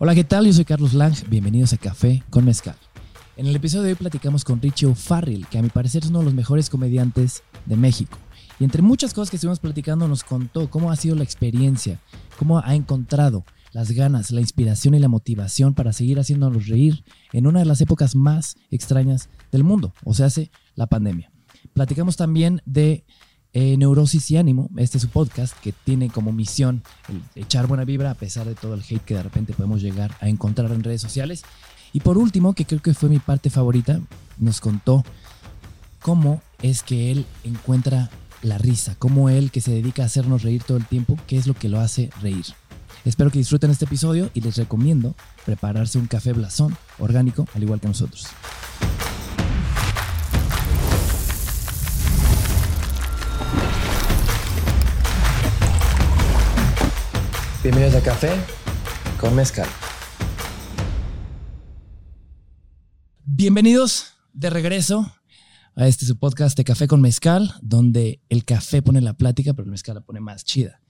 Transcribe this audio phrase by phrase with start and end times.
[0.00, 0.46] Hola, ¿qué tal?
[0.46, 1.12] Yo soy Carlos Lang.
[1.28, 2.76] Bienvenidos a Café con Mezcal.
[3.36, 6.20] En el episodio de hoy platicamos con Richie O'Farrill, que a mi parecer es uno
[6.20, 8.16] de los mejores comediantes de México.
[8.60, 12.00] Y entre muchas cosas que estuvimos platicando nos contó cómo ha sido la experiencia,
[12.38, 17.02] cómo ha encontrado las ganas, la inspiración y la motivación para seguir haciéndonos reír
[17.32, 21.32] en una de las épocas más extrañas del mundo, o sea, hace la pandemia.
[21.72, 23.04] Platicamos también de
[23.52, 26.82] eh, Neurosis y Ánimo, este es su podcast que tiene como misión
[27.34, 30.28] echar buena vibra a pesar de todo el hate que de repente podemos llegar a
[30.28, 31.42] encontrar en redes sociales.
[31.92, 34.00] Y por último, que creo que fue mi parte favorita,
[34.38, 35.04] nos contó
[36.00, 38.10] cómo es que él encuentra
[38.42, 41.46] la risa, cómo él que se dedica a hacernos reír todo el tiempo, qué es
[41.46, 42.44] lo que lo hace reír.
[43.04, 45.14] Espero que disfruten este episodio y les recomiendo
[45.46, 48.26] prepararse un café blasón orgánico al igual que nosotros.
[57.60, 58.30] Bienvenidos a Café
[59.20, 59.66] con Mezcal.
[63.24, 65.12] Bienvenidos de regreso
[65.74, 69.64] a este su podcast de Café con Mezcal, donde el café pone la plática, pero
[69.64, 70.80] el mezcal la pone más chida.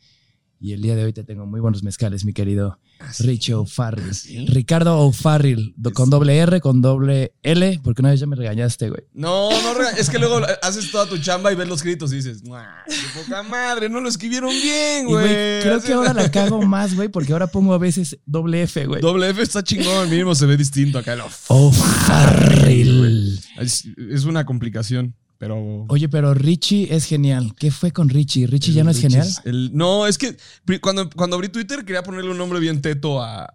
[0.60, 2.80] Y el día de hoy te tengo muy buenos mezcales, mi querido
[3.20, 4.46] Richie O'Farrill.
[4.48, 9.02] Ricardo O'Farrill, con doble R, con doble L, porque una vez ya me regañaste, güey.
[9.14, 12.42] No, no, es que luego haces toda tu chamba y ves los créditos y dices,
[12.44, 15.26] "Mua, qué poca madre, no lo escribieron bien, güey,
[15.62, 18.84] creo Así- que ahora la cago más, güey, porque ahora pongo a veces doble F,
[18.86, 19.00] güey.
[19.00, 21.16] Doble F está chingón, mínimo se ve distinto acá.
[21.46, 23.40] O'Farrill.
[23.58, 25.84] Es, es una complicación, pero...
[25.88, 27.54] Oye, pero Richie es genial.
[27.56, 28.46] ¿Qué fue con Richie?
[28.46, 29.28] ¿Richie ya no es genial?
[29.44, 30.36] El- no, es que
[30.80, 33.54] cuando, cuando abrí Twitter quería ponerle un nombre bien teto a,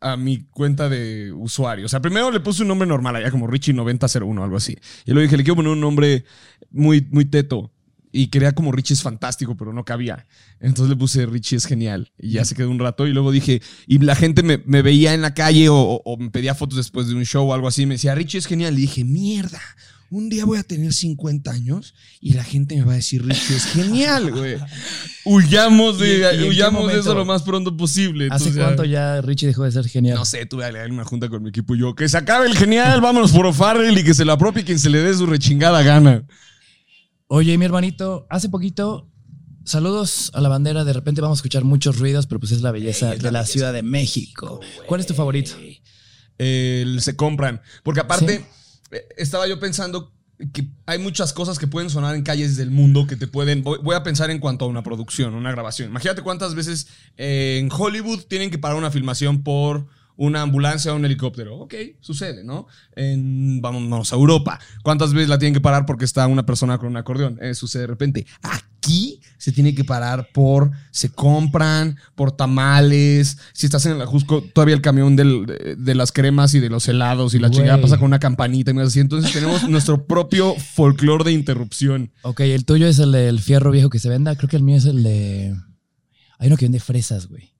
[0.00, 1.84] a mi cuenta de usuario.
[1.86, 4.76] O sea, primero le puse un nombre normal allá como Richie9001 o algo así.
[5.04, 6.24] Y luego dije, le quiero poner un nombre
[6.70, 7.70] muy, muy teto.
[8.12, 10.26] Y quería como Richie es fantástico, pero no cabía.
[10.58, 12.10] Entonces le puse Richie es genial.
[12.18, 13.06] Y ya se quedó un rato.
[13.06, 16.16] Y luego dije, y la gente me, me veía en la calle o, o- o
[16.16, 17.82] me pedía fotos después de un show o algo así.
[17.82, 18.74] Y me decía, Richie es genial.
[18.78, 19.60] Y dije, mierda.
[20.10, 23.54] Un día voy a tener 50 años y la gente me va a decir, Richie
[23.56, 24.56] es genial, güey.
[25.24, 28.24] Huyamos ¿Y- y de, huyamos de eso lo más pronto posible.
[28.30, 30.16] ¿Hace Entonces, cuánto ya Richie dejó de ser genial?
[30.16, 32.46] No sé, tuve a leer una junta con mi equipo y yo, que se acabe
[32.48, 35.26] el genial, vámonos por O'Farrell y que se lo apropie quien se le dé su
[35.26, 36.24] rechingada gana.
[37.28, 39.08] Oye, mi hermanito, hace poquito,
[39.64, 40.84] saludos a la bandera.
[40.84, 43.72] De repente vamos a escuchar muchos ruidos, pero pues es la belleza de la Ciudad
[43.72, 44.60] de México.
[44.88, 45.52] ¿Cuál es tu favorito?
[46.38, 47.60] El se compran.
[47.84, 48.44] Porque aparte,
[49.16, 50.12] estaba yo pensando
[50.52, 53.62] que hay muchas cosas que pueden sonar en calles del mundo que te pueden.
[53.62, 55.90] Voy, a pensar en cuanto a una producción, una grabación.
[55.90, 59.86] Imagínate cuántas veces eh, en Hollywood tienen que parar una filmación por
[60.16, 61.56] una ambulancia o un helicóptero.
[61.56, 62.66] Ok, sucede, ¿no?
[62.94, 64.60] En, vámonos a Europa.
[64.82, 67.38] ¿Cuántas veces la tienen que parar porque está una persona con un acordeón?
[67.40, 68.26] Eh, sucede de repente.
[68.42, 69.09] Aquí
[69.40, 70.70] se tiene que parar por.
[70.90, 73.38] Se compran, por tamales.
[73.54, 76.68] Si estás en el Ajusco, todavía el camión del- de, de las cremas y de
[76.68, 77.58] los helados y la Güey.
[77.60, 79.00] chingada pasa con una campanita y así.
[79.00, 82.12] Entonces tenemos nuestro propio folclore de interrupción.
[82.22, 84.36] Ok, el tuyo es el del fierro viejo que se venda.
[84.36, 85.56] Creo que el mío es el de.
[86.38, 87.50] Hay uno que vende fresas, güey.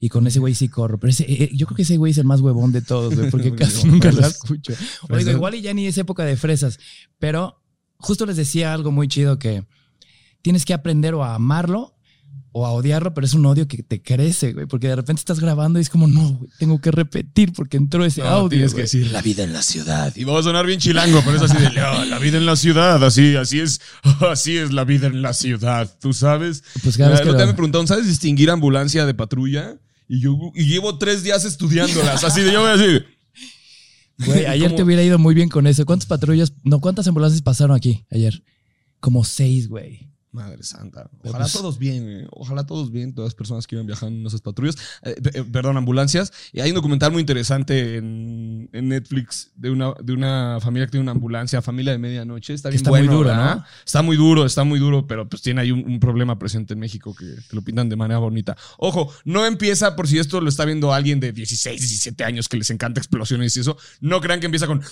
[0.00, 0.98] Y con ese güey sí corro.
[1.00, 3.30] Pero ese, eh, yo creo que ese güey es el más huevón de todos, güey,
[3.30, 4.72] porque casi nunca lo escucho.
[5.02, 5.34] Oiga, Fresas.
[5.34, 6.78] igual y ya ni es época de fresas.
[7.18, 7.60] Pero
[7.96, 9.64] justo les decía algo muy chido que
[10.44, 11.90] tienes que aprender o a amarlo
[12.52, 14.66] o a odiarlo, pero es un odio que te crece, güey.
[14.66, 18.04] Porque de repente estás grabando y es como, no, güey, tengo que repetir porque entró
[18.04, 18.50] ese No, audio.
[18.50, 20.14] tienes que decir la vida en la ciudad.
[20.14, 22.54] Y va a sonar bien chilango, pero es así de "No, la vida en la
[22.56, 23.80] ciudad, así, así es,
[24.30, 26.62] así es la vida en la ciudad, ¿tú sabes?
[26.84, 29.80] Pues cada vez que lo- me preguntaron, ¿sabes distinguir ambulancia de patrulla?
[30.06, 33.06] Y yo y llevo tres días estudiándolas, así de yo voy a decir.
[34.26, 34.76] Güey, ayer ¿Cómo?
[34.76, 35.84] te hubiera ido muy bien con eso.
[35.86, 38.44] ¿Cuántas patrullas, no, cuántas ambulancias pasaron aquí ayer?
[39.00, 40.08] Como seis, güey.
[40.34, 41.08] Madre santa.
[41.22, 42.26] Ojalá pues- todos bien, eh.
[42.32, 45.76] ojalá todos bien, todas las personas que iban viajando en esas patrullas, eh, eh, perdón,
[45.76, 46.32] ambulancias.
[46.52, 50.90] Y hay un documental muy interesante en, en Netflix de una, de una familia que
[50.90, 52.52] tiene una ambulancia, familia de medianoche.
[52.52, 53.56] Está bien está muy duro, ¿verdad?
[53.58, 53.64] ¿no?
[53.86, 56.80] Está muy duro, está muy duro, pero pues tiene ahí un, un problema presente en
[56.80, 58.56] México que, que lo pintan de manera bonita.
[58.78, 62.56] Ojo, no empieza por si esto lo está viendo alguien de 16, 17 años que
[62.56, 63.76] les encanta explosiones y eso.
[64.00, 64.82] No crean que empieza con.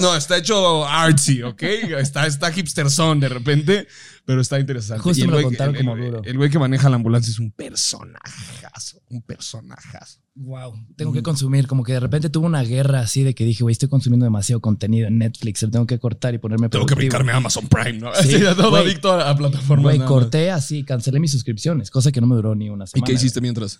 [0.00, 1.62] No, está hecho artsy, ¿ok?
[1.98, 3.86] Está, está hipsterson de repente,
[4.24, 5.02] pero está interesante.
[5.02, 6.22] Justo Y el me lo güey que- contaron el- como duro.
[6.24, 10.18] El güey que maneja la ambulancia es un personajazo, un personajazo.
[10.36, 10.72] Wow.
[10.96, 13.72] Tengo que consumir, como que de repente tuvo una guerra así de que dije, güey,
[13.72, 17.32] estoy consumiendo demasiado contenido en Netflix, lo tengo que cortar y ponerme Tengo que brincarme
[17.32, 18.14] a Amazon Prime, ¿no?
[18.14, 18.84] Sí, todo güey.
[18.84, 19.96] adicto a, a plataformas.
[19.96, 23.06] Güey, corté así, cancelé mis suscripciones, cosa que no me duró ni una ¿Y semana.
[23.06, 23.78] qué hiciste mientras?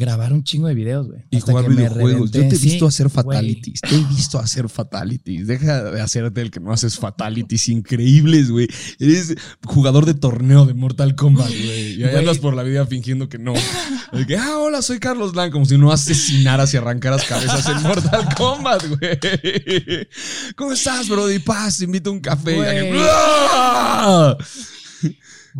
[0.00, 1.22] Grabar un chingo de videos, güey.
[1.30, 2.30] Y Hasta jugar que me videojuegos.
[2.32, 3.80] Yo te he Sí, visto hacer fatalities.
[3.82, 5.46] Te he visto hacer fatalities.
[5.46, 8.66] Deja de hacerte el que no haces fatalities increíbles, güey.
[8.98, 11.94] Eres jugador de torneo de Mortal Kombat, güey.
[12.00, 13.54] Y ahí andas por la vida fingiendo que no.
[14.12, 15.52] De que, ah, hola, soy Carlos Lang.
[15.52, 19.18] Como si no asesinaras y arrancaras cabezas en Mortal Kombat, güey.
[20.56, 21.38] ¿Cómo estás, Brody?
[21.38, 22.56] Paz, te invito a un café.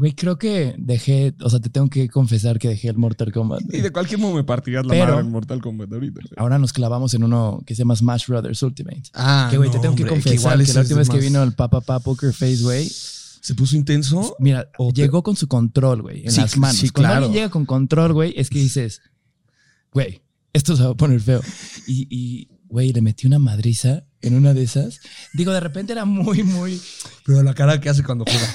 [0.00, 0.12] Güey.
[0.14, 3.60] Creo que dejé, o sea, te tengo que confesar que dejé el Mortal Kombat.
[3.72, 6.20] Y de cualquier modo me partirías la Pero- madre en Mortal Kombat ahorita.
[6.22, 6.32] güey.
[6.36, 9.02] Ahora nos clavamos en uno que se llama Smash Brothers Ultimate.
[9.14, 11.42] Ah, que, güey, te no, tengo que confesar igual que, la última vez que vino
[11.42, 14.36] el Papa Papa Poker Face, güey, ¿Se puso intenso?
[14.38, 16.76] mira, O te- llegó con su control, güey, en Sí, las manos.
[16.76, 17.24] sí, Cuando claro.
[17.26, 19.00] alguien llega con control, güey, es que dices,
[19.92, 21.40] güey, esto se va a poner feo.
[21.86, 25.00] Y, y, güey, le metí una madriza en una de esas.
[25.32, 26.80] Digo, de repente era muy, muy...
[27.24, 28.54] Pero la cara que hace cuando juega.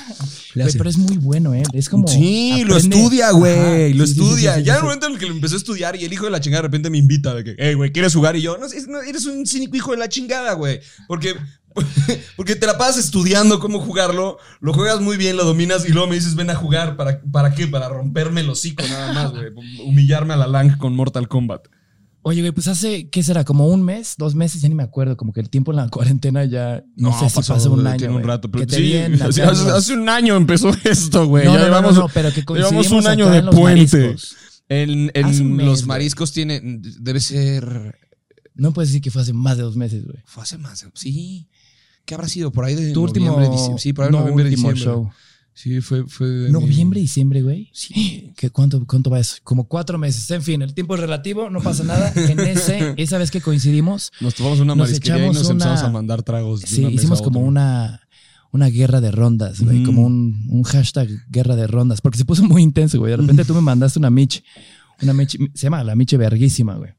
[0.56, 1.63] Güey, pero es muy bueno, ¿eh?
[1.73, 2.07] Es como...
[2.07, 3.94] sí, lo estudia, güey.
[3.94, 4.53] Lo sí, estudia.
[4.56, 6.13] sí, sí, ya en el momento en el que lo empezó a estudiar y el
[6.13, 8.35] hijo de la chingada de repente me invita de que, hey, güey, ¿quieres jugar?
[8.35, 10.79] Y yo, no, es- no, eres un cínico hijo de la chingada, güey.
[11.07, 11.35] Porque,
[12.38, 16.07] porque te la pasas estudiando cómo jugarlo, lo juegas muy bien, lo dominas y luego
[16.07, 16.95] me dices, ven a jugar.
[16.95, 17.68] ¿Para, para qué?
[17.68, 19.47] Para romperme el hocico nada más, güey.
[19.85, 21.68] Humillarme a la Lang con Mortal Kombat.
[22.27, 23.44] Oye, güey, pues hace, ¿qué será?
[23.44, 25.16] Como un mes, dos meses, ya ni me acuerdo.
[25.16, 27.98] Como que el tiempo en la cuarentena ya, no, sé si pasó un año.
[28.00, 31.45] Tiene un rato, pero sí, hace, un año empezó esto, güey.
[31.45, 34.16] No, ya no, no, llevamos, no, no, pero que llevamos un año de puente.
[34.69, 35.88] En, en mes, los güey.
[35.88, 36.62] mariscos tiene.
[36.63, 37.95] Debe ser.
[38.56, 40.18] No puedes decir que fue hace más de dos meses, güey.
[40.25, 40.81] Fue hace más.
[40.81, 41.48] de- Sí.
[42.06, 42.51] ¿Qué habrá sido?
[42.51, 43.81] Por ahí de Tu último, noviembre, diciembre.
[43.83, 44.95] Sí, por ahí de no, noviembre, último diciembre.
[44.95, 45.12] show.
[45.57, 46.06] Sí, fue.
[46.06, 47.69] fue Noviembre, mi- diciembre, güey.
[47.74, 48.31] Sí.
[48.36, 49.38] ¿Qué, cuánto, ¿Cuánto va eso?
[49.44, 50.30] Como cuatro meses.
[50.31, 52.12] En fin, el tiempo es relativo, no pasa nada.
[52.30, 55.81] En ese, esa vez que coincidimos, Nos tomamos una Nos marisquería y nos una- empezamos
[55.81, 56.62] a mandar tragos.
[56.62, 58.02] de sí, una hicimos como una,
[58.52, 59.80] una guerra de rondas, güey.
[59.80, 59.86] Mm.
[59.86, 62.02] Como un, un hashtag guerra de rondas.
[62.02, 63.12] Porque se puso muy intenso, güey.
[63.12, 64.44] De repente tú me mandaste una Mitch.
[65.02, 66.92] Una Mitch, se llama la Miche verguísima, güey.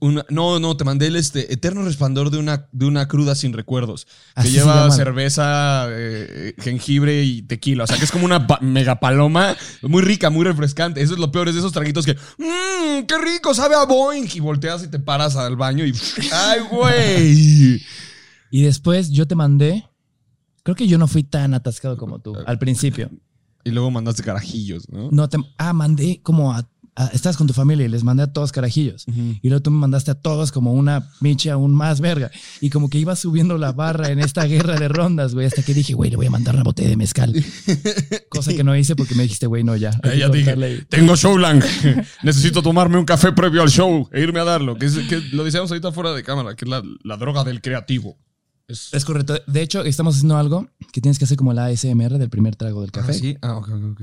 [0.00, 3.52] Una- no, no, te mandé el este, eterno resplandor de una, de una cruda sin
[3.52, 4.04] recuerdos.
[4.04, 7.84] Que Así se lleva cerveza, eh, jengibre y tequila.
[7.84, 11.00] O sea, que es como una mega paloma muy rica, muy refrescante.
[11.00, 14.28] Eso es lo peor, es de esos traguitos que, mmm, qué rico, sabe a Boeing.
[14.34, 15.94] Y volteas y te paras al baño y,
[16.32, 17.82] ¡ay, güey!
[18.50, 19.84] Y después yo te mandé.
[20.62, 23.10] Creo que yo no fui tan atascado como tú al principio.
[23.64, 25.08] Y luego mandaste carajillos, ¿no?
[25.10, 25.38] No te.
[25.56, 26.68] Ah, mandé como a.
[26.96, 29.04] a- estás con tu familia y les mandé a todos carajillos.
[29.42, 32.30] Y luego tú me mandaste a todos como una miche aún más verga.
[32.60, 35.74] Y como que iba subiendo la barra en esta guerra de rondas, güey, hasta que
[35.74, 37.34] dije, güey, le voy a mandar una botella de mezcal.
[38.28, 39.90] Cosa que no hice porque me dijiste, güey, no, ya.
[40.04, 40.54] Eh, ya dije,
[40.88, 41.62] tengo show lang.
[42.22, 44.76] Necesito tomarme un café previo al show e irme a darlo.
[44.76, 47.60] Que, es, que lo decíamos ahorita fuera de cámara, que es la, la droga del
[47.60, 48.16] creativo.
[48.66, 49.38] Es, Es correcto.
[49.46, 52.80] De hecho, estamos haciendo algo que tienes que hacer como la ASMR del primer trago
[52.80, 53.12] del café.
[53.12, 53.36] ¿Ah, sí?
[53.42, 54.00] Ah, ok, ok, ok.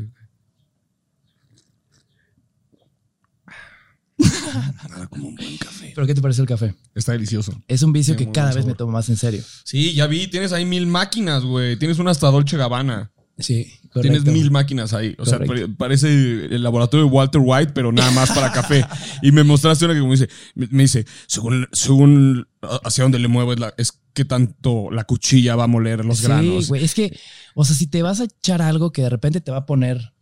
[4.90, 5.92] Nada como un buen café.
[5.96, 6.76] ¿Pero qué te parece el café?
[6.96, 7.54] Está delicioso.
[7.68, 9.44] Es un vicio Tiene que muy cada buen vez me tomo más en serio.
[9.64, 11.78] Sí, ya vi, tienes ahí mil máquinas, güey.
[11.78, 13.12] Tienes una hasta Dolce Gabbana.
[13.40, 14.02] Sí, correcto.
[14.02, 15.16] Tienes mil máquinas ahí.
[15.18, 15.74] O sea, Correcto.
[15.78, 18.86] parece el laboratorio de Walter White, pero nada más para café.
[19.24, 22.48] Y me mostraste una que como dice, me, me dice, según, según
[22.84, 26.20] hacia dónde le muevo es, la- es que tanto la cuchilla va a moler los
[26.20, 26.68] sí, granos.
[26.68, 26.84] güey.
[26.84, 27.18] Es que,
[27.56, 30.14] o sea, si te vas a echar algo que de repente te va a poner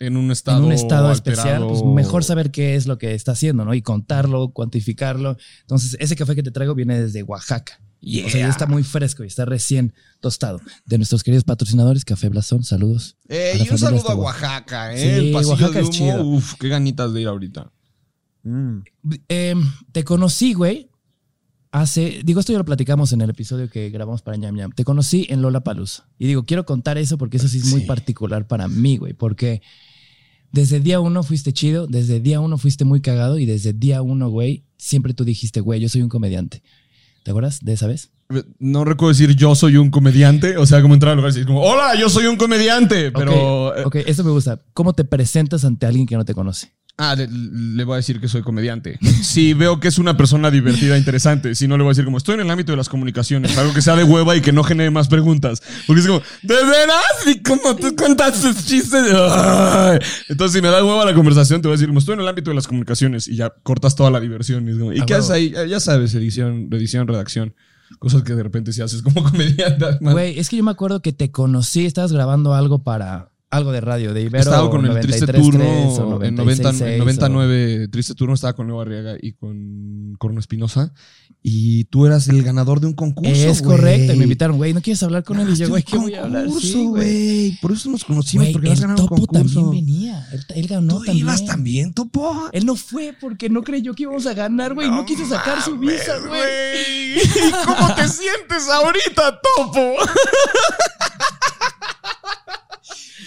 [0.00, 1.42] En un estado, en un estado alterado.
[1.48, 3.74] especial, pues mejor saber qué es lo que está haciendo, ¿no?
[3.74, 5.36] Y contarlo, cuantificarlo.
[5.60, 7.80] Entonces, ese café que te traigo viene desde Oaxaca.
[8.02, 10.58] O sea, ya está muy fresco y está recién tostado.
[10.86, 13.18] De nuestros queridos patrocinadores, Café Blasón, saludos.
[13.28, 14.86] Eh, y un saludo a Oaxaca.
[14.86, 14.98] Oaxaca, ¿eh?
[14.98, 16.24] Sí, el pasillo Oaxaca de es chido.
[16.24, 17.70] Uf, qué ganitas de ir ahorita.
[18.42, 18.78] Mm.
[19.28, 19.54] Eh,
[19.92, 20.88] te conocí, güey,
[21.72, 24.72] hace, digo, esto ya lo platicamos en el episodio que grabamos para Ñam Ñam.
[24.72, 26.04] Te conocí en Lola Paluz.
[26.18, 27.86] Y digo, quiero contar eso porque eso sí es muy Sí.
[27.86, 29.60] particular para mí, güey, porque
[30.52, 34.28] desde día uno fuiste chido, desde día uno fuiste muy cagado y desde día uno,
[34.28, 36.62] güey, siempre tú dijiste, güey, yo soy un comediante.
[37.22, 38.10] ¿Te acuerdas de esa vez?
[38.58, 41.46] No recuerdo decir yo soy un comediante, o sea, como entrar al lugar y decir
[41.46, 43.68] como, hola, yo soy un comediante, pero...
[43.68, 44.60] Ok, eh, ok, eso me gusta.
[44.72, 46.72] ¿Cómo te presentas ante alguien que no te conoce?
[47.02, 48.98] Ah, le, le voy a decir que soy comediante.
[49.22, 51.54] Si veo que es una persona divertida, interesante.
[51.54, 53.56] Si no, le voy a decir como estoy en el ámbito de las comunicaciones.
[53.56, 55.62] Algo que sea de hueva y que no genere más preguntas.
[55.86, 57.26] Porque es como, ¿de veras?
[57.26, 59.04] ¿Y cómo tú cuentas tus chistes?
[59.14, 59.98] Ay.
[60.28, 62.28] Entonces, si me da hueva la conversación, te voy a decir como estoy en el
[62.28, 63.28] ámbito de las comunicaciones.
[63.28, 64.68] Y ya cortas toda la diversión.
[64.68, 65.50] Y, como, ¿y Ah, qué haces ahí?
[65.50, 67.54] Ya- Ya sabes, edición, edición, redacción.
[67.98, 69.86] Cosas que de repente si haces como comediante.
[70.00, 73.80] Güey, es que yo me acuerdo que te conocí, estabas grabando algo para algo de
[73.80, 74.38] radio, de Ibero.
[74.38, 78.52] Estaba con el triste 93.3 turno o en 90 96.6 en 99, triste turno estaba
[78.52, 80.92] con Leo Arriaga y con Corno Espinosa
[81.42, 83.32] Y tú eras el ganador de un concurso.
[83.32, 83.76] Es güey.
[83.76, 84.12] correcto.
[84.12, 85.48] Y me invitaron, güey, ¿no quieres hablar con él?
[85.50, 86.44] Y yo, güey, un ¿qué voy a hablar?
[86.44, 87.58] concurso, Sí, güey.
[87.60, 89.60] Por eso nos conocimos, Güey, porque has el ganado un Topo concurso.
[89.62, 90.28] también venía.
[90.32, 91.16] Él, él ganó ¿Tú también.
[91.26, 92.48] ibas también, Topo?
[92.52, 94.88] Él no fue porque no creyó que íbamos a ganar, güey.
[94.90, 97.18] No, quiso sacar su mames, visa, güey.
[97.18, 99.80] ¿Y cómo te sientes ahorita, Topo?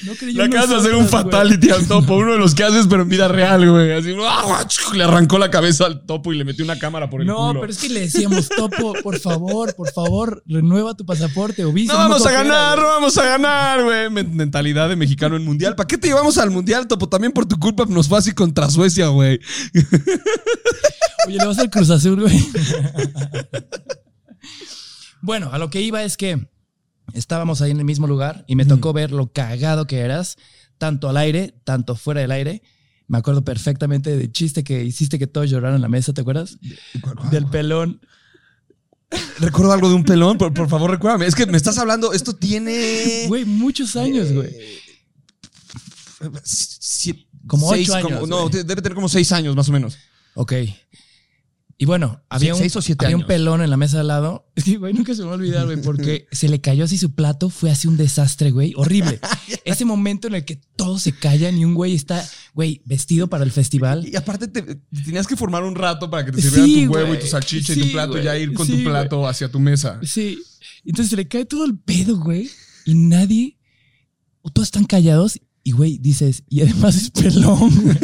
[0.05, 1.09] No Le acabas de hacer un güey.
[1.11, 3.91] fatality al Topo, uno de los que haces, pero en vida real, güey.
[3.93, 4.65] Así, ¡ah!
[4.93, 7.61] le arrancó la cabeza al Topo y le metió una cámara por el No, culo.
[7.61, 11.93] pero es que le decíamos, Topo, por favor, por favor, renueva tu pasaporte o visa.
[11.93, 14.09] No vamos a ganar, no vamos a ganar, güey.
[14.09, 15.75] Men- Mentalidad de mexicano en mundial.
[15.75, 17.07] ¿Para qué te llevamos al mundial, Topo?
[17.07, 19.39] También por tu culpa nos fue así contra Suecia, güey.
[21.27, 22.37] Oye, le vas al Cruz Azul, güey.
[25.21, 26.47] bueno, a lo que iba es que
[27.13, 30.37] estábamos ahí en el mismo lugar y me tocó ver lo cagado que eras,
[30.77, 32.61] tanto al aire, tanto fuera del aire.
[33.07, 36.57] Me acuerdo perfectamente del chiste que hiciste que todos lloraron en la mesa, ¿te acuerdas?
[37.31, 38.01] Del pelón.
[39.39, 41.27] Recuerdo algo de un pelón, por, por favor, recuérdame.
[41.27, 43.25] Es que me estás hablando, esto tiene.
[43.27, 44.49] Güey, muchos años, güey.
[46.43, 49.97] Sie- Como seis, ocho años, como- no, debe tener como seis años, más o menos.
[50.35, 50.53] Ok.
[51.83, 54.47] Y bueno, había, un, siete había un pelón en la mesa de al lado.
[54.55, 56.97] Es que, güey, nunca se me va a olvidar, güey, porque se le cayó así
[56.97, 57.49] su plato.
[57.49, 58.71] Fue así un desastre, güey.
[58.77, 59.19] Horrible.
[59.65, 63.43] Ese momento en el que todos se callan y un güey está, güey, vestido para
[63.43, 64.07] el festival.
[64.07, 66.93] Y aparte te, te tenías que formar un rato para que te Sí, sirvieran tu
[66.93, 67.19] huevo güey.
[67.19, 68.85] y tu salchicha y tu plato y ya ir con tu güey.
[68.85, 69.99] plato hacia tu mesa.
[70.03, 70.39] Sí.
[70.85, 72.49] Entonces se le cae todo el pedo, güey.
[72.85, 73.57] Y nadie,
[74.41, 75.37] o todos están callados.
[75.65, 77.97] Y, güey, dices, y además es pelón, güey.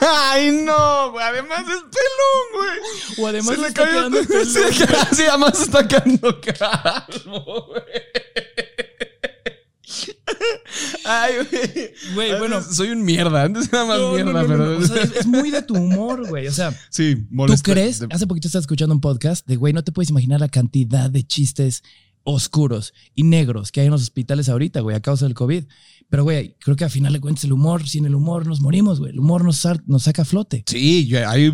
[0.00, 1.24] Ay, no, güey.
[1.24, 2.78] Además es pelón, güey.
[3.18, 4.46] O además se le está quedando pelón.
[4.46, 4.72] Se
[5.14, 7.82] sí, además está quedando calvo, güey.
[11.04, 11.90] Ay, güey.
[12.14, 12.62] Güey, bueno.
[12.62, 13.42] Soy un mierda.
[13.44, 14.66] Antes era más No, mierda, no, no, pero.
[14.66, 14.78] no.
[14.78, 16.46] O sea, es, es muy de tu humor, güey.
[16.48, 17.72] O sea, sí, ¿Tú molesta.
[17.72, 17.98] crees?
[18.00, 21.10] De- Hace poquito estaba escuchando un podcast de, güey, no te puedes imaginar la cantidad
[21.10, 21.82] de chistes
[22.26, 25.64] oscuros y negros que hay en los hospitales ahorita, güey, a causa del COVID.
[26.14, 29.00] Pero, güey, creo que al final de cuentas el humor, sin el humor nos morimos,
[29.00, 29.10] güey.
[29.10, 30.62] El humor nos, saca a flote.
[30.64, 31.48] Sí, ya hay,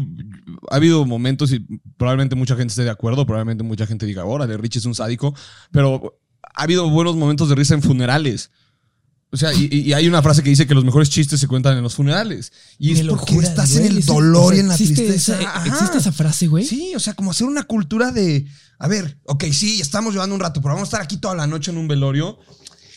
[0.70, 1.60] ha habido momentos y
[1.96, 5.34] probablemente mucha gente esté de acuerdo, probablemente mucha gente diga, órale, Rich es un sádico,
[5.72, 6.20] pero
[6.54, 8.50] ha habido buenos momentos de risa en funerales.
[9.32, 11.78] O sea, y, y hay una frase que dice que los mejores chistes se cuentan
[11.78, 12.52] en los funerales.
[12.78, 13.86] Y es Me porque juras, estás güey.
[13.86, 15.40] en el dolor o sea, y en la ¿existe tristeza.
[15.40, 15.66] esa- Ajá.
[15.68, 16.66] ¿Existe esa frase, güey?
[16.66, 18.44] Sí, o sea, como hacer una cultura de,
[18.78, 21.46] a ver, ok, sí, estamos llevando un rato, pero vamos a estar aquí toda la
[21.46, 22.38] noche en un velorio.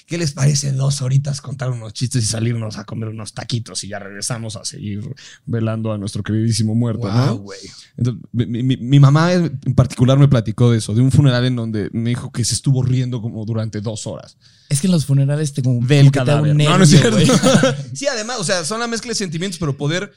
[0.06, 3.88] ¿Qué les parece dos horitas contar unos chistes y salirnos a comer unos taquitos y
[3.88, 5.02] ya regresamos a seguir
[5.46, 7.36] velando a nuestro queridísimo muerto, Wow, ¿no?
[7.38, 7.60] güey.
[7.98, 11.56] Entonces, mi, mi- mi mamá en particular me platicó de eso, de un funeral en
[11.56, 14.38] donde me dijo que se estuvo riendo como durante dos horas.
[14.70, 16.56] Es que en los funerales te como, Del como que te da un cadáver.
[16.70, 17.76] No, no es nervio, cierto.
[17.94, 20.12] sí, además, o sea, son la mezcla de sentimientos, pero poder,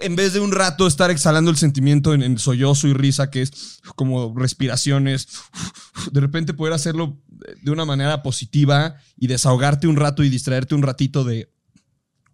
[0.00, 3.42] en vez de un rato estar exhalando el sentimiento en, en sollozo y risa, que
[3.42, 5.28] es como respiraciones,
[6.12, 7.20] de repente poder hacerlo
[7.62, 11.50] de una manera positiva y desahogarte un rato y distraerte un ratito de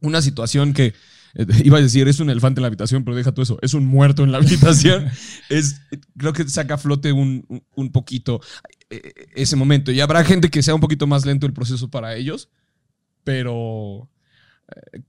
[0.00, 0.95] una situación que
[1.35, 3.73] eh, iba a decir es un elefante en la habitación, pero deja todo eso, es
[3.75, 5.09] un muerto en la habitación.
[5.49, 5.81] es,
[6.17, 8.41] creo que saca a flote un, un- un poquito
[8.91, 9.91] eh, ese momento.
[9.93, 12.50] Y habrá gente que sea un poquito más lento el proceso para ellos,
[13.25, 14.11] pero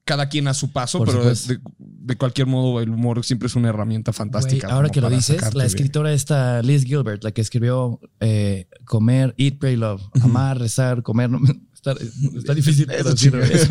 [0.05, 3.47] cada quien a su paso, Por pero de, de- de cualquier modo el humor siempre
[3.47, 4.67] es una herramienta fantástica.
[4.67, 8.67] Güey, ahora que lo dices, la de- escritora esta Liz Gilbert, la que escribió eh,
[8.85, 11.39] Comer, Eat, Pray, Love, amar, rezar, comer, no,
[11.73, 11.93] está,
[12.37, 13.39] está difícil Eso chinga.
[13.43, 13.69] eso.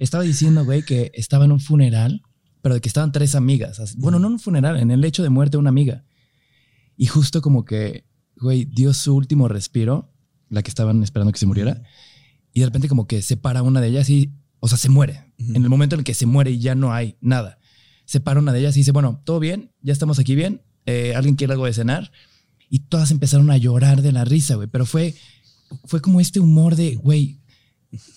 [0.00, 2.22] Estaba diciendo, güey, que estaba en un funeral,
[2.62, 3.78] pero de que estaban tres amigas.
[3.80, 6.04] así- Bueno, no en un funeral, en el lecho de muerte de una amiga.
[6.96, 8.04] Y justo como que,
[8.36, 10.12] güey, dio su último respiro,
[10.48, 11.82] la que estaban esperando que se muriera.
[12.52, 14.32] Y de repente como que se para una de ellas y,
[14.64, 15.30] o sea, se muere.
[15.36, 17.58] En el momento en el que se muere y ya no hay nada.
[18.06, 20.62] Se para una de ellas y dice, bueno, todo bien, ya estamos aquí bien.
[20.86, 22.10] Eh, ¿Alguien quiere algo de cenar?
[22.70, 24.66] Y todas empezaron a llorar de la risa, güey.
[24.68, 25.16] Pero fue,
[25.84, 27.42] fue como este humor de, güey,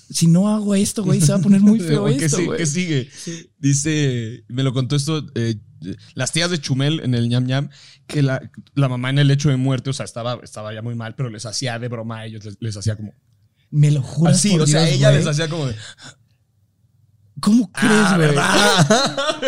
[0.10, 2.58] si no hago esto, güey, se va a poner muy feo ¿Qué esto, güey.
[2.58, 3.10] ¿Qué sigue?
[3.14, 3.52] Sí.
[3.60, 5.56] Dice, me lo contó esto, eh,
[6.14, 7.70] las tías de Chumel en el ñam ñam,
[8.08, 10.96] que la, la mamá en el hecho de muerte, o sea, estaba, estaba ya muy
[10.96, 13.14] mal, pero les hacía de broma a ellos, les, les hacía como
[13.70, 15.20] Me lo juras así, por o sea, Dios, ella güey.
[15.20, 15.76] les hacía como de,
[17.40, 18.30] ¿Cómo crees, ah, güey?
[18.30, 19.42] ¿verdad?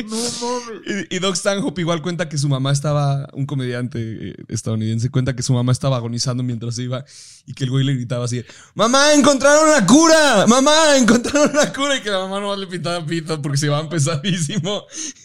[1.10, 5.36] y, y Doc Stanhope igual cuenta que su mamá estaba, un comediante eh, estadounidense, cuenta
[5.36, 7.04] que su mamá estaba agonizando mientras iba
[7.46, 8.42] y que el güey le gritaba así,
[8.74, 13.04] mamá, encontraron una cura, mamá, encontraron una cura y que la mamá no le pintaba
[13.04, 14.84] pito porque se iba pesadísimo.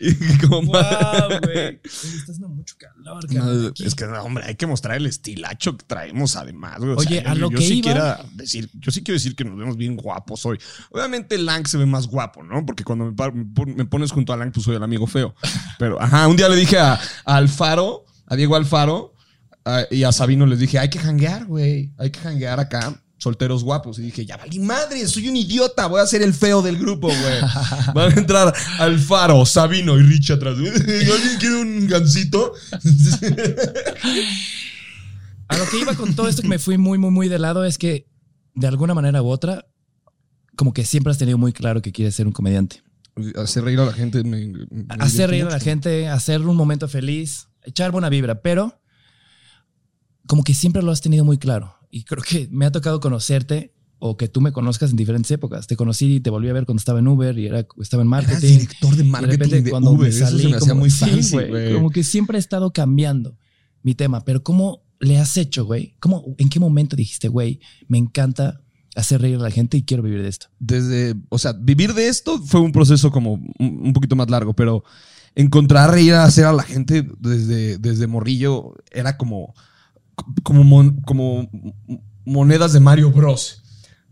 [0.00, 1.80] y como, Wow, güey.
[1.84, 5.84] Está haciendo mucho calor, No, es que, no, hombre, hay que mostrar el estilacho que
[5.86, 6.78] traemos además.
[6.78, 6.90] güey.
[6.92, 9.36] O Oye, sea, a yo, lo yo que sí iba- decir, yo sí quiero decir
[9.36, 10.58] que nos vemos bien guapos hoy.
[10.96, 12.64] Obviamente Lang se ve más guapo, ¿no?
[12.64, 15.34] Porque cuando me, pones junto a Lang, pues soy el amigo feo.
[15.78, 19.12] Pero, ajá, un día le dije a, a Alfaro, a Diego Alfaro
[19.64, 21.92] a- y a Sabino les dije, hay que janguear, güey.
[21.98, 23.98] Hay que janguear acá, solteros guapos.
[23.98, 27.08] Y dije, ya valí madre, soy un idiota, voy a ser el feo del grupo,
[27.08, 27.40] güey.
[27.94, 30.56] Van a entrar Alfaro, Sabino y Rich atrás.
[30.58, 32.54] ¿Alguien quiere un gancito?
[35.48, 37.64] A lo que iba con todo esto que me fui muy, muy, muy de lado
[37.64, 38.08] es que
[38.54, 39.66] de alguna manera u otra,
[40.56, 42.82] como que siempre has tenido muy claro que quieres ser un comediante.
[43.36, 44.24] Hacer reír a la gente.
[44.24, 44.66] me- me
[44.98, 48.80] Hacer reír a la gente, hacer un momento feliz, echar buena vibra, pero
[50.26, 51.74] como que siempre lo has tenido muy claro.
[51.90, 55.66] Y creo que me ha tocado conocerte o que tú me conozcas en diferentes épocas.
[55.66, 58.12] Te conocí y te volví a ver cuando estaba en Uber y era, estaba en
[58.12, 58.58] Eras marketing.
[58.58, 60.02] director de Y de marketing repente de cuando Uber.
[60.02, 61.74] me Eso salí, se me hacía como- muy sí, fancy, güey, güey.
[61.74, 63.38] Como que siempre ha estado cambiando
[63.82, 65.94] mi tema, pero ¿cómo le has hecho, güey?
[66.00, 68.60] ¿Cómo, ¿En qué momento dijiste, güey, me encanta
[68.96, 70.48] hacer reír a la gente y quiero vivir de esto?
[70.58, 74.82] desde, o sea, vivir de esto fue un proceso como un, poquito más largo, pero
[75.34, 79.54] encontrar reír a hacer a la gente desde, desde morrillo era como,
[80.42, 81.48] como, mon- como
[82.24, 83.62] monedas de Mario Bros.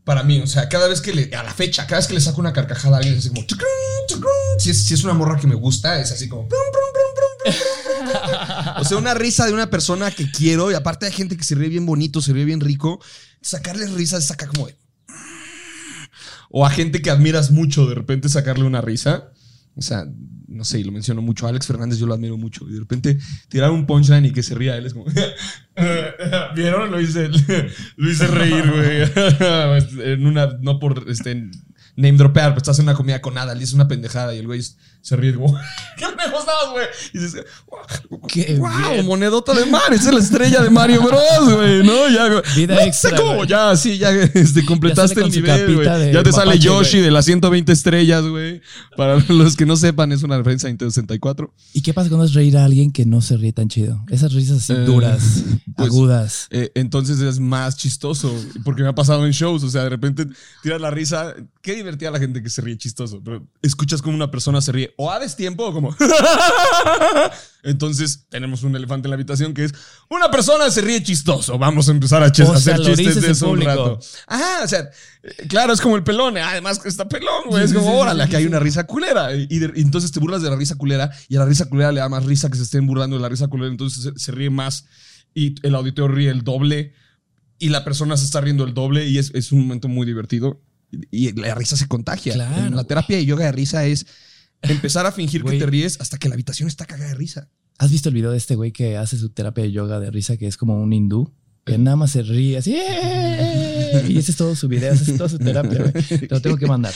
[0.04, 2.20] Para mí, o sea, cada vez que le, a la fecha, cada vez que le
[2.20, 3.40] saco una carcajada a alguien, es como,
[4.58, 6.46] si es, si es una morra que me gusta, es así como,
[8.76, 11.54] o sea, una risa de una persona que quiero, y aparte hay gente que se
[11.54, 13.00] ríe bien bonito, se ríe bien rico,
[13.44, 14.76] sacarle risas saca como de,
[16.50, 19.32] o a gente que admiras mucho, de repente sacarle una risa.
[19.76, 20.04] O sea,
[20.46, 21.48] no sé, y lo menciono mucho.
[21.48, 22.64] Alex Fernández yo lo admiro mucho.
[22.68, 25.06] Y de repente tirar un punchline y que se ría él es como.
[26.54, 26.92] ¿Vieron?
[26.92, 27.28] Lo hice,
[27.96, 30.06] lo hice reír, güey.
[30.12, 31.50] en una, no por este,
[31.96, 34.46] name dropear, pero estás en una comida con nada, le dices una pendejada y el
[34.46, 34.60] güey
[35.00, 35.54] se ríe como.
[35.98, 36.86] ¿Qué me gustabas, güey?
[37.12, 37.44] Y dices,
[38.28, 39.06] Qué wow, bien.
[39.06, 42.08] monedota de mar, es la estrella de Mario Bros, güey, ¿no?
[42.08, 42.42] Ya, güey.
[42.56, 46.12] Vida No sé cómo, ya, sí, ya este, completaste el nivel, güey.
[46.12, 48.62] Ya te sale Yoshi de las 120 estrellas, güey.
[48.96, 51.52] Para los que no sepan, es una referencia a Nintendo 64.
[51.74, 54.02] ¿Y qué pasa cuando es reír a alguien que no se ríe tan chido?
[54.08, 55.44] Esas risas así Eh, duras,
[55.76, 56.46] pues, agudas.
[56.50, 58.34] Eh, entonces es más chistoso,
[58.64, 60.26] porque me ha pasado en shows, o sea, de repente
[60.62, 64.30] tiras la risa, qué divertida la gente que se ríe chistoso, pero escuchas como una
[64.30, 65.94] persona se ríe o a destiempo o como...
[67.62, 69.74] Entonces tenemos un elefante en la habitación que es
[70.10, 73.50] una persona se ríe chistoso, vamos a empezar a, O sea, hacer chistes de eso
[73.50, 73.98] un rato.
[74.26, 74.90] Ajá, o sea,
[75.22, 78.22] eh, claro, es como el pelón, eh, además que está pelón, güey, es como, órale,
[78.22, 81.10] aquí hay una risa culera, y, de- y entonces te burlas de la risa culera,
[81.28, 83.28] y a la risa culera le da más risa que se estén burlando de la
[83.30, 84.84] risa culera, entonces se, se ríe más,
[85.32, 86.92] y el auditorio ríe el doble,
[87.58, 90.60] y la persona se está riendo el doble, y es, es un momento muy divertido,
[91.10, 92.34] y, la risa se contagia.
[92.34, 92.66] Claro.
[92.66, 94.06] En la terapia de yoga de risa es
[94.62, 97.48] empezar a fingir que te ríes hasta que la habitación está cagada de risa.
[97.78, 100.36] ¿Has visto el video de este güey que hace su terapia de yoga de risa,
[100.36, 101.32] que es como un hindú?
[101.64, 102.76] Que nada más se ríe así.
[102.76, 104.06] "Eh".
[104.08, 105.92] Y ese es todo su video, esa es toda su terapia.
[105.92, 106.92] Te lo tengo que mandar.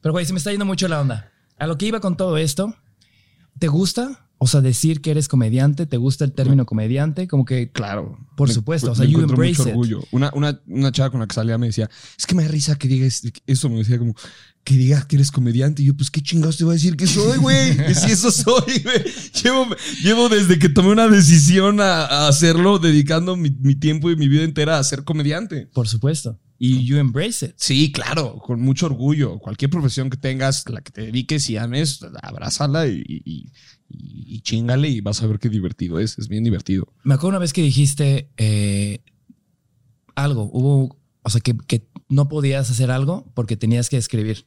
[0.00, 1.32] Pero, güey, se me está yendo mucho la onda.
[1.58, 2.74] A lo que iba con todo esto,
[3.58, 4.25] ¿te gusta?
[4.38, 7.26] O sea, decir que eres comediante, ¿te gusta el término comediante?
[7.26, 8.18] Como que, Claro.
[8.36, 9.68] Por Me- supuesto, o sea, you embrace mucho it.
[9.68, 10.04] orgullo.
[10.10, 12.76] Una, una, una chava con la que salía me decía, es que me da risa
[12.76, 13.70] que digas eso.
[13.70, 14.14] Me decía como,
[14.62, 15.80] que digas que eres comediante.
[15.82, 17.74] Y yo, pues, ¿qué chingados te voy a decir que soy, güey?
[17.86, 19.04] Que si eso soy, güey.
[19.42, 19.68] Llevo,
[20.02, 24.28] llevo desde que tomé una decisión a, a hacerlo, dedicando mi, mi tiempo y mi
[24.28, 25.66] vida entera a ser comediante.
[25.72, 26.38] por supuesto.
[26.58, 27.52] Y you embrace it.
[27.56, 29.38] Sí, claro, con mucho orgullo.
[29.38, 33.50] Cualquier profesión que tengas, la que te dediques y ames, abrázala y, y, y-
[34.36, 36.18] y chingale y vas a ver qué divertido es.
[36.18, 36.92] Es bien divertido.
[37.04, 39.00] Me acuerdo una vez que dijiste eh,
[40.14, 44.46] algo, hubo, o sea, que, que no podías hacer algo porque tenías que escribir.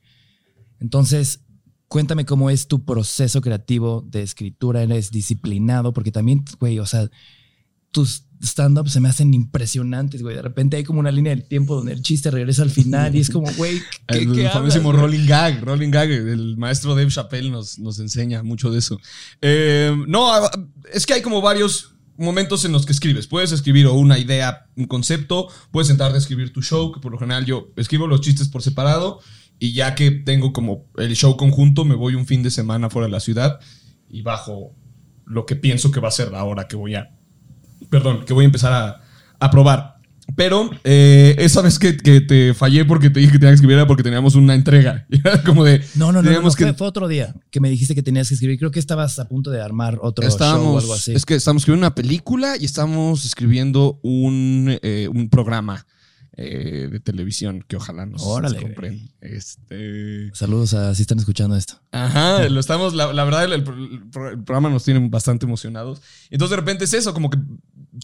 [0.80, 1.42] Entonces,
[1.88, 7.10] cuéntame cómo es tu proceso creativo de escritura, eres disciplinado, porque también, güey, o sea,
[7.92, 10.36] tus stand-ups se me hacen impresionantes, güey.
[10.36, 13.20] De repente hay como una línea del tiempo donde el chiste regresa al final y
[13.20, 15.18] es como, güey, ¿qué, El qué famosísimo hablas, güey?
[15.18, 15.64] Rolling Gag.
[15.64, 19.00] Rolling Gag, el maestro Dave Chappelle nos, nos enseña mucho de eso.
[19.42, 20.32] Eh, no,
[20.92, 23.28] es que hay como varios momentos en los que escribes.
[23.28, 27.12] Puedes escribir o una idea, un concepto, puedes sentarte a escribir tu show, que por
[27.12, 29.20] lo general yo escribo los chistes por separado
[29.58, 33.08] y ya que tengo como el show conjunto, me voy un fin de semana fuera
[33.08, 33.60] de la ciudad
[34.10, 34.74] y bajo
[35.26, 37.12] lo que pienso que va a ser la hora que voy a,
[37.90, 39.02] perdón, que voy a empezar a,
[39.40, 39.98] a probar.
[40.36, 43.78] Pero eh, esa vez que, que te fallé porque te dije que tenía que escribir
[43.78, 45.08] era porque teníamos una entrega.
[45.46, 45.80] Como de.
[45.96, 48.04] No, no, no, no, teníamos no, que- fue, fue otro día que me dijiste que
[48.04, 48.60] tenías que escribir.
[48.60, 51.14] Creo que estabas a punto de armar otro show o estábamos, algo así.
[51.14, 55.88] Es que estábamos escribiendo una película y estábamos escribiendo un, eh, un programa
[56.42, 59.10] eh, de televisión que ojalá nos, nos Órale, compren.
[59.20, 60.32] Este.
[60.34, 61.82] Saludos a si están escuchando esto.
[61.92, 66.02] Ajá, lo estamos, la, la verdad, el, el pro- el programa nos tiene bastante emocionados.
[66.30, 67.38] Entonces, de repente es eso, como que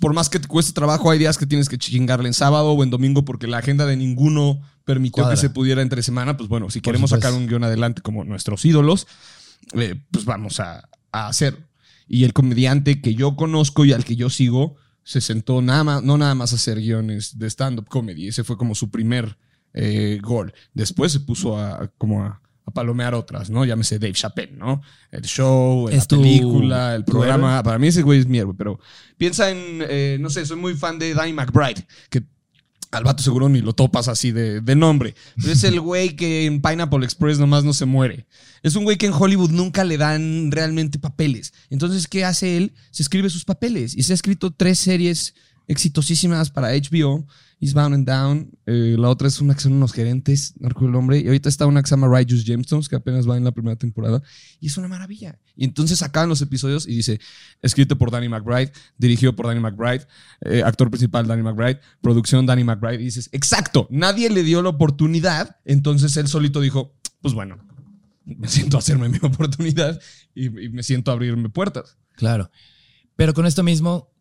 [0.02, 2.84] por más que te cueste trabajo, hay días que tienes que chingarle en sábado o
[2.84, 5.36] en domingo porque la agenda de ninguno permitió Cuadra.
[5.36, 6.36] que se pudiera entre semana.
[6.36, 7.28] Pues bueno, si Por queremos supuesto.
[7.30, 9.08] sacar un guion adelante como nuestros ídolos,
[9.74, 11.60] eh, pues vamos a, a hacerlo.
[12.08, 16.04] Y el comediante que yo conozco y al que yo sigo se sentó nada más,
[16.04, 18.28] no nada más a hacer guiones de stand-up comedy.
[18.28, 19.38] Ese fue como su primer
[19.74, 20.52] eh, gol.
[20.74, 23.64] Después se puso a, como a, a palomear otras, ¿no?
[23.66, 24.82] Llámese Dave Chappelle, ¿no?
[25.12, 27.62] El show, ¿Es la tu- película, el programa.
[27.62, 28.80] Para mí ese güey es mi héroe, pero
[29.18, 32.24] piensa en, eh, no sé, soy muy fan de Danny McBride, que
[32.96, 35.16] al vato seguro ni lo topas así de, de nombre.
[35.36, 38.26] Pero es el güey que en Pineapple Express nomás no se muere.
[38.64, 41.54] Es un güey que en Hollywood nunca le dan realmente papeles.
[41.70, 42.74] Entonces, ¿qué hace él?
[42.92, 43.96] Se escribe sus papeles.
[43.96, 45.36] Y se ha escrito tres series
[45.68, 47.28] exitosísimas para HBO.
[47.60, 48.52] Eastbound and Down.
[48.66, 51.20] Eh, la otra es una que son unos gerentes, no recuerdo el nombre.
[51.20, 53.76] Y ahorita está una que se llama Righteous Gemstones, que apenas va en la primera
[53.76, 54.22] temporada.
[54.60, 55.40] Y es una maravilla.
[55.56, 57.20] Y entonces acaban los episodios y dice,
[57.62, 60.06] escrito por Danny McBride, dirigido por Danny McBride,
[60.42, 63.02] eh, actor principal Danny McBride, producción Danny McBride.
[63.02, 65.58] Y dices, exacto, nadie le dio la oportunidad.
[65.66, 67.58] Entonces él solito dijo, pues bueno,
[68.26, 70.00] me siento a hacerme mi oportunidad
[70.34, 71.98] y, y me siento a abrirme puertas.
[72.16, 72.52] Claro.
[73.16, 74.14] Pero con esto mismo,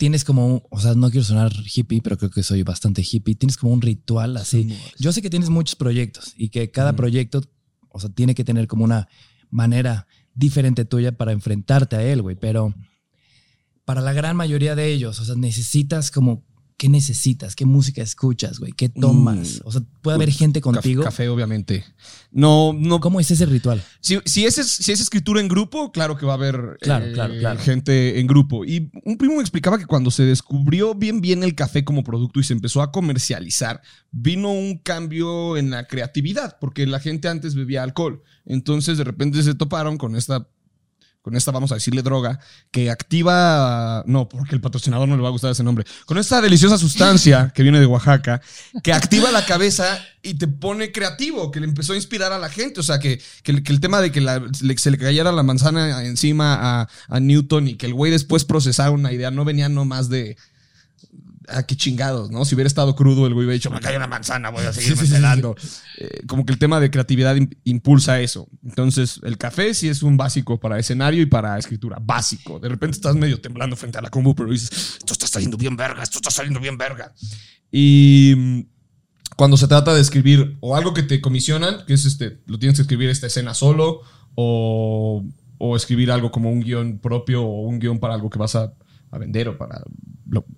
[0.00, 3.34] tienes como, un- o sea, no quiero sonar hippie, pero creo que soy bastante hippie.
[3.34, 4.66] Tienes como un ritual así.
[4.98, 7.42] Yo sé que tienes muchos proyectos y que cada proyecto,
[7.90, 9.08] o sea, tiene que tener como una
[9.50, 12.34] manera diferente tuya para enfrentarte a él, güey.
[12.34, 12.74] Pero
[13.84, 16.46] para la gran mayoría de ellos, o sea, necesitas como,
[16.80, 17.54] ¿qué necesitas?
[17.54, 18.72] ¿Qué música escuchas, güey?
[18.72, 19.56] ¿Qué tomas?
[19.56, 19.68] Mm.
[19.68, 21.04] O sea, puede haber gente contigo.
[21.04, 21.84] Café, obviamente.
[22.32, 23.00] No, no.
[23.00, 23.84] ¿Cómo es ese ritual?
[24.00, 27.12] Si, si, es, si es escritura en grupo, claro que va a haber Claro, eh,
[27.12, 27.60] claro, claro.
[27.60, 28.64] gente en grupo.
[28.64, 32.40] Y un primo me explicaba que cuando se descubrió bien bien el café como producto
[32.40, 37.54] y se empezó a comercializar, vino un cambio en la creatividad, porque la gente antes
[37.54, 38.22] bebía alcohol.
[38.46, 40.48] Entonces de repente se toparon con esta
[41.22, 45.28] con esta, vamos a decirle droga, que activa, no, porque el patrocinador no le va
[45.28, 48.40] a gustar ese nombre, con esta deliciosa sustancia que viene de Oaxaca,
[48.82, 52.48] que activa la cabeza y te pone creativo, que le empezó a inspirar a la
[52.48, 54.98] gente, o sea, que, que, el- que el tema de que la- le- se le
[54.98, 59.30] cayera la manzana encima a, a Newton y que el güey después procesara una idea,
[59.30, 60.36] no venía nomás de...
[61.52, 62.44] Ah, qué chingados, ¿no?
[62.44, 64.92] Si hubiera estado crudo, el güey hubiera dicho, me cayó una manzana, voy a seguir
[64.92, 65.56] Sí, sí, sí, pelando.
[65.98, 68.48] Eh, como que el tema de creatividad im- impulsa eso.
[68.64, 71.98] Entonces, el café sí es un básico para escenario y para escritura.
[72.00, 72.58] Básico.
[72.60, 75.76] De repente estás medio temblando frente a la combo, pero dices, esto está saliendo bien
[75.76, 77.12] verga, esto está saliendo bien verga.
[77.72, 78.60] Y mm,
[79.36, 82.76] cuando se trata de escribir o algo que te comisionan, que es este, lo tienes
[82.76, 84.02] que escribir esta escena solo,
[84.34, 85.24] o,
[85.58, 88.72] o escribir algo como un guion propio o un guion para algo que vas a,
[89.10, 89.82] a vender o para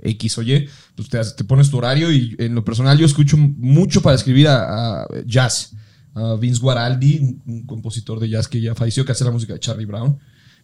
[0.03, 4.03] X o Y, pues te, pones tu horario y en lo personal yo escucho mucho
[4.03, 5.75] para escribir a, a jazz.
[6.15, 9.61] A Vince Guaraldi, un, compositor de jazz que ya falleció, que hace la música de
[9.61, 10.19] Charlie Brown.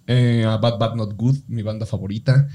[0.06, 2.48] Eh, a Bad Bad Not Good, mi banda favorita.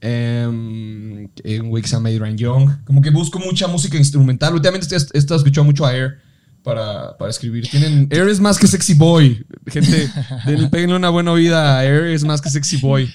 [0.00, 2.84] Güey que se llama Adrian Young.
[2.84, 4.54] Como que busco mucha música instrumental.
[4.54, 6.18] Últimamente he estado escuchando mucho a Air
[6.62, 7.68] para, para escribir.
[7.68, 9.44] Tienen, Air es más que Sexy Boy.
[9.66, 10.10] Gente,
[10.44, 13.08] denle, una buena vida a Air, es más que Sexy Boy.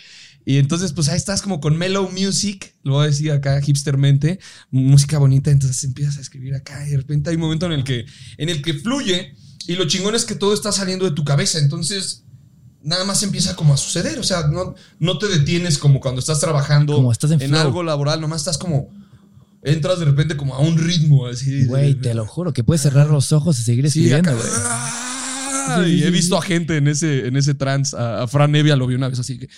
[0.45, 4.39] Y entonces, pues ahí estás como con mellow music, lo voy a decir acá hipstermente,
[4.71, 7.84] música bonita, entonces empiezas a escribir acá y de repente hay un momento en el
[7.84, 8.06] que,
[8.38, 9.36] en el que fluye
[9.67, 12.23] y lo chingón es que todo está saliendo de tu cabeza, entonces
[12.84, 16.39] nada más empieza como a suceder, o sea, no, no te detienes como cuando estás
[16.39, 18.89] trabajando Como estás en algo laboral, nomás estás como,
[19.63, 21.65] entras de repente como a un ritmo, así.
[21.65, 24.49] Güey, te lo juro que puedes cerrar los ojos y seguir Sí, escribiendo, güey.
[25.67, 25.88] ¡Ah!
[25.88, 27.95] y he visto a gente en ese, en ese trance.
[27.95, 29.50] A, a Fran Evia lo vi una vez así que.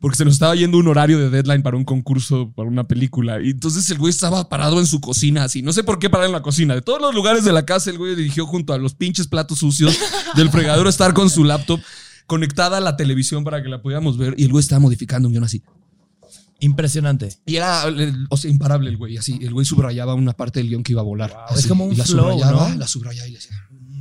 [0.00, 3.40] Porque se nos estaba yendo un horario de deadline para un concurso, para una película.
[3.42, 5.62] Y entonces el güey estaba parado en su cocina, así.
[5.62, 6.74] No sé por qué parar en la cocina.
[6.74, 9.58] De todos los lugares de la casa, el güey dirigió junto a los pinches platos
[9.58, 9.98] sucios
[10.36, 11.80] del fregadero estar con su laptop
[12.26, 14.34] conectada a la televisión para que la pudiéramos ver.
[14.36, 15.62] Y el güey estaba modificando un guion así.
[16.60, 17.36] Impresionante.
[17.44, 17.84] Y era,
[18.30, 19.38] o sea, imparable el güey, así.
[19.42, 21.34] El güey subrayaba una parte del guion que iba a volar.
[21.50, 22.78] Es Así, como un y la flow, subrayaba, ¿no?
[22.78, 23.56] La subrayaba y le decía.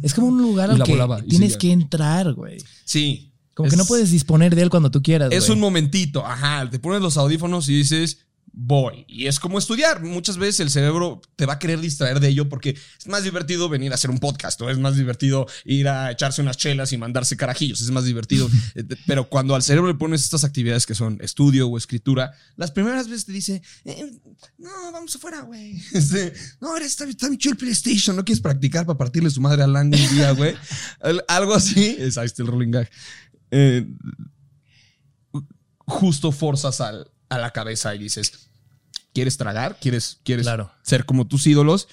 [0.05, 2.57] Es como un lugar al que volaba, tienes que entrar, güey.
[2.85, 3.31] Sí.
[3.55, 5.31] Como Es- que no puedes disponer de él cuando tú quieras.
[5.31, 5.53] Es güey.
[5.55, 6.69] un momentito, ajá.
[6.69, 8.19] Te pones los audífonos y dices,
[8.57, 9.03] voy.
[9.09, 10.01] Y es como estudiar.
[10.01, 13.67] Muchas veces el cerebro te va a querer distraer de ello porque es más divertido
[13.67, 16.97] venir a hacer un podcast o es más divertido ir a echarse unas chelas y
[16.97, 17.81] mandarse carajillos.
[17.81, 18.49] Es más divertido.
[18.75, 22.71] Eh, Pero cuando al cerebro le pones estas actividades que son estudio o escritura, las
[22.71, 24.11] primeras veces te dice, eh,
[24.57, 25.81] no, vamos afuera, güey.
[25.93, 28.15] Este, no, ahora está, está el PlayStation.
[28.15, 30.55] No quieres practicar para partirle su madre a Landy un día, güey.
[31.01, 31.95] Al- Algo así.
[31.99, 32.89] Es ahí está el rolling gag.
[33.51, 33.85] Eh,
[35.85, 38.49] justo forzas al- a la cabeza y dices,
[39.13, 39.77] ¿quieres tragar?
[39.79, 40.71] ¿Quieres, quieres Claro.
[40.83, 41.87] ser como tus ídolos?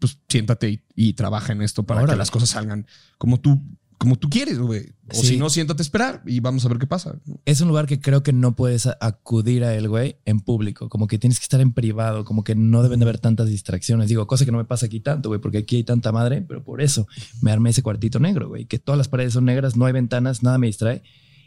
[0.00, 3.62] pues siéntate y, y trabaja en esto para que las cosas salgan como tú,
[3.96, 4.92] como tú quieres, güey.
[5.10, 5.28] O Sí.
[5.28, 7.18] si no, siéntate a esperar y vamos a ver qué pasa.
[7.46, 10.90] Es un lugar que creo que no puedes acudir a él, güey, en público.
[10.90, 14.08] Como que tienes que estar en privado, como que no deben de haber tantas distracciones.
[14.10, 16.62] Digo, cosa que no me pasa aquí tanto, güey, porque aquí hay tanta madre, pero
[16.62, 17.06] por eso
[17.40, 20.42] me armé ese cuartito negro, güey, que todas las paredes son negras, no hay ventanas,
[20.42, 21.02] nada me distrae.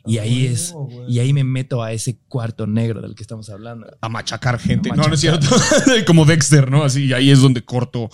[0.07, 0.73] Y ahí es,
[1.07, 3.87] y ahí me meto a ese cuarto negro del que estamos hablando.
[4.01, 4.89] A machacar gente.
[4.91, 5.47] A No, no es cierto.
[6.07, 6.83] como Dexter, ¿no?
[6.83, 8.09] Así, y ahí es donde corto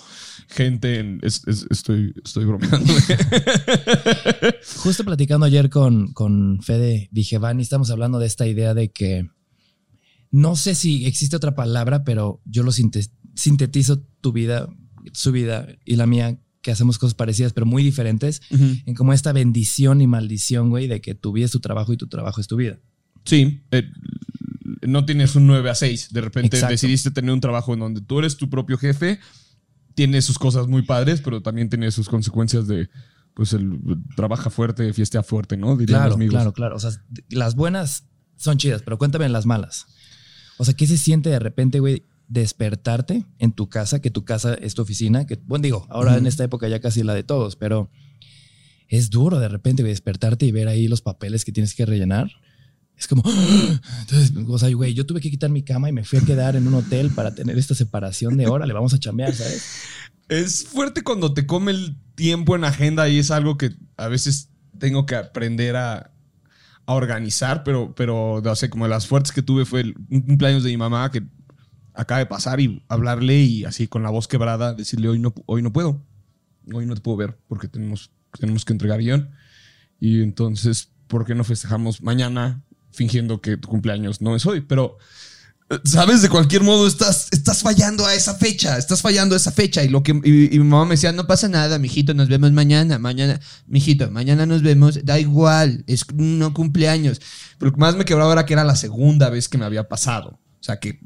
[0.48, 0.98] gente.
[0.98, 2.92] en- es- es- estoy, estoy bromeando.
[4.82, 9.28] Justo platicando ayer con, con Fede Vigevani, estamos hablando de esta idea de que
[10.30, 14.68] no sé si existe otra palabra, pero yo lo sinte- sintetizo tu vida,
[15.12, 19.32] su vida y la mía, que hacemos cosas parecidas, pero muy diferentes, en como esta
[19.32, 22.46] bendición y maldición, güey, de que tu vida es tu trabajo y tu trabajo es
[22.48, 22.78] tu vida.
[23.26, 23.84] Sí, eh,
[24.80, 26.08] no tienes un 9 a 6.
[26.12, 26.72] De repente Exacto.
[26.72, 29.20] decidiste tener un trabajo en donde tú eres tu propio jefe.
[29.94, 32.88] Tiene sus cosas muy padres, pero también tiene sus consecuencias de,
[33.34, 33.78] pues, el
[34.16, 35.76] trabaja fuerte, fiesta fuerte, ¿no?
[35.76, 36.32] Dirían Claro, los amigos.
[36.34, 36.76] claro, claro.
[36.76, 36.90] O sea,
[37.28, 39.84] las buenas son chidas, pero cuéntame las malas.
[40.56, 44.54] O sea, ¿qué se siente de repente, güey, despertarte en tu casa, que tu casa
[44.54, 45.26] es tu oficina?
[45.26, 47.90] Que, bueno, digo, ahora en esta época ya casi la de todos, pero
[48.88, 52.30] es duro de repente, despertarte y ver ahí los papeles que tienes que rellenar.
[52.96, 53.22] Es como,
[54.00, 56.56] entonces, o sea, güey, yo tuve que quitar mi cama y me fui a quedar
[56.56, 59.64] en un hotel para tener esta separación de hora, le vamos a chambear, ¿sabes?
[60.28, 64.48] Es fuerte cuando te come el tiempo en agenda y es algo que a veces
[64.78, 66.12] tengo que aprender a,
[66.86, 70.62] a organizar, pero, pero no sé, como las fuertes que tuve fue el, un cumpleaños
[70.62, 71.22] de mi mamá que
[71.94, 75.62] acaba de pasar y hablarle y así con la voz quebrada decirle hoy no, hoy
[75.62, 76.02] no puedo,
[76.72, 79.30] hoy no te puedo ver porque tenemos, tenemos que entregar guion.
[80.00, 84.60] Y entonces, ¿por qué no festejamos mañana fingiendo que tu cumpleaños no es hoy?
[84.60, 84.98] Pero
[85.84, 89.82] sabes, de cualquier modo estás, estás fallando a esa fecha, estás fallando a esa fecha.
[89.82, 92.52] Y lo que y, y mi mamá me decía, no pasa nada, mijito, nos vemos
[92.52, 97.20] mañana, mañana, mijito, mañana nos vemos, da igual, es no cumpleaños.
[97.58, 99.88] Pero lo que más me quebraba era que era la segunda vez que me había
[99.88, 100.40] pasado.
[100.60, 101.00] O sea que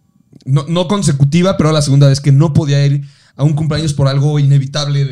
[0.45, 4.09] no, no consecutiva, pero la segunda vez que no podía ir a un cumpleaños por
[4.09, 5.05] algo inevitable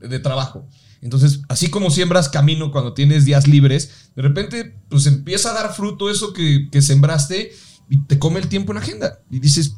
[0.00, 0.66] de, trabajo.
[1.00, 5.74] Entonces, así como siembras camino cuando tienes días libres, de repente, pues empieza a dar
[5.74, 7.52] fruto eso que, sembraste
[7.88, 9.20] y te come el tiempo en agenda.
[9.30, 9.74] Y dices,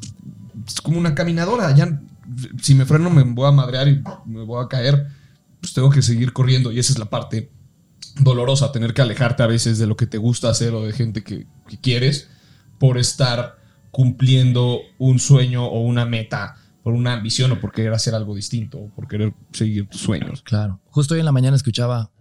[0.67, 1.73] es como una caminadora.
[1.75, 2.01] Ya,
[2.61, 5.07] si me freno, me voy a madrear y me voy a caer.
[5.59, 6.71] Pues tengo que seguir corriendo.
[6.71, 7.51] Y esa es la parte
[8.19, 11.23] dolorosa, tener que alejarte a veces de lo que te gusta hacer o de gente
[11.23, 11.45] que
[11.81, 12.29] quieres
[12.79, 13.60] por estar
[13.91, 18.79] cumpliendo un sueño o una meta, por una ambición o por querer hacer algo distinto
[18.79, 20.41] o por querer seguir tus sueños.
[20.41, 20.79] Claro.
[20.89, 22.11] Justo hoy en la mañana escuchaba,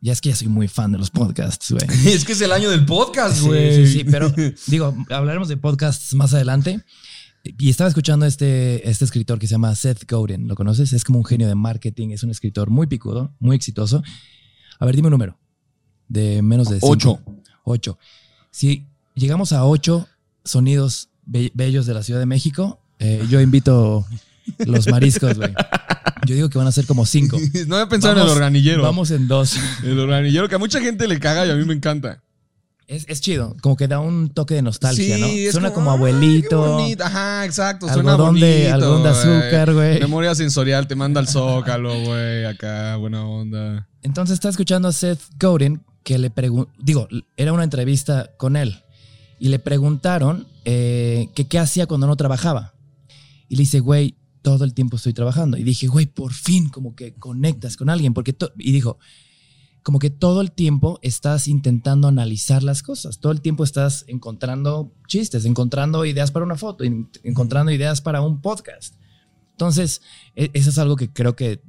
[0.00, 1.84] ya es que ya soy muy fan de los podcasts, güey.
[2.06, 3.86] es que es el año del podcast, Sí, güey.
[3.86, 4.32] sí, sí, pero
[4.68, 6.82] digo, hablaremos de podcasts más adelante.
[7.44, 10.48] Y estaba escuchando este, este escritor que se llama Seth Godin.
[10.48, 10.92] ¿Lo conoces?
[10.92, 12.10] Es como un genio de marketing.
[12.10, 14.02] Es un escritor muy picudo, muy exitoso.
[14.78, 15.38] A ver, dime un número.
[16.08, 16.90] De menos de cinco.
[16.92, 17.22] Ocho.
[17.64, 17.98] Ocho.
[18.50, 20.08] Si llegamos a ocho
[20.48, 24.06] sonidos be- bellos de la Ciudad de México, eh, yo invito
[24.66, 25.52] los mariscos, güey.
[26.26, 27.38] Yo digo que van a ser como cinco.
[27.68, 28.82] No había pensado en el Vamos- organillero.
[28.82, 29.56] Vamos en dos.
[29.84, 32.22] El organillero que a mucha gente le caga y a mí me encanta.
[32.86, 35.26] Es, es chido, como que da un toque de nostalgia, ¿no?
[35.26, 36.60] es Suena como, "Ay, qué abuelito.
[36.76, 37.04] bonito".
[37.04, 37.86] Ajá, exacto.
[37.92, 38.46] Suena bonito.
[38.46, 40.00] de- algodón de azúcar, güey.
[40.00, 42.46] Memoria sensorial, te manda al zócalo, güey.
[42.46, 43.86] Acá, buena onda.
[44.02, 47.06] Entonces está escuchando a Seth Godin que le preguntó, digo,
[47.36, 48.82] era una entrevista con él
[49.38, 52.74] y le preguntaron eh, que qué hacía cuando no trabajaba.
[53.48, 55.56] Y le dice, güey, todo el tiempo estoy trabajando.
[55.56, 58.14] Y dije, güey, por fin como que conectas con alguien.
[58.14, 58.98] Porque to-" y dijo,
[59.82, 63.20] como que todo el tiempo estás intentando analizar las cosas.
[63.20, 68.20] Todo el tiempo estás encontrando chistes, encontrando ideas para una foto, en- encontrando ideas para
[68.20, 68.94] un podcast.
[69.52, 70.02] Entonces,
[70.36, 71.62] e- eso es algo que creo que,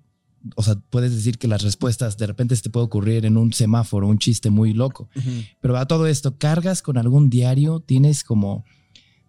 [0.55, 3.53] o sea, puedes decir que las respuestas de repente se te puede ocurrir en un
[3.53, 5.09] semáforo, un chiste muy loco.
[5.61, 8.65] Pero a todo esto, cargas con algún diario, tienes como,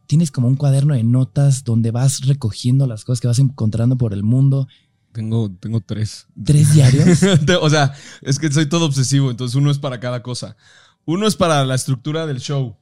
[0.07, 4.13] tienes como un cuaderno de notas donde vas recogiendo las cosas que vas encontrando por
[4.13, 4.69] el mundo.
[5.13, 6.29] Tengo, tengo tres.
[6.45, 7.21] Tres diarios.
[7.61, 10.57] o sea, es que soy todo obsesivo, entonces uno es para cada cosa.
[11.05, 12.77] Uno es para la estructura del show.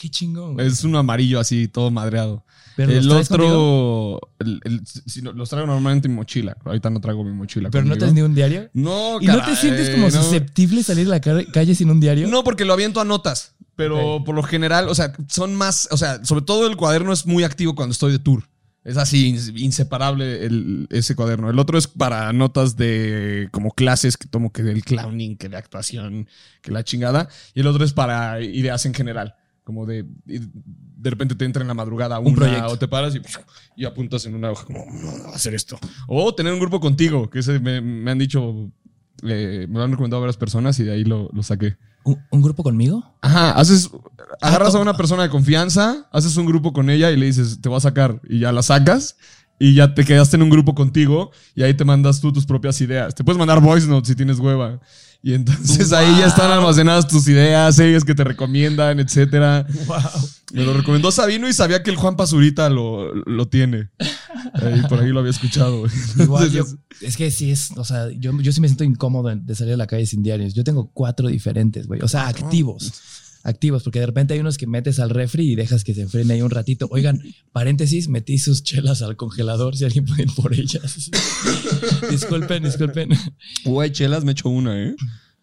[0.00, 0.54] Qué chingón.
[0.54, 0.66] güey.
[0.66, 2.42] Es un amarillo así, todo madreado.
[2.74, 6.56] Pero el otro, el- el- si no- los traigo normalmente en mochila.
[6.64, 7.68] Ahorita no traigo mi mochila.
[7.70, 7.98] pero no conmigo.
[8.06, 8.70] tienes ni un diario.
[8.72, 10.10] No, ¿Y no te sientes como no.
[10.10, 12.28] susceptible salir a la ca- calle sin un diario?
[12.28, 13.54] No, porque lo aviento a notas.
[13.76, 17.26] Pero por lo general, o sea, son más, o sea, sobre todo el cuaderno es
[17.26, 18.44] muy activo cuando estoy de tour.
[18.84, 21.50] Es así, ins- inseparable el- ese cuaderno.
[21.50, 25.58] El otro es para notas de como clases que tomo que del clowning, que de
[25.58, 26.26] actuación,
[26.62, 27.28] que la chingada.
[27.54, 29.34] Y el otro es para ideas en general.
[29.64, 32.66] Como de, de repente te entra en la madrugada Un una proyecto.
[32.68, 33.20] o te paras y,
[33.76, 35.78] y apuntas en una hoja como, no, no va a hacer esto.
[36.08, 38.70] O tener un grupo contigo, que ese me, me han dicho,
[39.22, 41.76] eh, me lo han recomendado varias personas y de ahí lo, lo saqué.
[42.02, 43.16] ¿Un, un grupo conmigo?
[43.20, 43.90] Ajá, haces,
[44.40, 47.60] agarras a to- una persona de confianza, haces un grupo con ella y le dices,
[47.60, 49.16] te voy a sacar y ya la sacas
[49.58, 52.80] y ya te quedaste en un grupo contigo y ahí te mandas tú tus propias
[52.80, 53.14] ideas.
[53.14, 54.80] Te puedes mandar voice notes si tienes hueva.
[55.22, 59.66] Y entonces ahí ya están almacenadas tus ideas, series que te recomiendan, etcétera.
[59.86, 59.98] Wow.
[60.52, 63.90] Me lo recomendó Sabino y sabía que el Juan Pazurita lo, lo tiene.
[64.88, 65.84] Por ahí lo había escuchado.
[66.18, 66.64] Igual yo,
[67.02, 69.74] es que sí es, o sea, yo, yo sí me siento incómodo de- de salir
[69.74, 70.54] a la calle sin diarios.
[70.54, 72.00] Yo tengo cuatro diferentes, güey.
[72.02, 72.90] O sea, activos.
[73.42, 76.34] Activos, porque de repente hay unos que metes al refri y dejas que se enfrene
[76.34, 76.88] ahí un ratito.
[76.90, 77.22] Oigan,
[77.52, 81.10] paréntesis, metí sus chelas al congelador, si alguien puede ir por ellas.
[82.10, 83.08] disculpen, disculpen.
[83.64, 84.94] Güey, chelas, me echo una, ¿eh?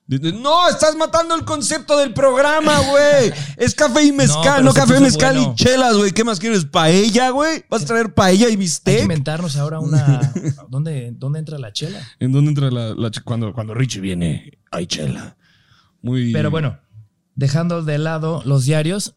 [0.08, 3.34] No, estás matando el concepto del programa, güey.
[3.58, 5.52] Es café y mezcal, no, se café, mezcal bueno.
[5.54, 6.12] y chelas, güey.
[6.12, 6.64] ¿Qué más quieres?
[6.64, 7.66] ¿Paella, güey?
[7.70, 9.02] ¿Vas a traer paella y Hay que bistec?
[9.02, 10.34] inventarnos ahora una.
[10.70, 12.00] ¿Dónde, dónde entra la chela?
[12.20, 14.60] ¿En dónde entra la, la cuando, cuando Richie viene?
[14.72, 15.36] Hay chela.
[16.02, 16.32] Muy.
[16.32, 16.80] Pero bueno,
[17.38, 19.16] dejando de lado los diarios,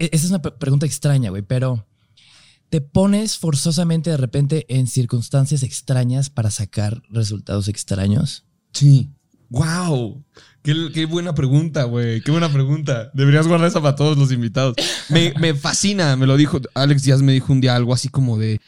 [0.00, 1.86] e- esa es una pre- pregunta extraña, güey, pero
[2.70, 8.44] te pones forzosamente de repente en circunstancias extrañas para sacar resultados extraños.
[8.72, 9.10] Sí.
[9.50, 10.24] Wow.
[10.62, 12.22] Qué, buena pregunta, güey.
[12.22, 13.10] Qué buena pregunta.
[13.12, 14.74] Deberías guardar esa para todos los invitados.
[15.10, 16.58] Me, fascina, me lo dijo.
[16.74, 18.60] Alex Díaz me dijo un día algo así como de.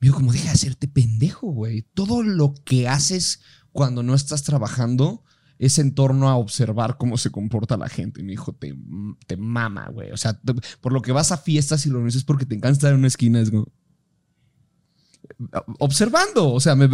[0.00, 1.82] Me como deja de hacerte pendejo, güey.
[1.94, 5.22] Todo lo que haces cuando no estás trabajando
[5.58, 8.20] es en torno a observar cómo se comporta la gente.
[8.20, 8.74] Y me dijo, te,
[9.26, 10.10] te mama, güey.
[10.10, 12.72] O sea, te- por lo que vas a fiestas y lo es porque te encanta
[12.72, 13.40] estar en una esquina.
[13.40, 13.66] Es como.
[15.80, 16.88] Observando, o sea, me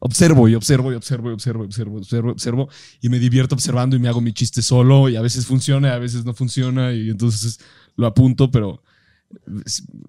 [0.00, 2.68] observo y observo y observo y observo y observo, observo, observo
[3.00, 5.92] y me divierto observando y me hago mi chiste solo y a veces funciona y
[5.92, 7.60] a veces no funciona y entonces
[7.96, 8.82] lo apunto, pero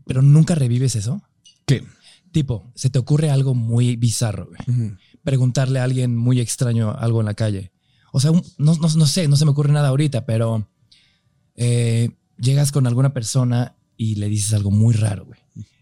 [0.05, 1.21] Pero nunca revives eso.
[1.67, 1.83] ¿qué?
[2.31, 4.95] Tipo, se te ocurre algo muy bizarro, güey.
[5.23, 7.71] Preguntarle a alguien muy extraño algo en la calle.
[8.11, 10.67] O sea, un- no, no- no sé, no se me ocurre nada ahorita, pero
[11.55, 15.39] eh, llegas con alguna persona y le dices algo muy raro, güey.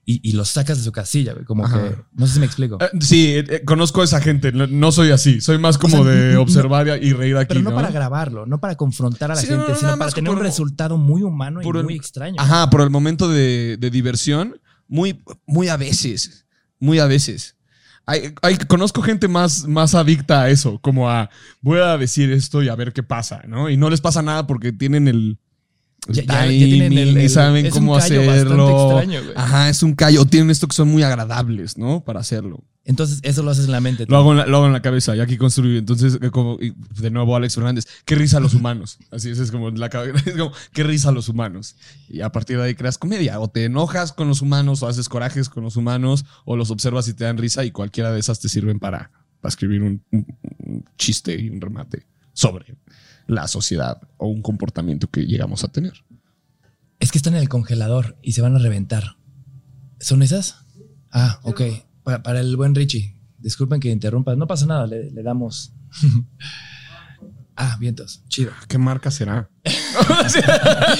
[0.09, 1.43] Y, y lo sacas de su casilla, güey.
[1.43, 1.81] Como Ajá.
[1.89, 1.95] que.
[2.13, 2.77] No sé si me explico.
[2.81, 5.99] Eh, Sí, eh, eh, conozco a esa gente, no, no soy así, soy más como
[5.99, 7.75] O sea, de no- observar y reír aquí, Pero no, ¿no?
[7.75, 10.97] para grabarlo, no para confrontar a la Sí, gente, no, sino para tener un resultado
[10.97, 12.35] muy humano y el- muy extraño.
[12.39, 16.45] Ajá, por el momento de, de diversión, muy, muy a veces,
[16.79, 17.56] muy a veces.
[18.07, 21.29] Hay, hay- conozco gente más, más adicta a eso, como a
[21.61, 23.69] voy a decir esto y a ver qué pasa, ¿no?
[23.69, 25.37] Y no les pasa nada porque tienen el,
[26.09, 28.89] Ya- ya- ya tienen el- saben un cómo callo hacerlo.
[28.99, 29.33] extraño, güey.
[29.35, 30.25] Ajá, es un callo.
[30.25, 32.03] Tienen esto que son muy agradables, ¿no?
[32.03, 32.63] Para hacerlo.
[32.85, 34.05] Entonces, eso lo haces en la mente.
[34.07, 35.77] Lo hago en la, lo hago en la cabeza y aquí construyo.
[35.77, 38.97] Entonces, eh, como, y de nuevo, Alex Fernández, qué risa los humanos.
[39.11, 40.23] Así es, es como la cabeza.
[40.29, 41.75] Es como, qué risa los humanos.
[42.07, 43.41] Y a partir de ahí creas comedia.
[43.41, 47.07] O te enojas con los humanos, o haces corajes con los humanos, o los observas
[47.09, 50.25] y te dan risa, y cualquiera de esas te sirven para, para escribir un, un-
[50.59, 52.73] un chiste y un remate sobre
[53.27, 56.05] la sociedad o un comportamiento que llegamos a tener.
[56.99, 59.17] Es que están en el congelador y se van a reventar.
[59.99, 60.65] ¿Son esas?
[61.11, 61.61] Ah, ok.
[62.03, 63.17] Para, para el buen Richie.
[63.37, 64.35] Disculpen que interrumpa.
[64.35, 65.73] No pasa nada, le, le damos.
[67.55, 68.23] ah, vientos.
[68.27, 68.51] Chido.
[68.67, 69.49] ¿Qué marca será?
[69.63, 69.69] Te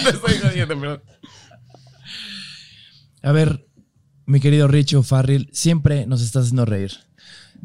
[0.10, 1.02] estoy jodiendo, perdón.
[3.24, 3.68] A ver,
[4.26, 6.92] mi querido Richo Farril, siempre nos estás haciendo reír.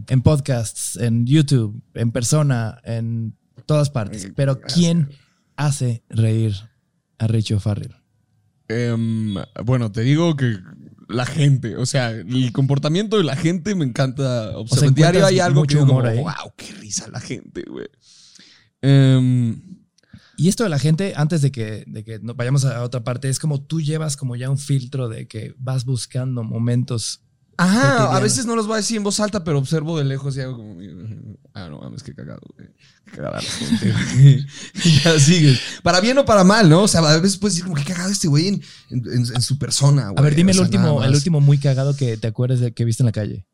[0.09, 4.29] En podcasts, en YouTube, en persona, en todas partes.
[4.35, 5.11] Pero ¿quién
[5.57, 6.55] hace reír
[7.19, 7.95] a Richo Farril?
[8.69, 9.35] Em,
[9.65, 10.57] bueno, te digo que
[11.09, 14.89] la gente, o sea, el comportamiento de la gente me encanta observar.
[14.89, 17.87] En diario encuentras hay algo que humor como, wow, qué risa la gente, güey.
[18.81, 19.61] Em,
[20.39, 23.29] Y esto de la gente, antes de que, de que no- vayamos a otra parte,
[23.29, 27.23] es como tú llevas como ya un filtro de que vas buscando momentos.
[27.57, 30.37] Ajá, a veces no los voy a decir en voz alta, pero observo de lejos
[30.37, 30.77] y hago como,
[31.55, 32.69] ah, no mames, qué cagado, güey.
[33.05, 34.47] Qué cagada la gente, güey.
[34.85, 35.61] Y ya sigues.
[35.83, 36.83] Para bien o para mal, ¿no?
[36.83, 39.43] O sea, a veces puedes decir como, qué cagado este güey en, en- en- en
[39.43, 40.15] su persona, güey.
[40.19, 42.85] A ver, dime O el último, el último muy cagado que te acuerdes de que
[42.85, 43.47] viste en la calle.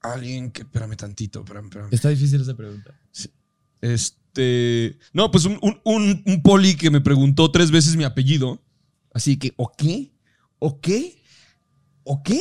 [0.00, 1.88] Alguien que, espérame tantito, espérame, espérame.
[1.92, 2.94] Está difícil esa pregunta.
[3.80, 4.98] Este.
[5.12, 8.62] No, pues un, un- un- un poli que me preguntó tres veces mi apellido.
[9.12, 10.12] Así que, ¿o qué?
[10.60, 11.17] ¿O qué?
[12.10, 12.40] ¿O qué?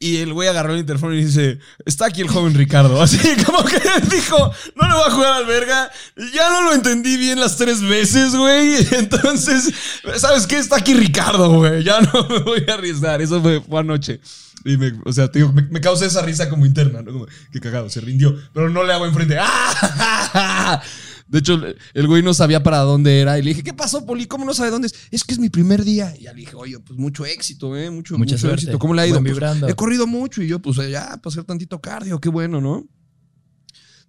[0.00, 3.00] Y el güey agarró el interfono y dice: Está aquí el joven Ricardo.
[3.02, 5.90] Así como que dijo: No le voy a jugar al verga.
[6.34, 8.84] Ya no lo entendí bien las tres veces, güey.
[8.92, 9.72] Entonces,
[10.16, 10.58] ¿sabes qué?
[10.58, 11.84] Está aquí Ricardo, güey.
[11.84, 13.22] Ya no me voy a arriesgar.
[13.22, 14.20] Eso fue, anoche.
[14.64, 17.12] Y me, o sea, te digo, me, me esa risa como interna, ¿no?
[17.12, 18.36] Como, qué cagado, se rindió.
[18.52, 19.38] Pero no le hago enfrente.
[19.40, 20.82] ¡Ah!
[21.28, 21.60] De hecho,
[21.94, 23.38] el güey no sabía para dónde era.
[23.38, 24.26] Y le dije, ¿qué pasó, Poli?
[24.26, 24.94] ¿Cómo no sabe dónde es?
[25.10, 26.14] Es que es mi primer día.
[26.18, 27.90] Y ya le dije, oye, pues mucho éxito, ¿eh?
[27.90, 28.62] Mucho, Mucha mucho suerte.
[28.62, 28.78] éxito.
[28.78, 29.22] ¿Cómo le ha ido?
[29.22, 30.42] Pues, he corrido mucho.
[30.42, 32.86] Y yo, pues ya, para hacer tantito cardio, qué bueno, ¿no?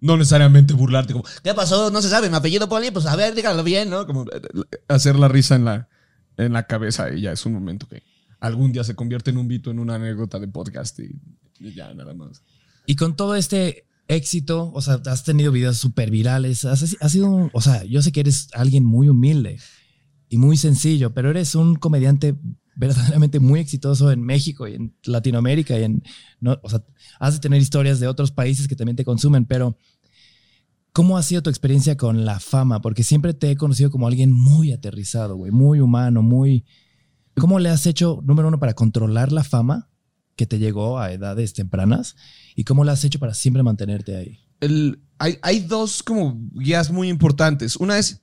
[0.00, 1.90] No necesariamente burlarte, como, ¿qué pasó?
[1.90, 4.06] No se sabe, mi apellido Poli, pues a ver, dígalo bien, ¿no?
[4.06, 4.24] Como
[4.88, 5.90] hacer la risa en la,
[6.38, 8.02] en la cabeza y ya es un momento que
[8.40, 11.10] algún día se convierte en un vito, en una anécdota de podcast y,
[11.58, 12.42] y ya, nada más.
[12.86, 17.60] Y con todo este éxito, o sea, has tenido videos súper virales, has, sido, o
[17.60, 19.58] sea, yo sé que eres alguien muy humilde
[20.28, 22.36] y muy sencillo, pero eres un comediante
[22.74, 26.02] verdaderamente muy exitoso en México y en Latinoamérica y en,
[26.40, 26.82] no, o sea,
[27.20, 29.76] has de tener historias de otros países que también te consumen, pero
[30.92, 32.80] ¿cómo ha sido tu experiencia con la fama?
[32.80, 36.64] Porque siempre te he conocido como alguien muy aterrizado, güey, muy humano, muy...
[37.36, 39.89] ¿Cómo le has hecho, número uno, para controlar la fama
[40.40, 42.16] que te llegó a edades tempranas?
[42.56, 44.38] ¿Y cómo lo has hecho para siempre mantenerte ahí?
[44.60, 47.76] el- hay, hay dos como guías muy importantes.
[47.76, 48.22] Una es,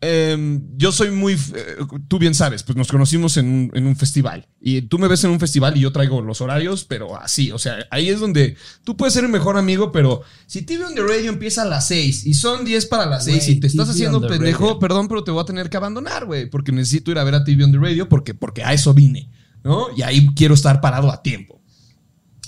[0.00, 1.76] em, yo soy muy, eh,
[2.08, 5.24] tú bien sabes, pues nos conocimos en un, en un festival y tú me ves
[5.24, 8.56] en un festival y yo traigo los horarios, pero así, o sea, ahí es donde
[8.84, 11.86] tú puedes ser mi mejor amigo, pero si TV on the Radio empieza a las
[11.88, 14.78] 6 y son 10 para las 6 Güey, y te estás TV haciendo pendejo, radio.
[14.78, 17.44] perdón, pero te voy a tener que abandonar, güey, porque necesito ir a ver a
[17.44, 19.30] TV on the Radio porque, porque a eso vine,
[19.66, 19.88] ¿no?
[19.96, 21.60] Y ahí quiero estar parado a tiempo.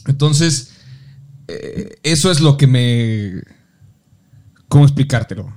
[0.07, 0.73] Entonces,
[1.49, 3.43] eh, eso es lo que me...
[4.69, 5.53] ¿Cómo explicártelo?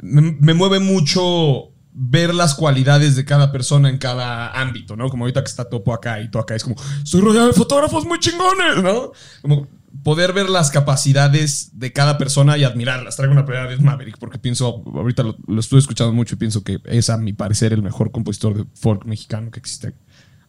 [0.00, 5.08] Me, me mueve mucho ver las cualidades de cada persona en cada ámbito, ¿no?
[5.08, 8.04] Como ahorita que está Topo acá y tú acá es como, estoy rodeado de fotógrafos
[8.04, 9.10] muy chingones, ¿no?
[9.42, 9.66] Como
[10.02, 13.16] poder ver las capacidades de cada persona y admirarlas.
[13.16, 16.62] Traigo una primera vez Maverick porque pienso, ahorita lo, lo estuve escuchando mucho y pienso
[16.62, 19.94] que es a mi parecer el mejor compositor de folk mexicano que existe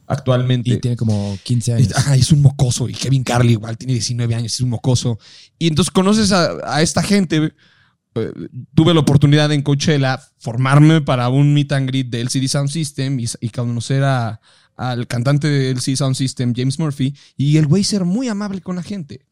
[0.08, 0.70] actualmente.
[0.72, 1.94] Y tiene como 15 años.
[2.08, 2.90] Ah, es un mocoso.
[2.90, 5.20] Y Kevin Carly igual tiene 19 años, es un mocoso.
[5.58, 7.54] Y entonces conoces a, a esta gente.
[8.16, 8.32] Eh,
[8.74, 13.20] tuve la oportunidad en Coachella formarme para un meet and greet de LCD Sound System
[13.20, 14.42] y, y conocer a-
[14.76, 18.78] al cantante de LCD Sound System, James Murphy, y el güey ser muy amable con
[18.78, 19.26] la gente.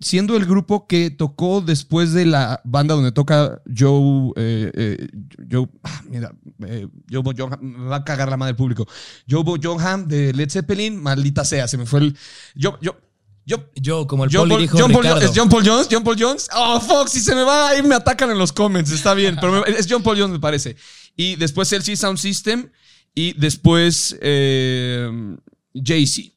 [0.00, 4.32] Siendo el grupo que tocó después de la banda donde toca Joe.
[4.36, 5.08] eh, eh,
[5.50, 5.68] Joe.
[5.82, 6.34] ah, mira,
[6.66, 8.86] eh, Joe Bo- Jonham- me va a cagar la madre del público.
[9.28, 12.16] Joe Bo- de Led Zeppelin, maldita sea, se me fue el.
[12.54, 12.96] Yo, yo,
[13.46, 15.88] yo, Yo, como el John Paul, dijo John Paul ¿Es John Paul Jones?
[15.90, 16.48] ¿John Paul Jones?
[16.54, 19.64] Oh, fuck, si se me va ahí me atacan en los comments, está bien, pero
[19.66, 20.76] es John Paul Jones me parece.
[21.16, 22.68] Y después LC Sound System
[23.14, 25.08] y después eh,
[25.74, 26.30] Jay-Z.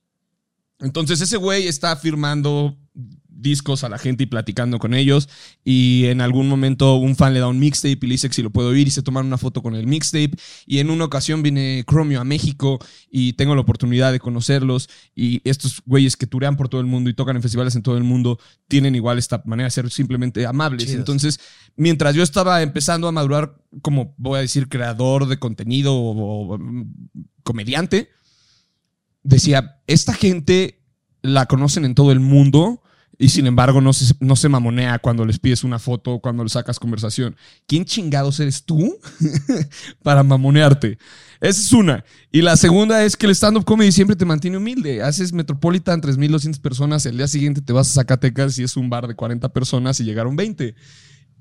[0.79, 2.77] Entonces ese güey está firmando
[3.37, 5.29] discos a la gente y platicando con ellos
[5.63, 8.41] y en algún momento un fan le da un mixtape y le dice que si
[8.41, 10.31] lo puedo oír y se toman una foto con el mixtape
[10.65, 12.79] y en una ocasión viene Chromio a México
[13.09, 17.09] y tengo la oportunidad de conocerlos y estos güeyes que turean por todo el mundo
[17.09, 20.45] y tocan en festivales en todo el mundo tienen igual esta manera de ser simplemente
[20.45, 20.85] amables.
[20.85, 20.99] Chidos.
[20.99, 21.39] Entonces,
[21.75, 26.59] mientras yo estaba empezando a madurar como voy a decir creador de contenido o, o,
[27.43, 28.09] comediante,
[29.23, 30.83] decía, esta gente
[31.21, 32.81] la conocen en todo el mundo
[33.19, 36.43] y sin embargo no se, no se mamonea cuando les pides una foto o cuando
[36.43, 37.35] le sacas conversación.
[37.65, 38.95] ¿Quién chingados eres tú
[40.03, 40.99] para mamonearte?
[41.41, 42.05] Esa es una.
[42.31, 45.01] Y la segunda es que el stand-up comedy siempre te mantiene humilde.
[45.01, 49.07] Haces Metropolitan 3.200 personas, el día siguiente te vas a Zacatecas y es un bar
[49.07, 50.75] de 40 personas y llegaron 20.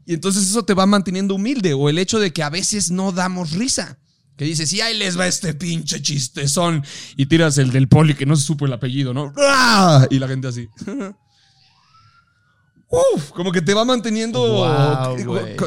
[0.06, 1.74] Y entonces eso te va manteniendo humilde.
[1.74, 3.98] O el hecho de que a veces no damos risa.
[4.36, 6.84] Que dices, y ahí les va este pinche chistezón.
[7.16, 9.32] Y tiras el del poli que no se supo el apellido, ¿no?
[10.10, 10.68] Y la gente así.
[12.88, 14.64] Uf, como que te va manteniendo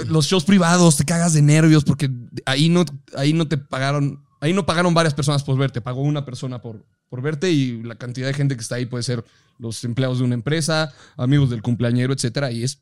[0.08, 2.10] los shows privados, te cagas de nervios porque
[2.46, 6.24] ahí no, ahí no te pagaron, ahí no pagaron varias personas por verte, pagó una
[6.24, 9.26] persona por, por verte y la cantidad de gente que está ahí puede ser
[9.58, 12.80] los empleados de una empresa, amigos del cumpleañero, etcétera, y es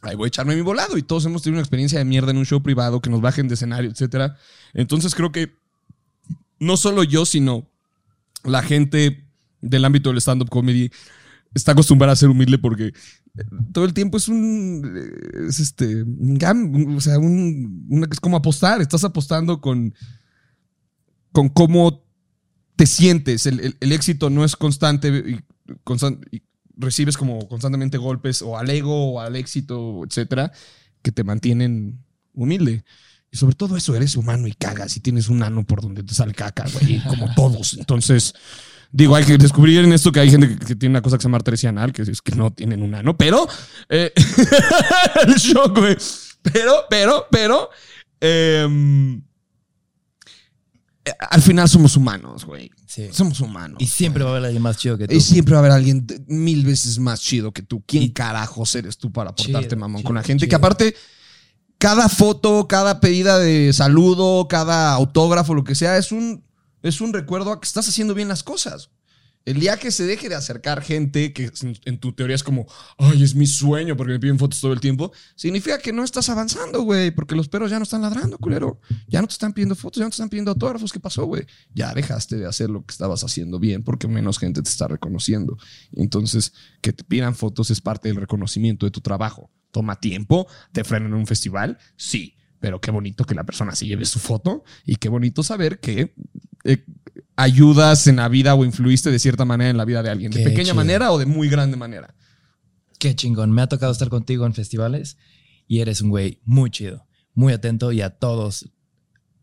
[0.00, 2.38] ahí voy a echarme mi volado y todos hemos tenido una experiencia de mierda en
[2.38, 4.38] un show privado que nos bajen de escenario, etcétera.
[4.72, 5.52] Entonces creo que
[6.58, 7.66] no solo yo, sino
[8.44, 9.24] la gente
[9.60, 10.90] del ámbito del stand-up comedy
[11.54, 12.92] está acostumbrada a ser humilde porque eh,
[13.72, 18.36] todo el tiempo es un eh, es este un o sea un, una- es como
[18.36, 19.94] apostar estás apostando con
[21.32, 22.04] con cómo
[22.76, 23.46] te sientes.
[23.46, 25.40] El, el- el éxito no es constante y,
[25.84, 26.42] constan- y
[26.76, 30.52] recibes como constantemente golpes o al ego o al éxito etcétera
[31.02, 32.84] que te mantienen humilde.
[33.30, 36.14] Y sobre todo eso eres humano y cagas y tienes un ano por donde te
[36.14, 37.74] sale caca güey como todos.
[37.78, 38.32] Entonces
[38.90, 41.22] Digo, hay que descubrir en esto que hay gente que, que tiene una cosa que
[41.22, 43.46] se llama arteria anal, que es que no tienen un ano, pero.
[43.88, 44.12] eh,
[45.26, 45.96] el shock, güey.
[46.42, 47.68] Pero, pero, pero.
[48.20, 49.20] em,
[51.04, 52.70] eh, al final somos humanos, güey.
[52.86, 53.08] Sí.
[53.12, 53.76] Somos humanos.
[53.80, 55.14] Y siempre va a haber alguien más chido que tú.
[55.14, 57.82] Y siempre va a haber alguien mil veces más chido que tú.
[57.86, 60.46] ¿Quién Y- carajos eres tú para portarte Chido, mamón chido, con la gente?
[60.46, 60.50] chido.
[60.50, 60.94] Que aparte,
[61.76, 66.42] cada foto, cada pedida de saludo, cada autógrafo, lo que sea, es un,
[66.82, 68.90] es un recuerdo a que estás haciendo bien las cosas.
[69.44, 71.50] El día que se deje de acercar gente que
[71.86, 72.66] en- tu teoría es como,
[72.98, 76.28] ay, es mi sueño porque me piden fotos todo el tiempo, significa que no estás
[76.28, 78.78] avanzando, güey, porque los perros ya no están ladrando, culero.
[79.06, 80.92] Ya no te están pidiendo fotos, ya no te están pidiendo autógrafos.
[80.92, 81.46] ¿Qué pasó, güey?
[81.72, 85.56] Ya dejaste de hacer lo que estabas haciendo bien porque menos gente te está reconociendo.
[85.92, 86.52] Entonces,
[86.82, 89.50] que te pidan fotos es parte del reconocimiento de tu trabajo.
[89.70, 92.34] Toma tiempo, te frenan en un festival, sí.
[92.60, 96.12] Pero qué bonito que la persona se lleve su foto y qué bonito saber que
[96.68, 96.84] eh,
[97.34, 100.42] ayudas en la vida o influiste de cierta manera en la vida de alguien, de
[100.42, 100.74] pequeña chido.
[100.74, 102.14] manera o de muy grande manera.
[102.98, 103.52] Qué chingón.
[103.52, 105.16] Me ha tocado estar contigo en festivales
[105.66, 108.68] y eres un güey muy chido, muy atento y a todos,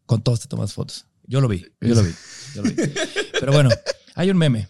[0.05, 1.07] con todos te tomas fotos.
[1.26, 2.11] Yo lo vi, yo lo vi,
[2.53, 2.76] yo lo vi.
[3.39, 3.69] Pero bueno,
[4.13, 4.67] hay un meme.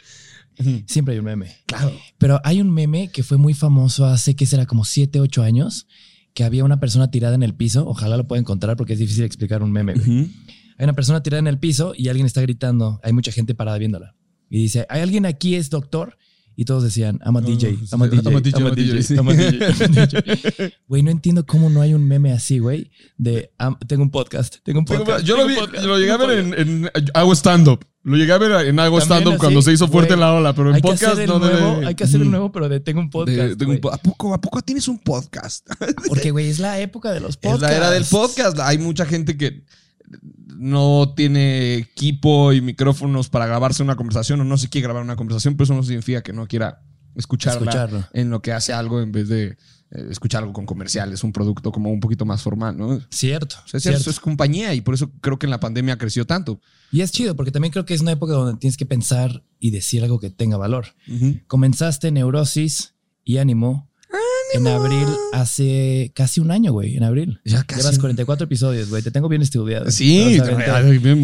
[0.88, 1.58] Siempre hay un meme.
[1.66, 1.92] Claro.
[2.18, 5.88] Pero hay un meme que fue muy famoso hace que será como 7, 8 años,
[6.34, 7.86] que había una persona tirada en el piso.
[7.86, 9.96] Ojalá lo pueda encontrar porque es difícil explicar un meme.
[10.78, 13.00] Hay una persona tirada en el piso y alguien está gritando.
[13.04, 14.16] Hay mucha gente parada viéndola.
[14.50, 16.18] Y dice, ¿hay alguien aquí es doctor?
[16.58, 19.16] Y todos decían, I'm a DJ, I'm a DJ, I'm a DJ, DJ, sí.
[19.16, 20.74] I'm a DJ, I'm a DJ".
[20.88, 24.58] Güey, no entiendo cómo no hay un meme así, güey, de "Am- tengo un podcast,
[24.64, 25.26] tengo un podcast.
[25.26, 27.86] Yo lo vi, podcast, lo llegué a ver en, en Hago Stand-Up.
[28.04, 30.74] Lo llegué a ver en Hago Stand-Up así, cuando se hizo fuerte la ola, pero
[30.74, 32.32] en podcast no nuevo, hay que hacer el Ujú.
[32.32, 33.38] nuevo, pero de tengo un podcast.
[33.38, 33.82] De- tengo un güey.
[33.82, 35.68] po- ¿A poco, ¿A poco tienes un podcast?
[36.08, 37.64] Porque, güey, es la época de los podcasts.
[37.66, 38.58] Es la era del podcast.
[38.60, 39.64] Hay mucha gente que
[40.58, 45.16] no tiene equipo y micrófonos para grabarse una conversación o no se quiere grabar una
[45.16, 46.82] conversación, pero eso no significa que no quiera
[47.16, 48.06] escucharla Escucharlo.
[48.14, 49.46] en lo que hace algo en vez de
[49.92, 52.88] eh, escuchar algo con comerciales, un producto como un poquito más formal, ¿no?
[52.90, 54.02] O Cierto, sea, es, cierto.
[54.02, 56.60] eso es compañía y por eso creo que en la pandemia creció tanto.
[56.92, 59.72] Y es chido, porque también creo que es una época donde tienes que pensar y
[59.72, 60.88] decir algo que tenga valor.
[61.48, 63.90] Comenzaste Neurosis y Ánimo,
[64.54, 67.40] en abril hace casi un año, güey, en abril.
[67.46, 67.82] Ya casi.
[67.82, 69.02] Llevas 44 episodios, güey.
[69.02, 69.90] Te tengo bien estudiado.
[69.92, 70.40] Sí,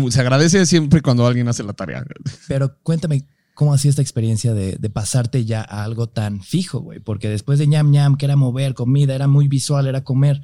[0.09, 2.03] se agradece siempre cuando alguien hace la tarea.
[2.47, 6.79] Pero cuéntame, ¿cómo ha sido esta experiencia de, de pasarte ya a algo tan fijo,
[6.79, 6.99] güey?
[6.99, 10.41] Porque después de ñam ñam, que era mover comida, era muy visual, era comer,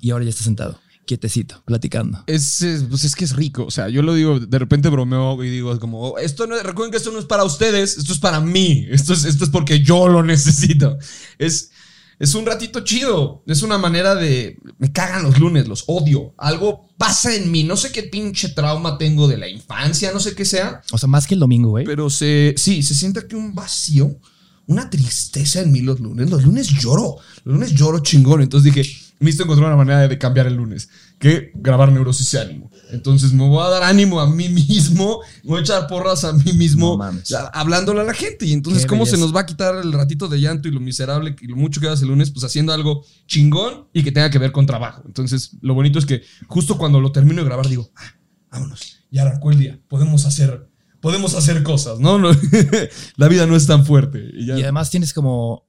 [0.00, 2.24] y ahora ya estás sentado, quietecito, platicando.
[2.26, 3.64] Es, es- pues es que es rico.
[3.64, 6.90] O sea, yo lo digo, de repente bromeo y digo como, "Oh, esto no, recuerden
[6.90, 8.86] que esto no es para ustedes, esto es para mí.
[8.90, 10.98] Esto es, esto es porque yo lo necesito.
[11.38, 11.70] Es,
[12.18, 13.42] es un ratito chido.
[13.46, 16.34] Es una manera de, me cagan los lunes, los odio.
[16.38, 17.62] Algo pasa en mí.
[17.62, 20.80] No sé qué pinche trauma tengo de la infancia, no sé qué sea.
[20.92, 21.84] O sea, más que el domingo, güey.
[21.84, 24.18] Pero se, sí, se siente aquí un vacío,
[24.66, 26.30] una tristeza en mí los lunes.
[26.30, 28.40] Los lunes lloro, los lunes lloro chingón.
[28.42, 30.88] Entonces dije, necesito encontrar una manera de cambiar el lunes,
[31.18, 32.70] que grabar neurosis y ánimo.
[32.90, 36.32] Entonces me voy a dar ánimo a mí mismo, me voy a echar porras a
[36.32, 37.32] mí mismo, No mames.
[37.32, 38.44] a- hablándole a la gente.
[38.46, 40.80] Y entonces, Qué ¿cómo se nos va a quitar el ratito de llanto y lo
[40.80, 42.30] miserable y lo mucho que hagas el lunes?
[42.30, 45.02] Pues haciendo algo chingón y que tenga que ver con trabajo.
[45.06, 48.12] Entonces, lo bonito es que justo cuando lo termino de grabar, digo, "Ah,
[48.52, 50.68] vámonos, ya arrancó el día, podemos hacer
[51.00, 52.18] podemos hacer cosas, ¿no?
[52.18, 52.30] No-
[53.16, 54.28] la vida no es tan fuerte.
[54.34, 55.64] Y ya- Y además tienes como.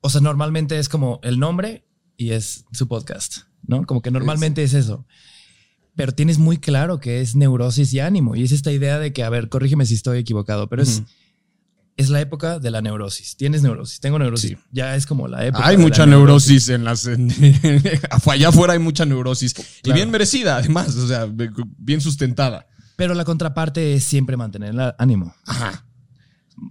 [0.00, 1.83] O sea, normalmente es como el nombre
[2.16, 3.84] y es su podcast, ¿no?
[3.86, 5.06] Como que normalmente es eso.
[5.96, 8.34] Pero tienes muy claro que es neurosis y ánimo.
[8.34, 11.02] Y es esta idea de que, a ver, corrígeme si estoy equivocado, pero es,
[11.96, 13.36] es la época de la neurosis.
[13.36, 14.50] Tienes neurosis, tengo neurosis.
[14.50, 14.56] Sí.
[14.72, 15.64] Ya es como la época.
[15.64, 17.06] hay de la mucha neurosis en las.
[17.06, 17.30] en-
[18.26, 19.54] allá afuera hay mucha neurosis.
[19.84, 20.96] Y bien merecida, además.
[20.96, 21.28] O sea,
[21.78, 22.66] bien sustentada.
[22.96, 25.34] Pero la contraparte es siempre mantener el ánimo.
[25.46, 25.83] Ajá.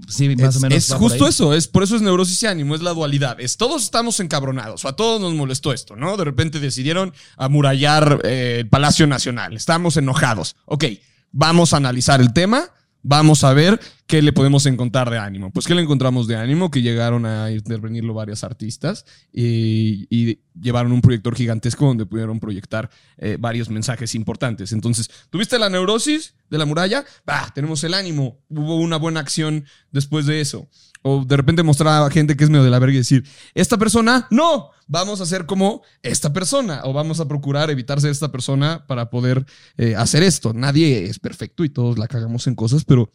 [0.07, 0.77] Sí, más es o menos.
[0.77, 3.39] es justo eso, es por eso es neurosis y ánimo, es la dualidad.
[3.39, 6.15] Es todos estamos encabronados, o a todos nos molestó esto, ¿no?
[6.17, 10.55] De repente decidieron amurallar eh, el Palacio Nacional, estamos enojados.
[10.65, 10.85] Ok,
[11.31, 12.69] vamos a analizar el tema,
[13.01, 15.51] vamos a ver qué le podemos encontrar de ánimo.
[15.51, 16.71] Pues, ¿qué le encontramos de ánimo?
[16.71, 22.89] Que llegaron a intervenirlo varios artistas y, y llevaron un proyector gigantesco donde pudieron proyectar
[23.17, 24.71] eh, varios mensajes importantes.
[24.71, 27.05] Entonces, ¿tuviste la neurosis de la muralla?
[27.25, 28.39] Bah, tenemos el ánimo.
[28.49, 30.69] Hubo una buena acción después de eso.
[31.01, 33.77] O de repente mostrar a gente que es medio de la verga y decir, esta
[33.77, 36.81] persona, no, vamos a ser como esta persona.
[36.85, 39.45] O vamos a procurar evitar ser esta persona para poder
[39.77, 40.53] eh, hacer esto.
[40.53, 43.11] Nadie es perfecto y todos la cagamos en cosas, pero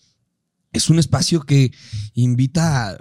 [0.73, 1.73] es un espacio que
[2.15, 2.99] invita a,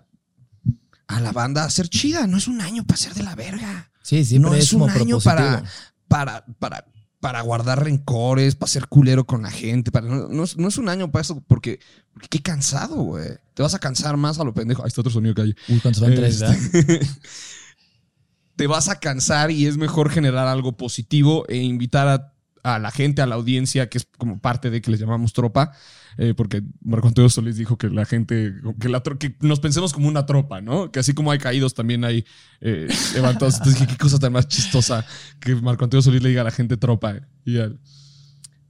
[1.08, 2.28] a la banda a ser chida.
[2.28, 3.92] No es un año para ser de la verga.
[4.02, 5.64] Sí, siempre no es, es un año para,
[6.08, 6.86] para, para,
[7.20, 9.92] para guardar rencores, para ser culero con la gente.
[9.92, 11.80] Para, no, no es, no es un año para eso, porque,
[12.14, 13.32] porque qué cansado, güey.
[13.54, 14.84] Te vas a cansar más a lo pendejo.
[14.84, 15.56] Ahí está otro sonido que hay.
[15.68, 16.42] Uy, cuando tres.
[16.42, 17.00] Este,
[18.56, 22.34] te vas a cansar y es mejor generar algo positivo e invitar a,
[22.76, 25.72] a la gente, a la audiencia, que es como parte de que les llamamos tropa,
[26.18, 30.08] eh, porque Marco Antonio Solís dijo que la gente, que, la, que nos pensemos como
[30.08, 30.92] una tropa, ¿no?
[30.92, 32.26] Que así como hay caídos, también hay
[32.60, 33.56] eh, levantados.
[33.56, 35.06] Entonces dije, qué cosa tan más chistosa
[35.40, 37.16] que Marco Antonio Solís le diga a la gente tropa.
[37.46, 37.70] Y ya.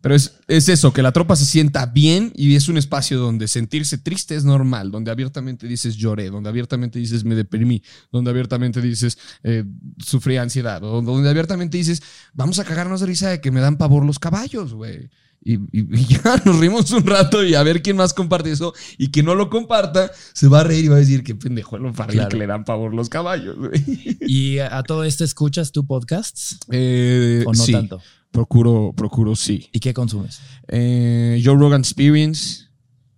[0.01, 3.47] Pero es, es, eso, que la tropa se sienta bien y es un espacio donde
[3.47, 7.81] sentirse triste es normal, donde abiertamente dices lloré, donde abiertamente dices me deprimí,
[8.11, 9.63] donde abiertamente dices eh,
[9.97, 12.01] sufrí ansiedad, o donde abiertamente dices
[12.33, 15.09] vamos a cagarnos de risa de que me dan pavor los caballos, güey.
[15.47, 15.57] Y,
[16.07, 18.73] ya nos rimos un rato y a ver quién más comparte eso.
[18.97, 21.77] Y quien no lo comparta se va a reír y va a decir que pendejo
[21.77, 22.29] lo claro.
[22.29, 23.55] que le dan pavor los caballos.
[23.57, 24.17] Güey.
[24.27, 26.57] ¿Y a todo esto escuchas tu podcasts?
[26.69, 27.71] Eh, ¿O no sí.
[27.71, 28.01] tanto?
[28.32, 29.69] Procuro, procuro sí.
[29.71, 30.41] ¿Y qué consumes?
[30.67, 32.67] Eh, Joe Rogan Experience.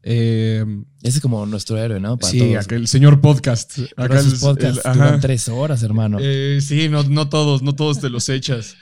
[0.01, 0.64] Eh,
[1.01, 2.18] Ese es como nuestro héroe, ¿no?
[2.18, 2.66] Para sí, todos.
[2.66, 3.80] aquel señor podcast.
[3.97, 6.18] Acá el, duran tres horas, hermano.
[6.22, 8.76] Eh, sí, no, no todos, no todos te los echas.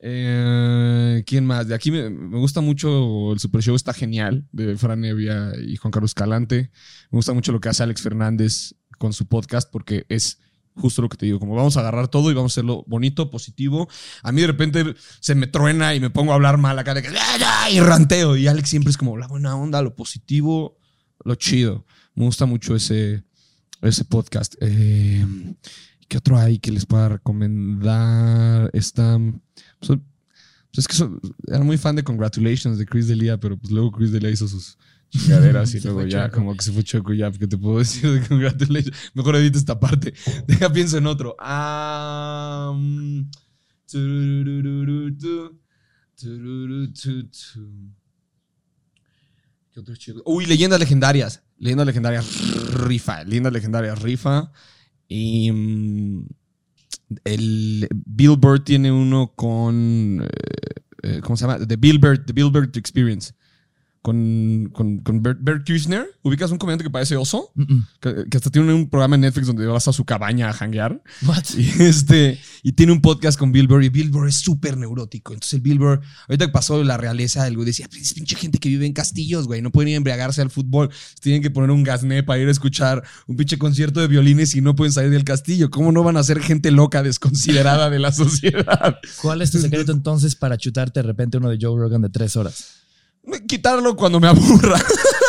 [0.00, 1.68] Eh, ¿Quién más?
[1.68, 5.76] De aquí me, me, gusta mucho el Super Show, está genial, de Fran Nevia y
[5.76, 6.70] Juan Carlos Calante.
[7.10, 10.40] Me gusta mucho lo que hace Alex Fernández con su podcast porque es
[10.76, 13.30] justo lo que te digo, como vamos a agarrar todo y vamos a hacerlo bonito,
[13.30, 13.88] positivo.
[14.22, 17.02] A mí de repente se me truena y me pongo a hablar mal acá de
[17.02, 17.10] que
[17.70, 18.36] y ranteo.
[18.36, 20.78] Y Alex siempre es como la buena onda, lo positivo,
[21.24, 21.86] lo chido.
[22.14, 23.24] Me gusta mucho ese,
[23.82, 24.54] ese podcast.
[24.60, 25.24] Eh,
[26.08, 28.70] ¿Qué otro hay que les pueda recomendar?
[28.72, 29.18] Está.
[29.78, 29.98] Pues,
[30.76, 31.08] es que
[31.46, 34.76] era muy fan de Congratulations de Chris Delia, pero pues luego Chris Delia hizo sus
[35.10, 38.26] chingaderas y luego ya como que se fue choco ya, ¿qué te puedo decir de
[38.26, 38.96] Congratulations?
[39.14, 40.14] Mejor edita esta parte.
[40.46, 41.36] Deja, pienso en otro.
[41.40, 43.30] Um,
[49.72, 50.22] ¿Qué otro chido?
[50.24, 51.42] Uy, leyendas legendarias.
[51.58, 53.24] Leyendas legendarias rifa.
[53.24, 54.52] Leyendas legendarias rifa.
[55.08, 56.26] Y um,
[57.24, 60.26] el Bill Burr tiene uno con.
[61.02, 61.64] Eh, ¿Cómo se llama?
[61.66, 63.34] The Bill Burr, The Bill Burr Experience
[64.04, 66.06] con, con, con Bert, Bert, Kirchner.
[66.22, 67.50] ¿Ubicas un comediante que parece oso?
[67.54, 67.86] Mm -mm.
[68.00, 71.02] Que, que, hasta tiene un programa en Netflix donde vas a su cabaña a hanguear.
[71.22, 71.44] What?
[71.56, 73.82] Y, este, y tiene un podcast con Bill Burr.
[73.82, 75.32] Y Bill Burr es súper neurótico.
[75.32, 78.58] Entonces el Bill Burr, ahorita que pasó la realeza, el güey decía, es pinche gente
[78.58, 79.62] que vive en castillos, güey.
[79.62, 80.90] No pueden ir a embriagarse al fútbol.
[81.22, 84.60] Tienen que poner un gasné para ir a escuchar un pinche concierto de violines y
[84.60, 85.70] no pueden salir del castillo.
[85.70, 88.98] ¿Cómo no van a ser gente loca, desconsiderada de la sociedad?
[89.22, 92.36] ¿Cuál es tu secreto entonces para chutarte de repente uno de Joe Rogan de tres
[92.36, 92.83] horas?
[93.46, 94.80] Quitarlo cuando me aburra.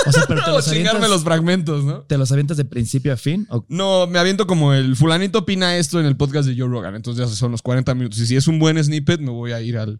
[0.06, 2.02] O sea, pero te los chingarme los fragmentos, ¿no?
[2.02, 3.48] ¿Te los avientas de principio a fin?
[3.50, 6.96] ¿O No, me aviento como el fulanito opina esto en el podcast de Joe Rogan.
[6.96, 8.20] Entonces ya son los 40 minutos.
[8.20, 10.00] Y si es un buen snippet, me voy a ir al.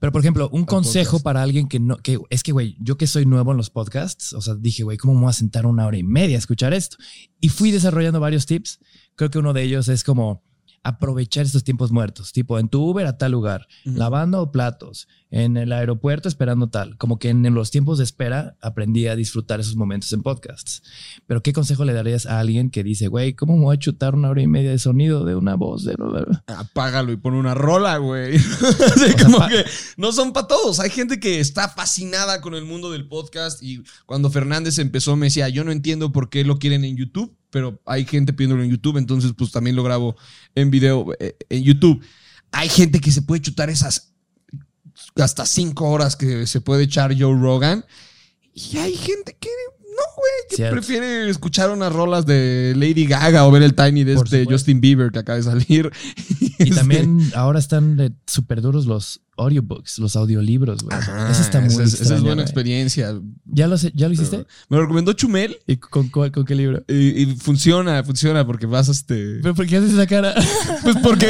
[0.00, 1.24] Pero, por ejemplo, un consejo podcast.
[1.24, 4.32] para alguien que no, que es que, güey, yo que soy nuevo en los podcasts,
[4.32, 6.72] o sea, dije, güey, ¿cómo me voy a sentar una hora y media a escuchar
[6.72, 6.96] esto?
[7.40, 8.78] Y fui desarrollando varios tips.
[9.16, 10.44] Creo que uno de ellos es como
[10.82, 15.72] aprovechar estos tiempos muertos, tipo en tu Uber a tal lugar, lavando platos, en el
[15.72, 16.96] aeropuerto esperando tal.
[16.96, 20.82] Como que en los tiempos de espera aprendí a disfrutar esos momentos en podcasts.
[21.26, 24.14] Pero, ¿qué consejo le darías a alguien que dice, güey, ¿cómo me voy a chutar
[24.14, 25.96] una hora y media de sonido de una voz de...
[26.46, 28.38] Apágalo y pon una rola, güey.
[29.22, 29.64] Como que
[29.96, 30.80] no son para todos.
[30.80, 33.62] Hay gente que está fascinada con el mundo del podcast.
[33.62, 37.36] Y cuando Fernández empezó, me decía, yo no entiendo por qué lo quieren en YouTube,
[37.50, 38.98] pero hay gente pidiéndolo en YouTube.
[38.98, 40.16] Entonces, pues también lo grabo
[40.54, 42.04] en video eh, en YouTube.
[42.52, 44.14] Hay gente que se puede chutar esas
[45.16, 47.84] hasta cinco horas que se puede echar Joe Rogan.
[48.54, 49.48] Y hay gente que
[49.98, 50.74] no, güey, que Cierto.
[50.76, 54.44] prefiere escuchar unas rolas de Lady Gaga o ver el Tiny de este.
[54.46, 55.90] Justin Bieber que acaba de salir.
[56.40, 60.98] Y Este, también ahora están súper duros los audiobooks, los audiolibros, güey.
[61.30, 63.14] Eso está muy esa es, esa es extraño, buena experiencia.
[63.44, 64.38] ¿Ya lo, ¿Ya lo hiciste?
[64.68, 66.82] Me lo recomendó Chumel ¿Y con, cuál- con qué libro?
[66.88, 69.38] y, y funciona, funciona porque vas este.
[69.40, 70.34] ¿Pero por qué haces esa cara?
[70.82, 71.28] Pues porque,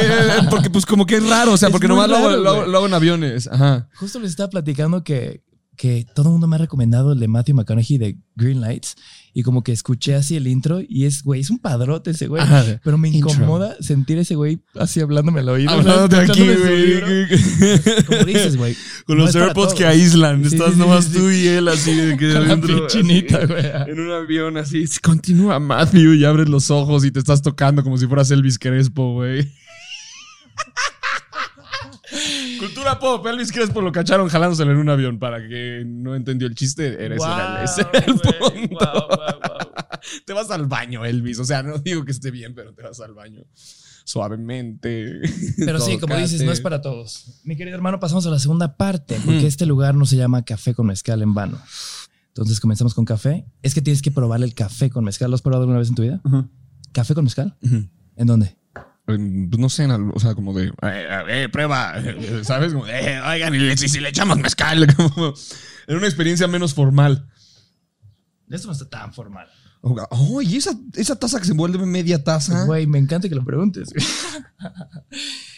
[0.49, 2.55] porque pues como que es raro, o sea, Es porque nomás lo, hago- raro, lo
[2.55, 2.71] güey.
[2.71, 3.47] lo hago en aviones.
[3.47, 3.87] Ajá.
[3.97, 5.43] Justo les estaba platicando que,
[5.79, 8.97] que todo el mundo me ha recomendado el de Matthew McConaughey de Green Lights
[9.33, 12.43] y como que escuché así el intro y es, güey, es un padrote ese güey.
[12.43, 12.81] Ajá.
[12.83, 13.31] Pero me Intro.
[13.31, 15.71] incomoda sentir ese güey así hablándome al oído.
[15.71, 16.21] Hablándote ¿no?
[16.33, 17.27] aquí, güey.
[18.07, 18.75] Como dices, güey.
[19.05, 20.43] Con no los AirPods que aíslan.
[20.49, 23.65] Sí, Estás sí, nomás sí, tú y él así de que adentro, chinita, güey.
[23.87, 24.83] En un avión así.
[25.01, 29.13] Continúa Matthew y abres los ojos y te estás tocando como si fueras Elvis Crespo,
[29.13, 29.49] güey.
[32.59, 36.55] Cultura pop, Elvis Crespo lo cacharon jalándoselo en un avión para que no entendió el
[36.55, 37.03] chiste.
[37.05, 39.07] Era ese era el- ese era el güey, punto.
[40.25, 41.39] Te vas al baño, Elvis.
[41.39, 43.43] O sea, no digo que esté bien, pero te vas al baño
[44.03, 45.21] suavemente.
[45.57, 47.39] Pero sí, como dices, no es para todos.
[47.43, 50.73] Mi querido hermano, pasamos a la segunda parte, porque este lugar no se llama café
[50.73, 51.59] con mezcal en vano.
[52.29, 53.45] Entonces comenzamos con café.
[53.61, 55.29] Es que tienes que probar el café con mezcal.
[55.31, 56.21] ¿Lo has probado alguna vez en tu vida?
[56.91, 57.55] ¿Café con mezcal?
[57.61, 57.87] Ujú.
[58.15, 58.57] ¿En dónde?
[59.09, 61.95] Pues, no sé, o sea, como de, eh, eh, prueba,
[62.43, 62.73] ¿sabes?
[62.73, 65.33] Como, eh, oigan, y si, si le echamos mezcal, como,
[65.87, 67.27] era una experiencia menos formal.
[68.51, 69.47] Esto no está tan formal.
[69.81, 72.65] Oh, y esa, esa taza que se vuelve media taza.
[72.65, 73.89] Güey, me encanta que lo preguntes.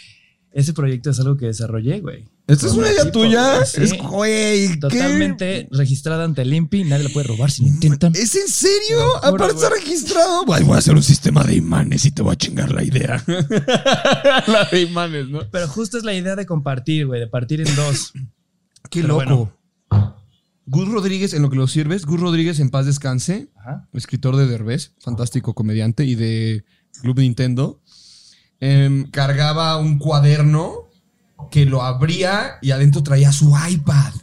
[0.54, 2.28] Ese proyecto es algo que desarrollé, güey.
[2.45, 3.66] ¿Esta es una un idea tuya?
[3.66, 3.84] sí.
[3.84, 4.78] Es, güey, ¿qué?
[4.78, 8.14] Totalmente registrada ante el INPI, nadie la puede robar si lo intentan.
[8.16, 8.80] ¿Es en serio?
[8.89, 10.45] Te lo juro, Aparte está registrado.
[10.45, 13.24] Voy voy a hacer un sistema de imanes y te voy a chingar la idea.
[14.47, 15.49] la de imanes, ¿no?
[15.49, 18.12] Pero justo es la idea de compartir, güey, de partir en dos.
[18.89, 19.58] Qué Pero loco.
[20.66, 23.88] Gus Rodríguez, en lo que lo sirves, Gus Rodríguez en paz descanse, Ajá.
[23.93, 26.64] escritor de Derbez, fantástico comediante y de
[27.02, 27.81] Club Nintendo,
[28.62, 30.88] em, cargaba un cuaderno
[31.51, 34.14] que lo abría y adentro traía su iPad.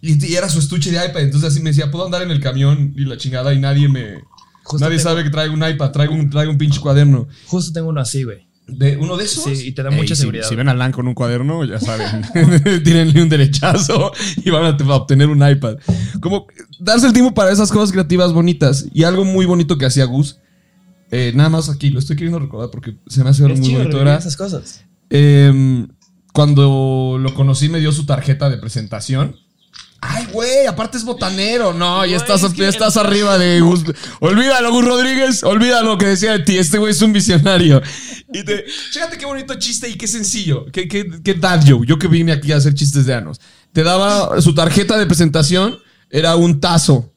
[0.00, 1.20] Y, y era su estuche de iPad.
[1.22, 4.22] Entonces así me decía, puedo andar en el camión y la chingada y nadie me...
[4.64, 7.28] Justo nadie tengo- sabe que traigo un iPad, traigo un, traigo un pinche cuaderno.
[7.46, 8.46] Justo tengo uno así, güey.
[8.66, 9.44] ¿De uno de esos?
[9.44, 10.48] Sí, y te da mucha si- seguridad.
[10.48, 12.22] Si, ven a Lan con un cuaderno, ya saben.
[12.84, 15.76] Tírenle un derechazo y van a obtener un iPad.
[16.20, 16.46] Como
[16.78, 18.86] darse el tiempo para esas cosas creativas bonitas.
[18.94, 20.38] Y algo muy bonito que hacía Gus.
[21.12, 23.78] Eh, nada más aquí, lo estoy queriendo recordar porque se me hace Es muy chido
[23.80, 24.00] bonito.
[24.00, 24.84] Era, esas cosas.
[25.10, 25.86] eh,
[26.32, 29.36] cuando lo conocí me dio su tarjeta de presentación.
[30.04, 31.72] Ay, güey, aparte es botanero.
[31.74, 33.84] No, ya estás, es que ya estás el- arriba de Gus.
[34.18, 35.44] Olvídalo, Gus Rodríguez.
[35.44, 36.58] Olvídalo que decía de ti.
[36.58, 37.80] Este güey es un visionario.
[38.32, 38.64] Y te.
[38.92, 40.66] Fíjate qué bonito chiste y qué sencillo.
[40.72, 41.86] Qué, qué, qué dad joke.
[41.86, 43.40] Yo que vine aquí a hacer chistes de anos.
[43.72, 45.78] Te daba su tarjeta de presentación.
[46.10, 47.12] Era un tazo.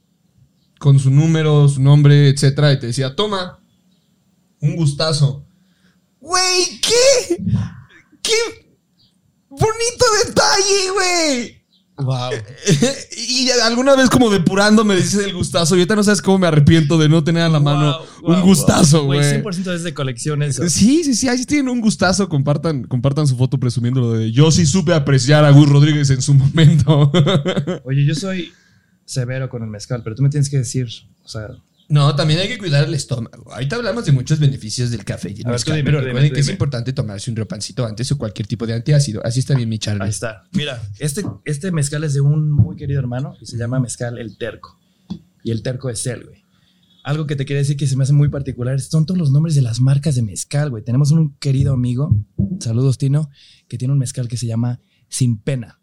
[0.77, 2.71] Con su número, su nombre, etcétera.
[2.73, 3.59] Y te decía, toma.
[4.61, 5.45] Un gustazo.
[6.19, 7.37] Güey, ¿qué?
[8.21, 8.33] ¿Qué?
[9.49, 11.65] Bonito detalle, güey.
[11.97, 12.31] Wow.
[13.29, 16.47] y alguna vez como depurando me dices el gustazo y ahorita no sabes cómo me
[16.47, 19.21] arrepiento de no tener a la mano un gustazo, güey.
[19.21, 20.67] 100% es de colección eso.
[20.67, 24.51] Sí, sí, sí, ahí sí tienen un gustazo, compartan, compartan su foto presumiéndolo de yo
[24.51, 27.11] sí supe apreciar a Gus Rodríguez en su momento.
[27.85, 28.51] Oye, yo soy
[29.05, 30.89] severo con el mezcal, pero tú me tienes que decir,
[31.23, 31.47] o sea,
[31.87, 33.51] No, también hay que cuidar el estómago.
[33.53, 36.39] Ahorita hablamos de muchos beneficios del café y el mezcal, dime, pero dime, recuerden que
[36.39, 39.21] es importante tomarse un repancito antes o cualquier tipo de antiácido.
[39.23, 40.09] Así está bien mi ahí Charlie.
[40.09, 40.43] está.
[40.53, 44.37] Mira, este, este mezcal es de un muy querido hermano y se llama mezcal El
[44.37, 44.79] Terco.
[45.43, 46.43] Y el Terco es él, güey.
[47.03, 49.53] Algo que te quiero decir que se me hace muy particular son todos los nombres
[49.53, 50.83] de las marcas de mezcal, güey.
[50.83, 52.17] Tenemos un querido amigo,
[52.59, 53.29] saludos Tino,
[53.67, 55.79] que tiene un mezcal que se llama Sin Pena.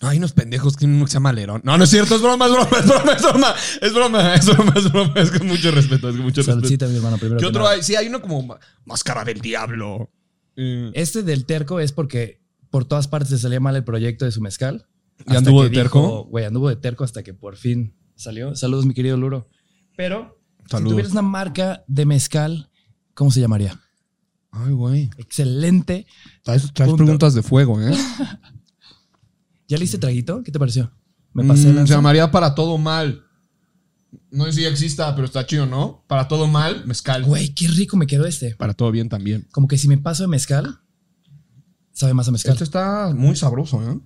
[0.00, 1.60] No, hay unos pendejos que tienen uno que se llama Lerón.
[1.64, 4.46] No, no es cierto, es broma, es broma, es broma, es broma, es broma, es
[4.46, 6.56] broma, es broma, es con mucho respeto, es con mucho respeto.
[6.60, 7.38] Saludcita, mi hermano, primero.
[7.40, 7.74] ¿Qué otro nada.
[7.74, 7.82] hay?
[7.82, 8.56] Sí, hay uno como
[8.86, 10.10] Máscara del Diablo.
[10.56, 12.40] Eh, Este del terco es porque
[12.70, 14.86] por todas partes salía mal el proyecto de su mezcal.
[15.26, 16.24] ¿Y anduvo de terco?
[16.24, 18.54] Güey, anduvo de terco hasta que por fin salió.
[18.56, 19.48] Saludos, mi querido Luro.
[19.96, 20.40] Pero
[20.70, 20.88] Saludos.
[20.88, 22.70] si tuvieras una marca de mezcal,
[23.14, 23.78] ¿cómo se llamaría?
[24.50, 25.10] Ay, güey.
[25.18, 26.06] Excelente.
[26.42, 27.92] Traes, traes preguntas de fuego, ¿eh?
[29.68, 30.42] ¿Ya le hice traguito?
[30.42, 30.90] ¿Qué te pareció?
[31.34, 31.86] Me pasé Mm, la...
[31.86, 33.24] se llamaría Para Todo Mal.
[34.30, 36.04] No sé si ya exista, pero está chido, ¿no?
[36.08, 37.24] Para Todo Mal, mezcal.
[37.24, 38.54] Güey, qué rico me quedó este.
[38.56, 39.46] Para Todo Bien también.
[39.52, 40.80] Como que si me paso de mezcal,
[41.92, 42.52] sabe más a mezcal.
[42.52, 44.00] Este está muy sabroso, ¿eh?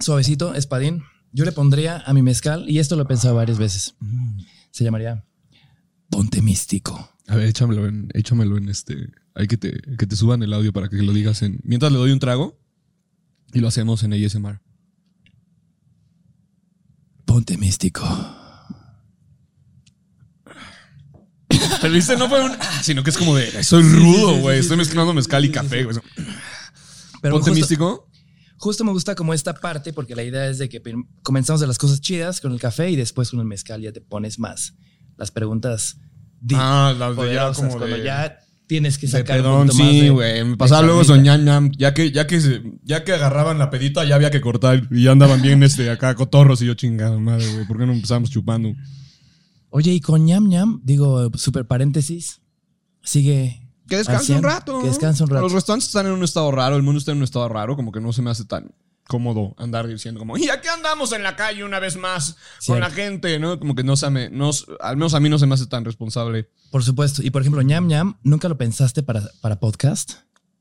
[0.00, 1.02] Suavecito, espadín.
[1.32, 3.96] Yo le pondría a mi mezcal, y esto lo he pensado varias veces.
[3.98, 4.38] Mm.
[4.70, 5.24] Se llamaría
[6.10, 7.10] Ponte Místico.
[7.26, 9.10] A ver, échamelo en, échamelo en este.
[9.34, 11.58] Hay que te, que te suban el audio para que lo digas en.
[11.64, 12.60] Mientras le doy un trago
[13.54, 14.60] y lo hacemos en ASMR.
[17.24, 18.04] Ponte Místico.
[21.80, 22.52] Pero viste, no fue un.
[22.58, 23.62] ah, sino que es como de.
[23.62, 24.58] Soy rudo, güey.
[24.58, 25.96] Estoy mezclando mezcal y café, güey.
[27.20, 28.08] Pero Ponte justo, místico.
[28.58, 30.82] justo me gusta como esta parte porque la idea es de que
[31.22, 34.00] comenzamos de las cosas chidas con el café y después con el mezcal ya te
[34.00, 34.74] pones más
[35.16, 35.96] las preguntas
[36.40, 38.04] deep, Ah, las de ya como cuando de.
[38.04, 38.38] ya
[38.74, 40.44] tienes que de sacar un pedón, poquito más sí, de- güey.
[40.44, 41.36] Me de pasaba luego eso carnita.
[41.36, 41.72] ñam ñam.
[41.78, 44.88] Ya que, ya que se- ya que agarraban la pedita, ya había que cortar.
[44.90, 46.60] Y ya andaban bien este acá cotorros.
[46.62, 47.66] Y yo chingada madre, güey.
[47.66, 48.72] ¿Por qué no empezamos chupando?
[49.70, 52.40] Oye, y con ñam ñam, digo, super paréntesis,
[53.02, 53.60] sigue.
[53.88, 54.80] Que descanse 100, un rato.
[54.80, 55.42] Que descanse un rato.
[55.42, 57.92] Los restaurantes están en un estado raro, el mundo está en un estado raro, como
[57.92, 58.70] que no se me hace tan
[59.06, 62.36] cómodo andar diciendo como, y aquí andamos en la calle una vez más
[62.66, 63.58] con la gente, ¿no?
[63.58, 64.50] Como que no se me, no,
[64.80, 66.48] al menos a mí no se me hace tan responsable.
[66.70, 67.22] Por supuesto.
[67.22, 70.14] Y por ejemplo, ñam ñam, ¿nunca lo pensaste para, para podcast?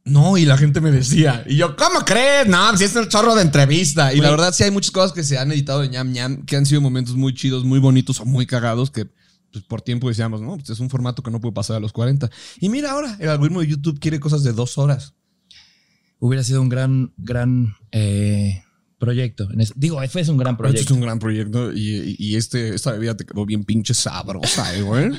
[0.05, 2.45] No, y la gente me decía, y yo, ¿cómo crees?
[2.47, 4.13] No, si es el chorro de entrevista.
[4.13, 6.57] Y la verdad sí hay muchas cosas que se han editado de ñam ñam, que
[6.57, 9.07] han sido momentos muy chidos, muy bonitos o muy cagados, que
[9.53, 11.93] pues, por tiempo decíamos, no, pues es un formato que no puede pasar a los
[11.93, 12.29] 40.
[12.59, 15.13] Y mira ahora, el algoritmo de YouTube quiere cosas de dos horas.
[16.25, 18.63] Hubiera sido un gran, gran eh,
[18.97, 19.49] proyecto.
[19.75, 20.93] Digo, fue es un gran Esto es proyecto.
[20.93, 25.11] un gran proyecto y, y este, esta bebida te quedó bien pinche sabrosa, eh, güey.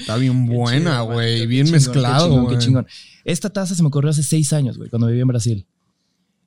[0.00, 1.46] Está bien buena, güey.
[1.46, 2.58] Bien qué chingón, mezclado, Qué chingón, güey.
[2.58, 2.86] qué chingón.
[3.24, 5.66] Esta taza se me ocurrió hace seis años, güey, cuando viví en Brasil.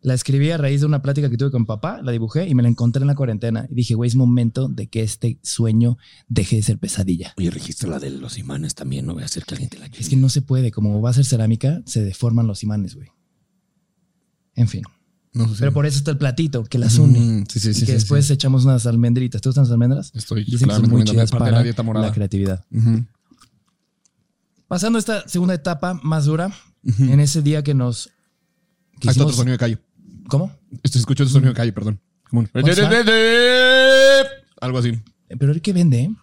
[0.01, 2.63] La escribí a raíz de una plática que tuve con papá, la dibujé y me
[2.63, 3.65] la encontré en la cuarentena.
[3.69, 5.97] Y dije, güey, es momento de que este sueño
[6.27, 7.33] deje de ser pesadilla.
[7.37, 9.85] Oye, registra la de los imanes también, no voy a hacer que alguien te la
[9.85, 13.07] Es que no se puede, como va a ser cerámica, se deforman los imanes, güey.
[14.55, 14.83] En fin.
[15.33, 15.55] No sé.
[15.59, 17.19] Pero por eso está el platito que las une.
[17.19, 19.41] Mm, sí, sí, y sí, que después echamos unas almendritas.
[19.41, 20.11] ¿Te gustan las almendras?
[20.13, 22.07] Estoy Dicen que son muy chidas para la dieta morada.
[22.07, 22.65] la creatividad.
[22.71, 23.05] Ujú.
[24.67, 26.51] Pasando a esta segunda etapa más dura,
[26.99, 28.09] en ese día que nos...
[28.99, 29.77] que Ahí está otro hicimos- sonido de calle.
[30.27, 30.51] ¿Cómo?
[30.83, 31.99] Este escuchó otro sonido de calle, perdón.
[32.29, 32.49] Como un-?
[34.61, 34.99] Algo así.
[35.39, 36.15] Pero el que vende, ¿eh?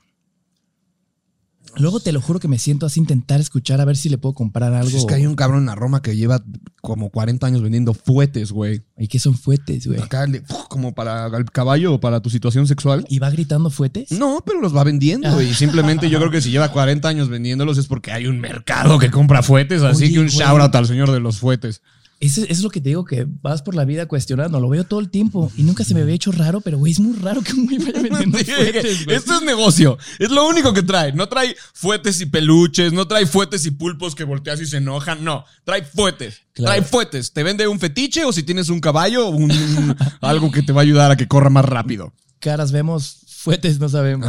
[1.81, 4.35] Luego te lo juro que me siento así intentar escuchar a ver si le puedo
[4.35, 4.97] comprar algo.
[4.97, 6.43] Es que hay un cabrón en la Roma que lleva
[6.81, 8.83] como 40 años vendiendo fuetes, güey.
[8.99, 10.01] ¿Y qué son fuetes, güey?
[10.01, 10.27] Acá,
[10.69, 13.05] como para el caballo o para tu situación sexual.
[13.09, 14.11] ¿Y va gritando fuetes?
[14.13, 15.43] No, pero los va vendiendo Ah.
[15.43, 18.99] y simplemente yo creo que si lleva 40 años vendiéndolos es porque hay un mercado
[18.99, 20.39] que compra fuetes, así Oye, que un güey.
[20.39, 21.83] shout out al señor de los fuetes.
[22.21, 24.59] Eso, eso es lo que te digo, que vas por la vida cuestionando.
[24.59, 26.99] Lo veo todo el tiempo y nunca se me había hecho raro, pero güey, es
[26.99, 29.17] muy raro que un güey vaya vendiendo Sí, fuetes, güey.
[29.17, 29.99] Esto es negocio.
[30.19, 31.13] Es lo único que trae.
[31.13, 35.23] No trae fuetes y peluches, no trae fuetes y pulpos que volteas y se enojan.
[35.23, 36.43] No, trae fuetes.
[36.55, 36.75] Claro.
[36.75, 37.33] Trae fuetes.
[37.33, 40.85] Te vende un fetiche o si tienes un caballo, un, algo que te va a
[40.85, 42.13] ayudar a que corra más rápido.
[42.41, 44.29] Caras vemos, fuetes no sabemos.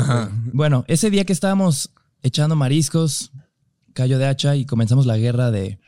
[0.54, 1.90] Bueno, ese día que estábamos
[2.22, 3.32] echando mariscos,
[3.94, 5.80] callo de hacha y comenzamos la guerra de,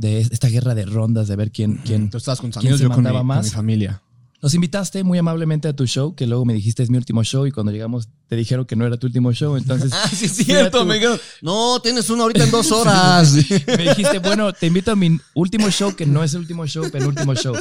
[0.00, 2.84] de esta guerra de rondas, de ver quién, quién, Tú estás con ¿Quién amigos, se
[2.84, 3.44] yo con mi, mandaba con más?
[3.44, 4.02] mi familia.
[4.42, 7.46] Nos invitaste muy amablemente a tu show, que luego me dijiste es mi último show
[7.46, 10.32] y cuando llegamos te dijeron que no era tu último show, entonces Ah, sí, es
[10.32, 10.78] fui a cierto.
[10.80, 13.34] tu- Me dijeron, no, tienes uno ahorita en dos horas.
[13.66, 16.90] me dijiste, bueno, te invito a mi último show, que no es el último show,
[16.90, 17.54] penúltimo show.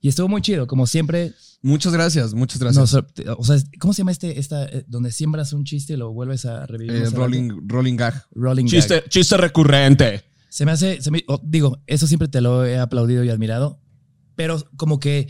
[0.00, 1.34] Y estuvo muy chido, como siempre.
[1.62, 2.92] muchas gracias, muchas gracias.
[2.94, 3.04] nos-
[3.36, 6.44] o sea, ¿cómo se llama este, esta, eh, donde siembras un chiste y lo vuelves
[6.46, 6.92] a revivir?
[6.94, 7.18] Eh, más adelante?
[7.38, 8.24] rolling, rolling gag.
[8.36, 8.70] Rolling gag.
[8.70, 10.29] Chiste, chiste recurrente.
[10.50, 13.80] Se me hace, se me- oh, digo, eso siempre te lo he aplaudido y admirado,
[14.36, 15.28] pero como que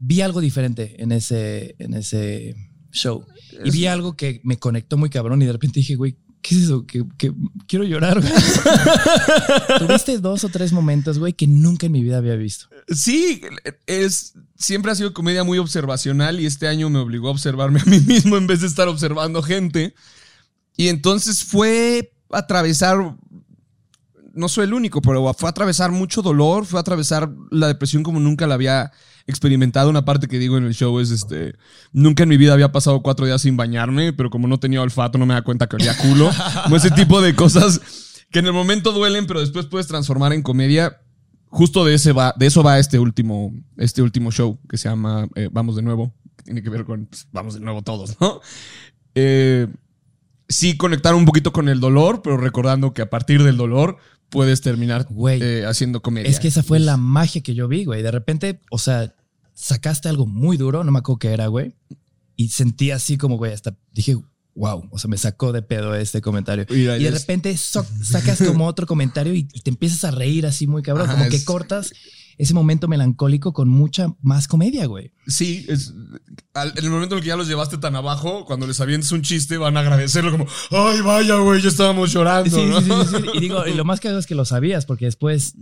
[0.00, 2.56] vi algo diferente en ese, en ese
[2.90, 3.24] show.
[3.64, 6.62] Y vi algo que me conectó muy cabrón y de repente dije, güey, ¿qué es
[6.62, 6.86] eso?
[6.86, 7.32] Que, que
[7.68, 8.32] quiero llorar, güey.
[9.78, 12.66] Tuviste dos o tres momentos, güey, que nunca en mi vida había visto.
[12.88, 13.40] Sí,
[13.86, 17.84] es, siempre ha sido comedia muy observacional y este año me obligó a observarme a
[17.84, 19.94] mí mismo en vez de estar observando gente.
[20.76, 23.14] Y entonces fue atravesar,
[24.34, 28.46] no soy el único, pero fue atravesar mucho dolor, fue atravesar la depresión como nunca
[28.46, 28.92] la había
[29.26, 29.90] experimentado.
[29.90, 31.54] Una parte que digo en el show es este,
[31.92, 35.18] nunca en mi vida había pasado cuatro días sin bañarme, pero como no tenía olfato
[35.18, 36.30] no me da cuenta que olía culo.
[36.64, 37.80] Como ese tipo de cosas
[38.30, 41.00] que en el momento duelen, pero después puedes transformar en comedia
[41.52, 45.28] justo de ese va, de eso va este último, este último show que se llama
[45.34, 46.14] eh, Vamos de nuevo.
[46.36, 48.40] que Tiene que ver con pues, Vamos de nuevo todos, ¿no?
[49.14, 49.68] Eh,
[50.48, 53.98] sí conectar un poquito con el dolor, pero recordando que a partir del dolor
[54.32, 55.40] puedes terminar Güey.
[55.40, 56.28] eh, haciendo comedia.
[56.28, 58.02] Es que esa fue la magia que yo vi, güey.
[58.02, 59.14] De repente, o sea,
[59.54, 61.74] sacaste algo muy duro, no me acuerdo qué era, güey.
[62.34, 64.16] Y sentí así como, güey, hasta dije,
[64.54, 66.66] wow, o sea, me sacó de pedo este comentario.
[66.70, 70.66] Y de repente so- sacas como otro comentario y, y te empiezas a reír así
[70.66, 71.08] muy cabrón.
[71.08, 71.92] Ajá, como que es- cortas
[72.38, 75.12] ese momento melancólico con mucha más comedia, güey.
[75.26, 75.92] Sí, es,
[76.54, 79.12] al- en el momento en el que ya los llevaste tan abajo, cuando les avientes
[79.12, 82.50] un chiste, van a agradecerlo como, ay, vaya, güey, ya estábamos llorando.
[82.50, 82.80] sí, ¿no?
[82.80, 83.30] sí, sí, sí.
[83.34, 85.54] Y digo, y lo más cagado es que lo sabías, porque después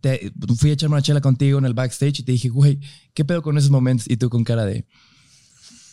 [0.00, 2.80] te, fui a echarme una chela contigo en el backstage y te dije, güey,
[3.14, 4.08] ¿qué pedo con esos momentos?
[4.08, 4.84] Y tú con cara de,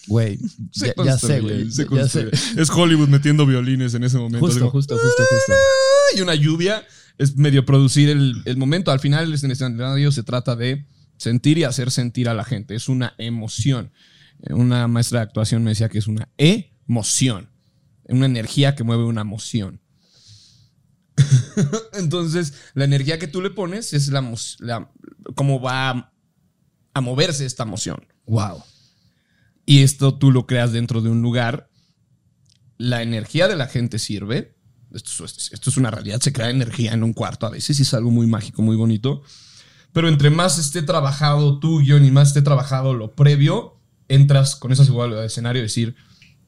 [0.08, 0.38] güey,
[0.74, 1.70] ya, ya sé, güey.
[1.70, 2.30] ya sé.
[2.58, 4.40] Es Hollywood metiendo violines en ese momento.
[4.40, 5.54] Justo, Digo, justo, justo, justo.
[6.18, 6.86] y una lluvia
[7.18, 8.92] es medio producir el, el momento.
[8.92, 10.86] Al final, en el escenario se trata de
[11.18, 12.76] sentir y hacer sentir a la gente.
[12.76, 13.92] Es una emoción.
[14.42, 17.50] Eh, Una maestra de actuación me decía que es una emoción.
[18.06, 19.80] Una energía que mueve una emoción.
[21.94, 24.92] Entonces, la energía que tú le pones es la, la-
[25.36, 26.14] cómo va a,
[26.94, 28.06] a moverse esta emoción.
[28.26, 28.64] Wow.
[29.66, 31.70] Y esto tú lo creas dentro de un lugar.
[32.78, 34.53] La energía de la gente sirve.
[34.94, 36.20] Esto, es- esto es una realidad.
[36.22, 39.24] Se crea energía en un cuarto a veces y es algo muy mágico, muy bonito.
[39.92, 44.72] Pero entre más esté trabajado tú, John, y más esté trabajado lo previo, entras con
[44.72, 45.96] esa seguridad de escenario y decir,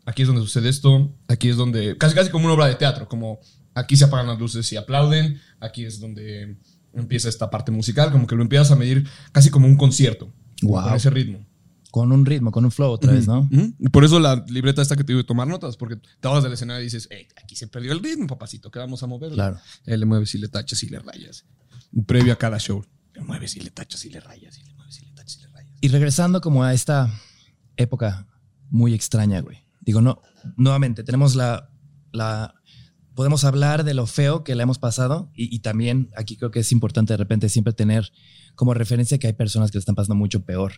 [0.06, 3.08] aquí es donde sucede esto, aquí es donde, casi casi como una obra de teatro,
[3.08, 3.40] como
[3.74, 6.58] aquí se apagan las luces y aplauden, aquí es donde
[6.94, 10.32] empieza esta parte musical, como que lo empiezas a medir casi como un concierto,
[10.62, 10.84] Wow.
[10.84, 11.46] con ese ritmo.
[11.96, 13.48] Con un ritmo, con un flow otra vez, ¿no?
[13.80, 16.44] Y por eso la libreta esta que te digo de tomar notas, porque te vas
[16.44, 19.32] del escenario y dices, "Ey, aquí se perdió el ritmo, papacito, ¿qué vamos a mover?
[19.32, 19.62] Claro.
[19.86, 21.46] Eh, le mueves y le tachas y le rayas.
[22.06, 22.84] Previo a cada show,
[23.14, 25.42] le mueves y le tachas y le rayas, y le mueves y le tachas y
[25.44, 25.78] le rayas.
[25.80, 27.10] Y regresando como a esta
[27.78, 28.28] época
[28.70, 29.60] muy extraña, güey.
[29.80, 30.22] Digo, no,
[30.58, 31.70] nuevamente, tenemos la,
[32.12, 32.56] la,
[33.16, 36.60] podemos hablar de lo feo que le hemos pasado y, y también aquí creo que
[36.60, 38.12] es importante de repente siempre tener
[38.56, 40.74] como referencia que hay personas que le están pasando mucho peor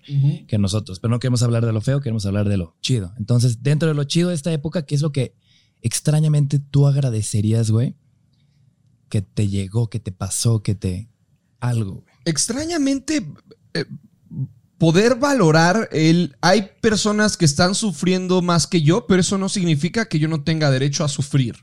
[0.47, 3.13] que nosotros, pero no queremos hablar de lo feo, queremos hablar de lo chido.
[3.17, 5.35] Entonces, dentro de lo chido de esta época, ¿qué es lo que
[5.81, 7.95] extrañamente tú agradecerías, güey?
[9.09, 11.09] Que te llegó, que te pasó, que te...
[11.59, 12.15] algo, güey.
[12.25, 13.31] extrañamente
[13.73, 13.85] eh,
[14.77, 20.07] poder valorar el hay personas que están sufriendo más que yo, pero eso no significa
[20.07, 21.55] que yo no tenga derecho a sufrir.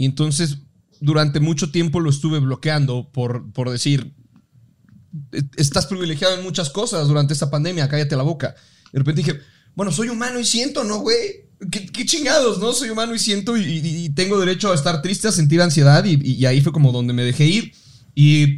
[0.00, 0.56] Y entonces
[1.02, 4.14] durante mucho tiempo lo estuve bloqueando por, por decir
[5.32, 8.54] "E- estás privilegiado en muchas cosas durante esta pandemia, cállate la boca.
[8.94, 9.40] De repente dije,
[9.74, 11.18] bueno, soy humano y siento, ¿no, güey?
[11.70, 12.72] ¿Qué, qué chingados, ¿no?
[12.72, 16.02] Soy humano y siento y, y- y tengo derecho a estar triste, a sentir ansiedad
[16.06, 17.72] y, y ahí fue como donde me dejé ir.
[18.14, 18.56] Y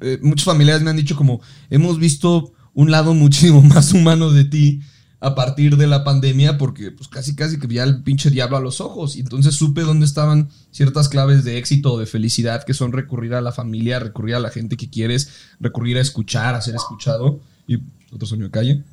[0.00, 1.40] eh, muchos familiares me han dicho como,
[1.70, 4.80] hemos visto un lado muchísimo más humano de ti
[5.24, 8.60] a partir de la pandemia porque pues casi casi que ya el pinche diablo a
[8.60, 12.74] los ojos y entonces supe dónde estaban ciertas claves de éxito o de felicidad que
[12.74, 16.60] son recurrir a la familia, recurrir a la gente que quieres, recurrir a escuchar, a
[16.60, 17.78] ser escuchado y
[18.12, 18.84] otro sueño de calle.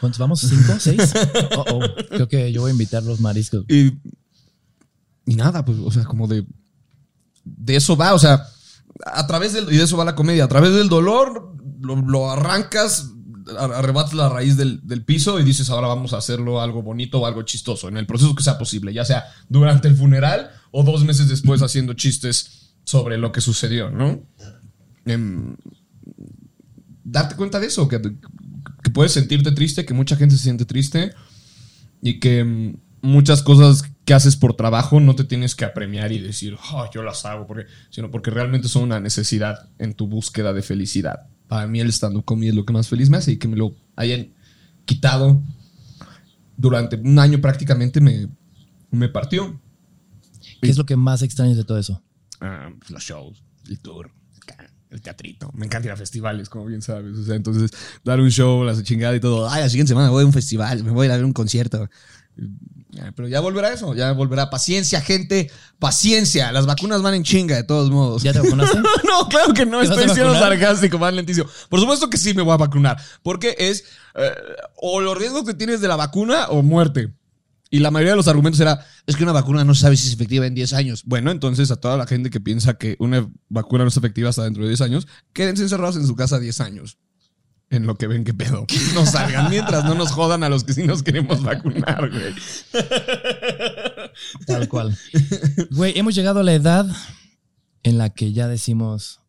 [0.00, 0.40] ¿Cuántos vamos?
[0.40, 0.74] ¿Cinco?
[0.78, 1.12] ¿Seis?
[1.56, 1.80] Oh, oh.
[2.10, 3.64] Creo que yo voy a invitar los mariscos.
[3.68, 3.94] Y,
[5.26, 6.46] y nada, pues, o sea, como de.
[7.44, 8.46] De eso va, o sea,
[9.04, 9.72] a través del.
[9.72, 10.44] Y de eso va la comedia.
[10.44, 13.17] A través del dolor, lo, lo arrancas, ar-
[13.56, 17.26] arrebatas la raíz del, del piso y dices, ahora vamos a hacerlo algo bonito o
[17.26, 17.88] algo chistoso.
[17.88, 21.62] En el proceso que sea posible, ya sea durante el funeral o dos meses después
[21.62, 24.22] haciendo chistes sobre lo que sucedió, ¿no?
[25.04, 25.56] Em,
[27.04, 28.00] darte cuenta de eso, que,
[28.92, 31.12] puedes sentirte triste, que mucha gente se siente triste
[32.02, 36.18] y que mm, muchas cosas que haces por trabajo no te tienes que apremiar y
[36.18, 40.52] decir, "Oh, yo las hago, porque, sino porque realmente son una necesidad en tu búsqueda
[40.52, 41.26] de felicidad.
[41.48, 43.56] Para mí el stand-up comedy es lo que más feliz me hace y que me
[43.56, 44.28] lo hayan
[44.84, 45.42] quitado
[46.56, 48.28] durante un año prácticamente me,
[48.90, 49.58] me partió.
[50.60, 52.02] ¿Qué es lo que más extrañas de todo eso?
[52.38, 54.10] Pues, los shows, el tour,
[54.90, 55.50] el teatrito.
[55.54, 57.16] Me encanta ir a festivales, como bien sabes.
[57.16, 57.70] O sea, entonces,
[58.04, 59.48] dar un show, la chingada y todo.
[59.48, 61.32] Ay, la siguiente semana voy a un festival, me voy a ir a ver un
[61.32, 61.88] concierto.
[63.08, 64.50] Ya, Pero ya volverá eso, ya volverá.
[64.50, 66.52] Paciencia, gente, paciencia.
[66.52, 68.22] Las vacunas van en chinga, de todos modos.
[68.22, 68.78] ¿Ya te vacunaste?
[69.04, 71.48] No, claro que no, ¿Te vas estoy siendo sarcástico, más lentísimo.
[71.70, 73.84] Por supuesto que sí me voy a vacunar, porque es
[74.14, 74.30] eh,
[74.76, 77.14] o los riesgos que tienes de la vacuna o muerte.
[77.70, 80.14] Y la mayoría de los argumentos era, es que una vacuna no sabe si es
[80.14, 81.02] efectiva en 10 años.
[81.04, 84.44] Bueno, entonces a toda la gente que piensa que una vacuna no es efectiva hasta
[84.44, 86.98] dentro de 10 años, quédense encerrados en su casa 10 años.
[87.70, 88.66] En lo que ven que pedo.
[88.94, 92.34] No salgan mientras no nos jodan a los que sí nos queremos vacunar, güey.
[94.46, 94.96] Tal cual.
[95.70, 96.86] Güey, hemos llegado a la edad
[97.82, 99.20] en la que ya decimos,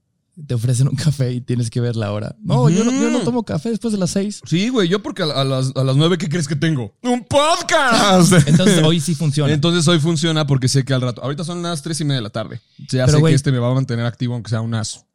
[0.48, 2.36] te ofrecen un café y tienes que ver la hora.
[2.42, 4.42] No, yo, no yo no tomo café después de las seis.
[4.46, 6.96] Sí, güey, yo porque a, a las, a las 9, ¿qué crees que tengo?
[7.04, 8.32] ¡Un podcast!
[8.48, 9.54] Entonces hoy sí funciona.
[9.54, 11.22] Entonces hoy funciona porque sé que al rato.
[11.22, 12.62] Ahorita son las tres y media de la tarde.
[12.90, 15.06] Ya Pero, sé güey- que este me va a mantener activo, aunque sea unas.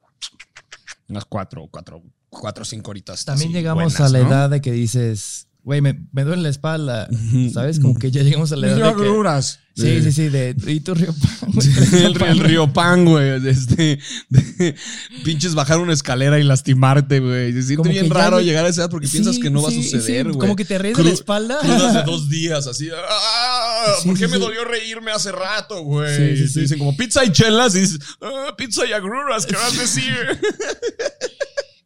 [1.06, 2.02] Unas cuatro, cuatro,
[2.40, 3.24] cuatro o cinco horitas.
[3.24, 4.28] También así llegamos buenas, a la ¿no?
[4.28, 7.08] edad de que dices, güey, me, me duele la espalda.
[7.52, 7.80] ¿Sabes?
[7.80, 9.64] Como que ya llegamos a la edad de que...
[9.76, 10.54] Sí, sí, sí, de...
[10.68, 11.66] Y tu río Pan, güey.
[12.04, 13.40] el, río- el río Pan, güey.
[13.40, 14.76] de Este, de
[15.24, 17.52] pinches bajar una escalera y lastimarte, güey.
[17.54, 19.62] Se siente Como bien raro le- llegar a esa edad porque Sí, piensas que no
[19.62, 20.38] va a suceder, sí, güey.
[20.38, 21.58] como que te ríes de la espalda.
[21.60, 22.88] Crudas de dos días, así.
[22.94, 23.94] ¡Ah!
[24.00, 24.42] Sí, ¿Por qué sí, me sí.
[24.44, 26.36] dolió reírme hace rato, güey?
[26.36, 26.60] Sí, sí.
[26.60, 30.04] Dicen como pizza y chelas y dices, "Ah, pizza y agruras, ¿qué vas a decir?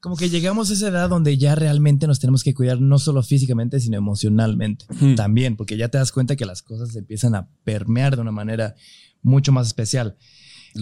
[0.00, 3.22] Como que llegamos a esa edad donde ya realmente nos tenemos que cuidar no solo
[3.22, 4.86] físicamente, sino emocionalmente
[5.16, 8.30] también, porque ya te das cuenta que las cosas se empiezan a permear de una
[8.30, 8.76] manera
[9.22, 10.16] mucho más especial.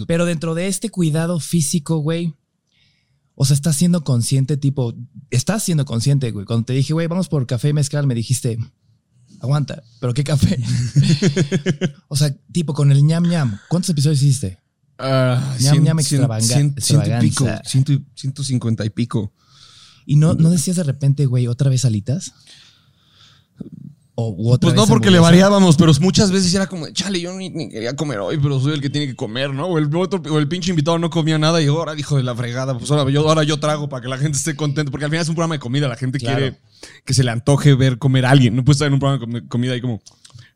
[0.05, 2.35] Pero dentro de este cuidado físico, güey,
[3.33, 4.93] o sea, estás siendo consciente, tipo,
[5.29, 6.45] estás siendo consciente, güey.
[6.45, 8.57] Cuando te dije, güey, vamos por café y mezcal, me dijiste,
[9.39, 10.59] aguanta, pero ¿qué café?
[12.07, 14.59] o sea, tipo, con el ñam ñam, ¿cuántos episodios hiciste?
[14.99, 16.27] Ah, Ñam, ñam ciento
[17.05, 19.31] y pico, ciento, y- ciento cincuenta y pico.
[20.05, 22.33] ¿Y no, no decías de repente, güey, otra vez alitas?
[24.19, 27.69] O, Pues no porque le variábamos, pero muchas veces era como, chale, yo ni, ni
[27.69, 29.67] quería comer hoy, pero soy el que tiene que comer, ¿no?
[29.67, 32.33] O el, otro, o el pinche invitado no comía nada y ahora dijo de la
[32.35, 35.11] fregada, pues ahora yo, ahora yo trago para que la gente esté contenta, porque al
[35.11, 36.37] final es un programa de comida, la gente Claro.
[36.39, 36.57] quiere
[37.05, 39.41] que se le antoje ver comer a alguien, no puede estar en un programa de
[39.43, 40.01] comi- comida ahí como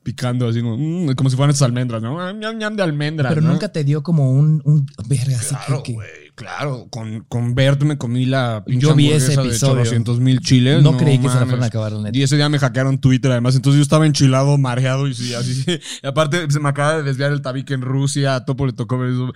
[0.03, 2.19] picando, así como, mm, como si fueran esas almendras, ¿no?
[2.19, 3.29] Ah, ñam, ñam de almendras.
[3.31, 3.49] Pero ¿no?
[3.53, 5.95] nunca te dio como un, un verga, así Claro, que-
[6.33, 9.81] Claro, con, con Bert me comí la pinche Yo vi ese de episodio.
[9.81, 10.81] 800 mil chiles.
[10.81, 11.49] No creí que se la mames.
[11.49, 12.17] fueran a acabar, la neta.
[12.17, 13.55] Y ese día me hackearon Twitter, además.
[13.55, 15.63] Entonces yo estaba enchilado, mareado y sí, así.
[16.01, 18.35] Y aparte se me acaba de desviar el tabique en Rusia.
[18.35, 19.31] A Topo le tocó ver eso.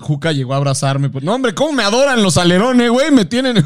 [0.00, 1.08] Juca llegó a abrazarme.
[1.08, 3.10] Pues, no, hombre, ¿cómo me adoran los alerones, güey?
[3.12, 3.64] Me tienen.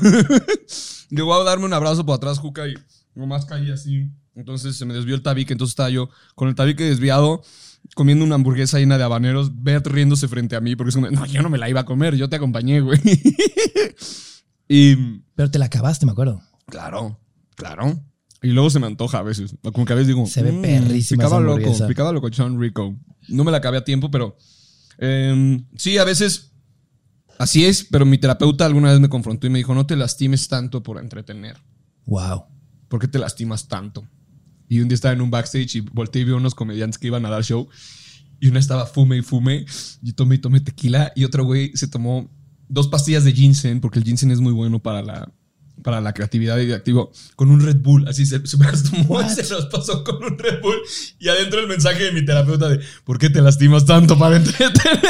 [1.11, 2.75] llegó a darme un abrazo por atrás, Juca, y
[3.15, 4.11] nomás caí así.
[4.35, 5.53] Entonces se me desvió el tabique.
[5.53, 7.43] Entonces estaba yo con el tabique desviado.
[7.95, 11.27] Comiendo una hamburguesa llena de habaneros, Bert riéndose frente a mí, porque es como, no,
[11.27, 12.99] yo no me la iba a comer, yo te acompañé, güey.
[14.69, 14.97] y
[15.35, 16.41] Pero te la acabaste, me acuerdo.
[16.67, 17.21] Claro,
[17.57, 18.01] claro.
[18.43, 19.55] Y luego se me antoja a veces.
[19.63, 20.27] Como que a veces digo.
[20.27, 21.87] Se ve "Mm, perrísima Picaba esa loco, hamburguesa".
[21.87, 22.97] picaba locochón rico.
[23.29, 24.37] No me la acabé a tiempo, pero.
[24.99, 26.53] em, sí, a veces.
[27.39, 30.49] Así es, pero mi terapeuta alguna vez me confrontó y me dijo: No te lastimes
[30.49, 31.57] tanto por entretener.
[32.07, 32.45] Wow.
[32.89, 34.07] ¿Por qué te lastimas tanto?
[34.69, 37.07] Y un día estaba en un backstage y volteé y vi a unos comediantes que
[37.09, 37.69] iban a dar show.
[38.41, 39.67] Y una estaba fume y fume.
[40.03, 41.13] Y tomé y tomé tequila.
[41.15, 42.31] Y otro güey se tomó
[42.69, 45.33] dos pastillas de ginseng, porque el ginseng es muy bueno para la,
[45.83, 48.09] para la creatividad y activo, con un Red Bull.
[48.09, 50.77] Así se, se me y se los pasó con un Red Bull.
[51.19, 55.01] Y adentro el mensaje de mi terapeuta de ¿Por qué te lastimas tanto para entretener?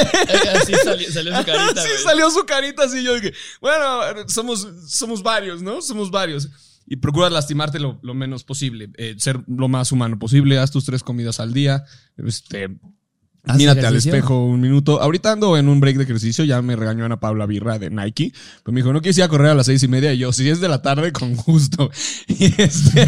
[0.57, 2.03] Así salió, salió su carita, sí, güey.
[2.03, 3.03] salió su carita así.
[3.03, 5.81] Yo dije, bueno, somos, somos varios, ¿no?
[5.81, 6.49] Somos varios.
[6.87, 8.91] Y procura lastimarte lo, lo menos posible.
[8.97, 10.59] eh, ser lo más humano posible.
[10.59, 11.85] Haz tus tres comidas al día.
[12.16, 12.68] Este,
[13.47, 15.03] ¿Haz mírate al espejo un minuto.
[15.03, 16.45] Ahorita ando en un break de ejercicio.
[16.45, 18.32] Ya me regañó Ana Paula Birra de Nike.
[18.62, 20.12] Pero me dijo, no quieres ir a correr a las seis y media.
[20.14, 21.91] Y yo, si es de la tarde, con gusto.
[22.28, 23.07] Y este.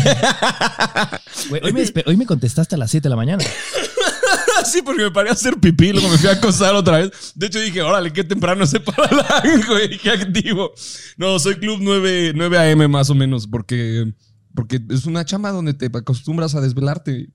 [1.49, 3.45] Güey, hoy, me hoy me contestaste a las 7 de la mañana.
[4.67, 7.33] Sí, porque me paré a hacer pipí, luego me fui a acostar otra vez.
[7.35, 10.73] De hecho dije, órale, qué temprano se para la güey, qué activo.
[11.17, 14.13] No, soy club 9, 9 AM más o menos, porque,
[14.55, 17.31] porque es una chamba donde te acostumbras a desvelarte.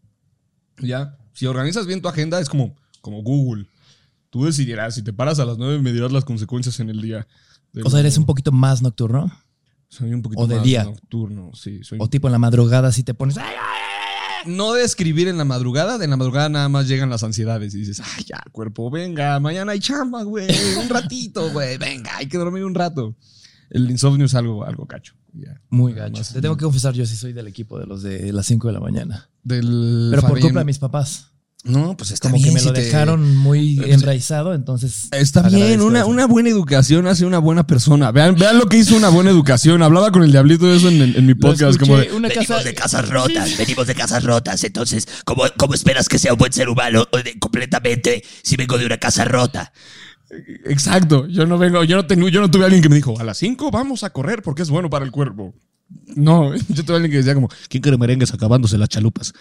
[0.79, 3.65] Ya, si organizas bien tu agenda, es como, como Google.
[4.29, 7.27] Tú decidirás, si te paras a las 9 me dirás las consecuencias en el día.
[7.83, 9.31] O sea, eres un poquito más nocturno.
[9.87, 10.85] Soy un poquito o de más día.
[10.85, 11.83] nocturno, sí.
[11.83, 13.37] Soy O tipo en la madrugada si te pones.
[13.37, 13.43] "Ay,
[14.45, 17.73] no de escribir en la madrugada, de en la madrugada nada más llegan las ansiedades
[17.73, 20.47] y dices, ay, ya, cuerpo, venga, mañana hay chamba, güey,
[20.79, 23.15] un ratito, güey, venga, hay que dormir un rato.
[23.69, 25.15] El insomnio es algo, algo cacho.
[25.69, 26.21] Muy gacho.
[26.33, 28.73] Te tengo que confesar, yo sí soy del equipo de los de las 5 de
[28.73, 29.29] la mañana.
[29.43, 31.30] Del Pero por culpa de mis papás.
[31.63, 32.49] No, pues está Como bien.
[32.49, 35.09] que me si lo te- dejaron muy Pero, pues, enraizado, entonces.
[35.11, 38.11] Está bien, una, una buena educación hace una buena persona.
[38.11, 39.83] Vean, vean lo que hizo una buena educación.
[39.83, 41.71] Hablaba con el diablito de eso en, en mi podcast.
[41.73, 42.63] escuché, Como de, una venimos casa.
[42.63, 44.63] de casas rotas, venimos de casas rotas.
[44.63, 47.07] Entonces, ¿cómo, cómo esperas que sea un buen ser humano
[47.39, 49.71] completamente si vengo de una casa rota?
[50.65, 51.27] Exacto.
[51.27, 53.23] Yo no vengo, yo no tengo, yo no tuve a alguien que me dijo, a
[53.23, 55.53] las 5 vamos a correr porque es bueno para el cuerpo.
[56.15, 59.33] No, yo tuve a alguien que decía como, ¿quién quiere merengues acabándose las chalupas?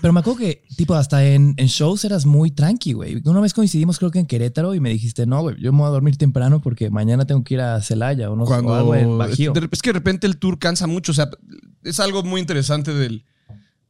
[0.00, 3.20] Pero me acuerdo que, tipo, hasta en, en shows eras muy tranqui, güey.
[3.24, 5.88] Una vez coincidimos, creo que en Querétaro, y me dijiste, no, güey, yo me voy
[5.88, 9.18] a dormir temprano porque mañana tengo que ir a Celaya o, no, o algo en
[9.18, 9.52] Bajío.
[9.70, 11.12] es que de repente el tour cansa mucho.
[11.12, 11.30] O sea,
[11.82, 13.24] es algo muy interesante del,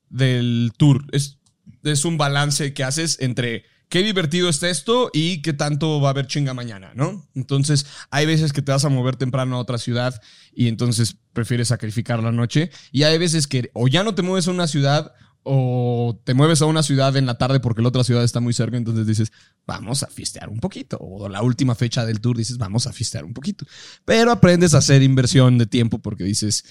[0.09, 1.05] del tour.
[1.13, 1.39] Es,
[1.83, 6.11] es un balance que haces entre qué divertido está esto y qué tanto va a
[6.13, 7.27] haber chinga mañana, ¿no?
[7.35, 10.21] Entonces, hay veces que te vas a mover temprano a otra ciudad
[10.55, 12.71] y entonces prefieres sacrificar la noche.
[12.93, 15.13] Y hay veces que o ya no te mueves a una ciudad
[15.43, 18.53] o te mueves a una ciudad en la tarde porque la otra ciudad está muy
[18.53, 19.33] cerca, entonces dices,
[19.67, 20.99] vamos a fiestear un poquito.
[21.01, 23.65] O la última fecha del tour dices, vamos a fiestear un poquito.
[24.05, 26.65] Pero aprendes a hacer inversión de tiempo porque dices,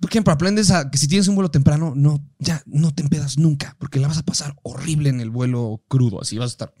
[0.00, 3.38] por ejemplo, aprendes a que si tienes un vuelo temprano, no, ya no te empedas
[3.38, 6.74] nunca, porque la vas a pasar horrible en el vuelo crudo, así vas a estar.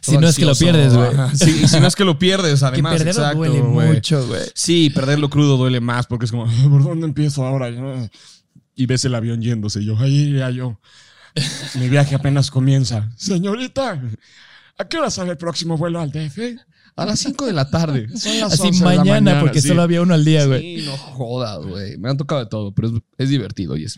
[0.00, 1.10] Si no es que lo pierdes, güey.
[1.34, 2.96] Sí, si no es que lo pierdes, Que además.
[2.96, 4.42] perderlo exacto, duele mucho, güey.
[4.54, 7.70] Sí, perderlo crudo duele más porque es como, ¿por dónde empiezo ahora?
[8.74, 9.80] Y ves el avión yéndose.
[9.80, 10.80] y Yo, ahí iría yo.
[11.74, 13.10] Mi viaje apenas comienza.
[13.16, 14.00] Señorita,
[14.78, 16.38] ¿a qué hora sale el próximo vuelo al DF?
[16.96, 18.08] A las 5 de la tarde.
[18.16, 19.68] Son las Así 11 de la mañana, porque sí.
[19.68, 20.80] solo había uno al día, güey.
[20.80, 21.96] Sí, no jodas, güey.
[21.98, 23.96] Me han tocado de todo, pero es, es divertido y es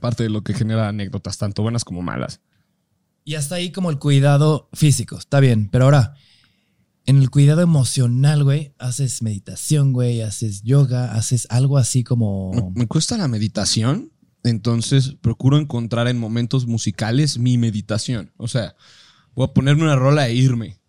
[0.00, 2.40] parte de lo que genera anécdotas, tanto buenas como malas.
[3.24, 5.68] Y hasta ahí como el cuidado físico, está bien.
[5.70, 6.14] Pero ahora,
[7.06, 12.72] en el cuidado emocional, güey, haces meditación, güey, haces yoga, haces algo así como...
[12.74, 14.12] Me cuesta la meditación,
[14.44, 18.32] entonces procuro encontrar en momentos musicales mi meditación.
[18.36, 18.76] O sea,
[19.34, 20.80] voy a ponerme una rola e irme.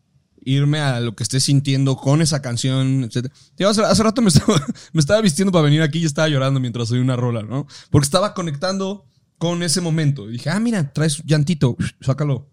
[0.45, 3.31] Irme a lo que esté sintiendo con esa canción, etc.
[3.55, 6.91] Tío, hace, rato me estaba, me estaba vistiendo para venir aquí y estaba llorando mientras
[6.91, 7.65] oí una rola, ¿no?
[7.89, 9.05] Porque estaba conectando
[9.37, 10.29] con ese momento.
[10.29, 12.49] Y dije, ah, mira, traes llantito, sácalo.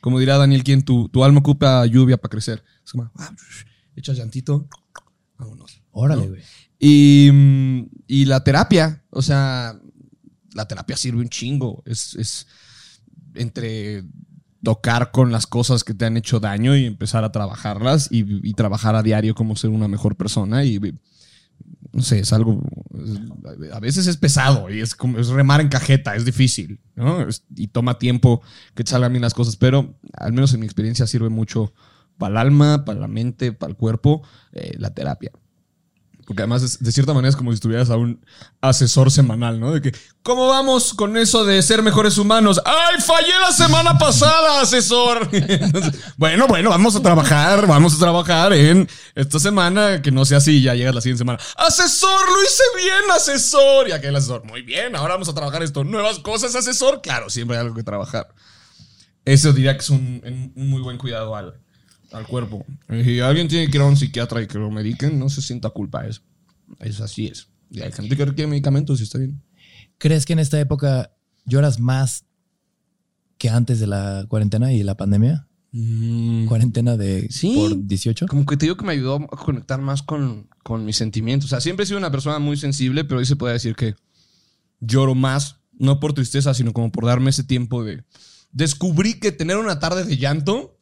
[0.00, 2.62] Como dirá Daniel, quien tu, tu alma ocupa lluvia para crecer.
[2.88, 3.30] Es como, ah,
[3.96, 4.66] echas llantito,
[5.36, 5.82] vámonos.
[5.90, 6.28] Órale, ¿no?
[6.30, 6.42] güey.
[6.78, 9.78] Y, mm, y la terapia, o sea,
[10.54, 11.82] la terapia sirve un chingo.
[11.84, 12.46] Es, es
[13.34, 14.04] entre
[14.62, 18.54] tocar con las cosas que te han hecho daño y empezar a trabajarlas y, y
[18.54, 20.80] trabajar a diario como ser una mejor persona y
[21.92, 22.62] no sé, es algo
[22.94, 27.20] es- a veces es pesado y es como es remar en cajeta, es difícil, ¿no?
[27.28, 28.40] Es- y toma tiempo
[28.74, 31.72] que te salgan bien las cosas, pero al menos en mi experiencia sirve mucho
[32.18, 34.22] para el alma, para la mente, para el cuerpo,
[34.52, 35.32] eh, la terapia.
[36.28, 38.22] Porque además, de cierta manera, es como si estuvieras a un
[38.60, 39.72] asesor semanal, ¿no?
[39.72, 42.60] De que, ¿cómo vamos con eso de ser mejores humanos?
[42.66, 45.26] ¡Ay, fallé la semana pasada, asesor!
[46.18, 50.60] Bueno, bueno, vamos a trabajar, vamos a trabajar en esta semana, que no sea así,
[50.60, 51.38] ya llegas la siguiente semana.
[51.56, 53.88] ¡Asesor, lo hice bien, asesor!
[53.88, 55.82] Y aquel asesor, muy bien, ahora vamos a trabajar esto.
[55.82, 57.00] ¿Nuevas cosas, asesor?
[57.00, 58.28] Claro, siempre hay algo que trabajar.
[59.24, 61.58] Eso diría que es un, un muy buen cuidado al,
[62.12, 62.64] al cuerpo.
[62.88, 65.70] Y alguien tiene que ir a un psiquiatra y que lo mediquen, no se sienta
[65.70, 66.06] culpa.
[66.06, 66.22] Es,
[66.80, 67.48] es así es.
[67.70, 69.42] Y hay gente que requiere medicamentos y está bien.
[69.98, 71.12] ¿Crees que en esta época
[71.44, 72.24] lloras más
[73.36, 75.46] que antes de la cuarentena y la pandemia?
[76.48, 77.54] Cuarentena de Sí.
[77.54, 78.26] por 18.
[78.26, 81.46] Como que te digo que me ayudó a conectar más con, con mis sentimientos.
[81.46, 83.94] O sea, siempre he sido una persona muy sensible, pero hoy se puede decir que
[84.80, 88.02] lloro más, no por tristeza, sino como por darme ese tiempo de...
[88.50, 90.77] Descubrí que tener una tarde de llanto,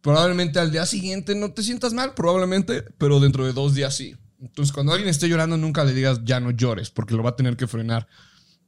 [0.00, 4.16] probablemente al día siguiente no te sientas mal, probablemente, pero dentro de dos días sí.
[4.40, 7.36] Entonces, cuando alguien esté llorando, nunca le digas ya no llores, porque lo va a
[7.36, 8.06] tener que frenar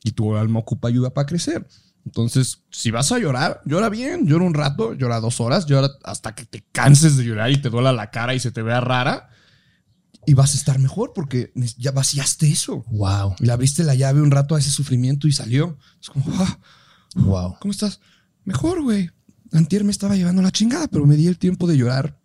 [0.02, 1.66] y tu alma ocupa ayuda para crecer.
[2.05, 6.34] Entonces, si vas a llorar, llora bien, llora un rato, llora dos horas, llora hasta
[6.34, 9.28] que te canses de llorar y te duela la cara y se te vea rara.
[10.24, 12.84] Y vas a estar mejor porque ya vaciaste eso.
[12.88, 15.78] Wow, Le abriste la llave un rato a ese sufrimiento y salió.
[16.00, 16.59] Es como, ah,
[17.14, 17.56] wow.
[17.60, 18.00] ¿cómo estás?
[18.44, 19.10] Mejor, güey.
[19.53, 22.19] Antier me estaba llevando la chingada, pero me di el tiempo de llorar,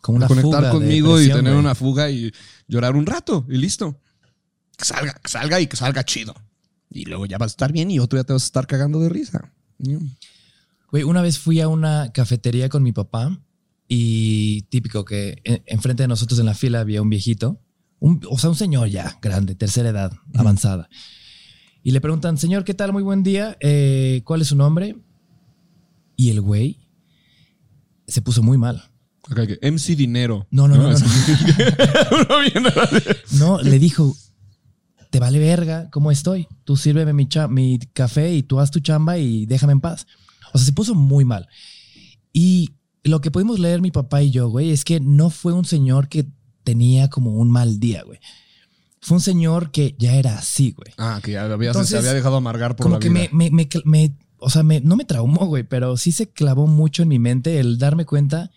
[0.00, 1.64] Como de una conectar fuga de conmigo y depresión, tener güey.
[1.64, 2.32] una fuga y
[2.68, 4.00] llorar un rato y listo.
[4.76, 6.34] Que salga, que salga y que salga chido.
[6.90, 8.98] Y luego ya vas a estar bien y otro día te vas a estar cagando
[9.00, 9.52] de risa.
[10.90, 13.38] Güey, una vez fui a una cafetería con mi papá
[13.88, 17.60] y típico que en- enfrente de nosotros en la fila había un viejito,
[17.98, 20.88] un- o sea, un señor ya grande, tercera edad, avanzada.
[21.82, 22.92] Y le preguntan, señor, ¿qué tal?
[22.92, 23.56] Muy buen día.
[23.60, 24.96] Eh, ¿Cuál es su nombre?
[26.20, 26.86] Y el güey
[28.06, 28.90] se puso muy mal.
[29.62, 30.46] MC Dinero.
[30.50, 30.98] No, no, no, no,
[33.38, 33.62] no.
[33.62, 34.14] Le dijo,
[35.08, 36.46] te vale verga cómo estoy.
[36.64, 40.06] Tú sírveme mi, mi café y tú haz tu chamba y déjame en paz.
[40.52, 41.48] O sea, se puso muy mal.
[42.34, 45.64] Y lo que pudimos leer mi papá y yo, güey, es que no fue un
[45.64, 46.26] señor que
[46.64, 48.18] tenía como un mal día, güey.
[49.00, 50.92] Fue un señor que ya era así, güey.
[50.98, 53.28] Ah, que ya había, Entonces, se había dejado amargar por Como la que vida.
[53.32, 56.66] me, me, me, me- o sea, me- no me traumó, güey, pero sí se clavó
[56.66, 58.50] mucho en mi mente el darme cuenta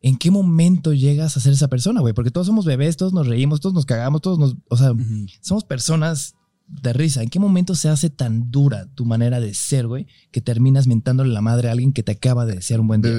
[0.00, 2.12] en qué momento llegas a ser esa persona, güey.
[2.12, 4.92] Porque todos somos bebés, todos nos reímos, todos nos cagamos, todos nos, o sea,
[5.40, 6.34] somos personas
[6.66, 7.22] de risa.
[7.22, 11.32] ¿En qué momento se hace tan dura tu manera de ser, güey, que terminas mentándole
[11.32, 13.12] la madre a alguien que te acaba de desear un buen día?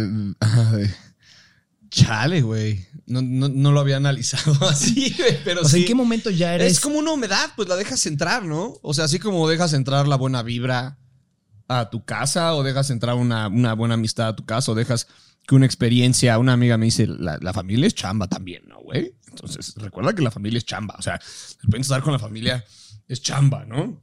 [1.89, 2.85] Chale, güey.
[3.05, 5.81] No, no, no lo había analizado así, güey, pero o sea, sí.
[5.81, 6.73] ¿en qué momento ya eres?
[6.73, 8.73] Es como una humedad, pues la dejas entrar, ¿no?
[8.81, 10.97] O sea, así como dejas entrar la buena vibra
[11.67, 15.07] a tu casa, o dejas entrar una, una buena amistad a tu casa, o dejas
[15.47, 19.15] que una experiencia, una amiga me dice, la, la familia es chamba también, ¿no, güey?
[19.29, 20.95] Entonces, recuerda que la familia es chamba.
[20.97, 22.63] O sea, de repente estar con la familia
[23.07, 24.01] es chamba, ¿no?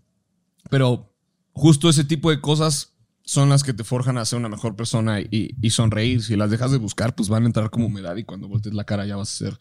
[0.70, 1.14] Pero
[1.52, 2.91] justo ese tipo de cosas
[3.24, 6.22] son las que te forjan a ser una mejor persona y, y sonreír.
[6.22, 8.84] Si las dejas de buscar, pues van a entrar como humedad y cuando voltees la
[8.84, 9.58] cara ya vas a ser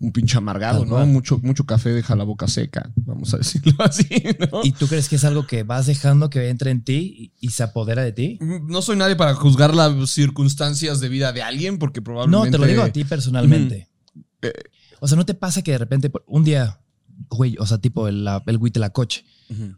[0.00, 1.04] un pinche amargado, ¿no?
[1.06, 4.08] Mucho, mucho café deja la boca seca, vamos a decirlo así,
[4.50, 4.60] ¿no?
[4.64, 7.50] ¿Y tú crees que es algo que vas dejando que entre en ti y, y
[7.50, 8.38] se apodera de ti?
[8.40, 12.50] No soy nadie para juzgar las circunstancias de vida de alguien porque No, probablemente...
[12.50, 13.88] te lo digo a ti personalmente.
[14.42, 14.52] Eh.
[15.00, 16.80] O sea, ¿no te pasa que de repente un día,
[17.30, 19.24] güey, o sea, tipo el, la- el huitlacoche,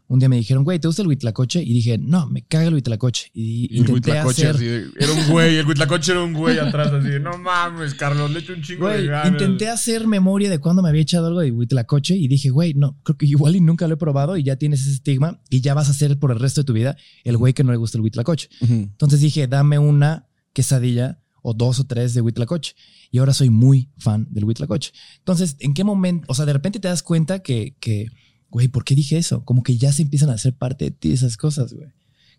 [0.07, 1.61] un día me dijeron, güey, ¿te gusta el huitlacoche?
[1.61, 3.29] Y dije, no, me caga el huitlacoche.
[3.33, 4.55] Y, Y el intenté Huitlacoche hacer...
[4.55, 7.93] así de- era un güey, el Huitlacoche era un güey atrás así de, no mames,
[7.93, 9.31] Carlos, le echo un chingo Güey, de ganas.
[9.33, 12.97] intenté hacer memoria de cuando me había echado algo de huitlacoche y dije, güey, no,
[13.03, 15.73] creo que igual y nunca lo he probado y ya tienes ese estigma y ya
[15.73, 17.97] vas a ser por el resto de tu vida el güey que no le gusta
[17.97, 18.49] el huitlacoche.
[18.61, 18.73] Ujú.
[18.73, 22.75] Entonces dije, dame una quesadilla o dos o tres de huitlacoche.
[23.11, 24.91] Y ahora soy muy fan del huitlacoche.
[25.19, 26.25] Entonces, ¿en qué momento?
[26.29, 28.07] O sea, de repente te das cuenta que, que,
[28.49, 29.43] güey, ¿por qué dije eso?
[29.45, 31.89] Como que ya se empiezan a hacer parte de ti esas cosas, güey.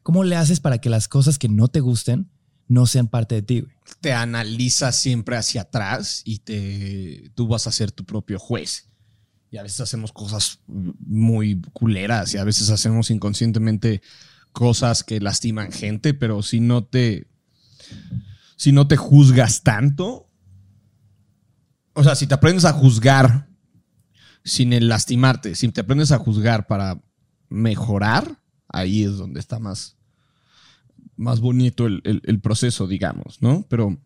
[0.02, 2.30] ¿Cómo le haces para que las cosas que no te gusten
[2.66, 3.78] no sean parte de ti, güey?
[4.00, 8.88] te analizas siempre hacia atrás y te, tú vas a ser tu propio juez.
[9.50, 14.02] Y a veces hacemos cosas muy culeras y a veces hacemos inconscientemente
[14.52, 17.28] cosas que lastiman gente, pero si no te,
[18.58, 20.28] si no te juzgas tanto,
[21.94, 23.48] o sea, si te aprendes a juzgar
[24.44, 27.00] sin el lastimarte, si te aprendes a juzgar para
[27.48, 29.96] mejorar, ahí es donde está más,
[31.16, 33.64] más bonito el, el- el proceso, digamos, ¿no?
[33.68, 33.96] Pero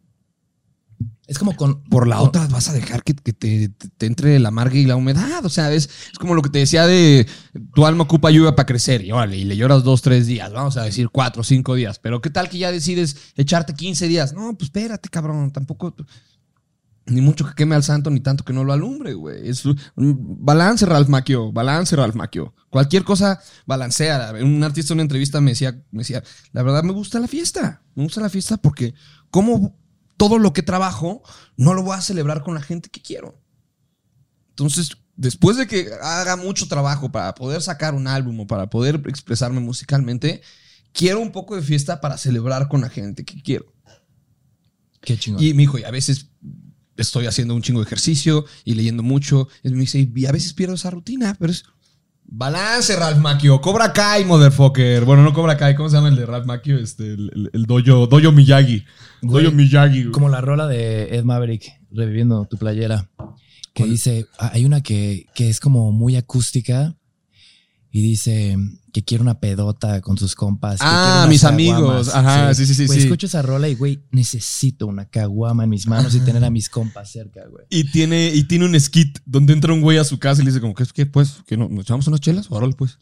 [1.27, 1.83] Es como con.
[1.85, 4.85] por la otra vas a dejar que, que te, te- te entre la amarga y
[4.87, 5.45] la humedad.
[5.45, 7.27] O sea, es, es como lo que te decía de
[7.75, 9.05] tu alma ocupa lluvia para crecer.
[9.05, 10.53] Y órale, y le lloras dos, tres días.
[10.53, 11.99] Vamos a decir cuatro, cinco días.
[11.99, 14.33] Pero ¿qué tal que ya decides echarte 15 días?
[14.35, 15.51] No, pues espérate, cabrón.
[15.53, 15.95] Tampoco.
[17.07, 19.49] Ni mucho que queme al santo, ni tanto que no lo alumbre, güey.
[19.49, 19.65] Es
[19.97, 21.51] balance, Ralph Macchio.
[21.51, 22.55] Balance, Ralph Macchio.
[22.71, 24.33] Cualquier cosa balancea.
[24.41, 26.23] Un artista en una entrevista me decía, me decía,
[26.53, 27.83] la verdad me gusta la fiesta.
[27.97, 28.95] Me gusta la fiesta porque
[29.31, 29.77] como
[30.23, 31.21] todo lo que trabajo
[31.57, 33.43] no lo voy a celebrar con la gente que quiero.
[34.51, 39.03] Entonces, después de que haga mucho trabajo para poder sacar un álbum o para poder
[39.09, 40.41] expresarme musicalmente,
[40.93, 43.75] quiero un poco de fiesta para celebrar con la gente que quiero.
[45.01, 45.43] Qué chingón.
[45.43, 46.29] Y me dijo, y a veces
[46.97, 49.49] estoy haciendo un chingo de ejercicio y leyendo mucho.
[49.65, 51.65] Y me dice, y a veces pierdo esa rutina, pero es
[52.33, 53.61] balance, Ralph Macchio.
[53.61, 55.05] Cobra Kai, motherfucker.
[55.05, 56.79] Bueno, no Cobra Kai, ¿cómo se llama el de Ralph Macchio?
[56.79, 58.85] Este, el, el, el dojo, dojo Miyagi.
[59.21, 60.03] Güey, dojo Miyagi.
[60.05, 60.13] güey.
[60.13, 63.11] Como la rola de Ed Maverick, reviviendo tu playera,
[63.75, 66.95] que dice, ah, hay una que, que es como muy acústica
[67.93, 68.57] y dice
[68.93, 70.81] que quiere una pedota con sus compas.
[70.81, 71.53] que Ah, mis caguamas.
[71.77, 72.09] amigos.
[72.15, 72.99] Ajá, sí, sí, sí, sí.
[73.01, 76.69] escucho esa rola y, güey, necesito una caguama en mis manos y tener a mis
[76.69, 77.65] compas cerca, güey.
[77.71, 80.51] Y tiene, y tiene un skit donde entra un güey a su casa y le
[80.51, 81.37] dice como, ¿qué, qué pues?
[81.47, 82.47] ¿Que no, ¿Nos echamos unas chelas?
[82.51, 82.99] Órale, pues.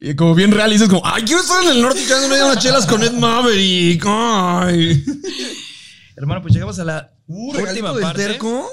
[0.00, 2.58] Y como bien real, y dices como, ay, quiero estar en el norte echándome unas
[2.58, 4.04] chelas con Ed Maverick.
[4.06, 5.04] Ay.
[6.16, 8.26] Hermano, pues llegamos a la Uh, última del parte.
[8.26, 8.68] terco.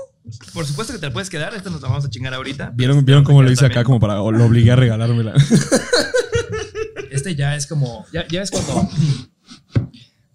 [0.54, 1.54] Por supuesto que te la puedes quedar.
[1.56, 2.72] Esta nos la vamos a chingar ahorita.
[2.76, 3.84] ¿Vieron, ¿vieron cómo lo hice acá?
[3.84, 5.34] Como para, lo obligué a regalármela.
[7.12, 8.06] Este ya es como.
[8.14, 8.88] Ya, ya ves cuando.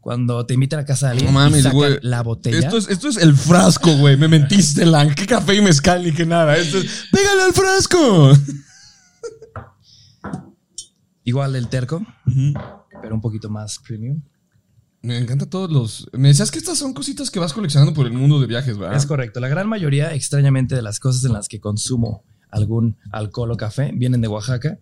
[0.00, 1.98] Cuando te invitan a casa de alguien No mames, y sacan güey.
[2.02, 2.58] la botella.
[2.58, 4.18] Esto es, esto es el frasco, güey.
[4.18, 5.14] Me mentiste, Lan.
[5.14, 6.56] ¿Qué café y mezcal ni qué nada?
[6.58, 8.32] Esto es, ¡Pégale al frasco!
[11.24, 12.04] Igual del terco,
[13.00, 14.20] pero un poquito más premium.
[15.04, 16.08] Me encanta todos los.
[16.12, 18.96] Me decías que estas son cositas que vas coleccionando por el mundo de viajes, ¿verdad?
[18.96, 19.38] Es correcto.
[19.38, 23.90] La gran mayoría, extrañamente, de las cosas en las que consumo algún alcohol o café
[23.94, 24.78] vienen de Oaxaca,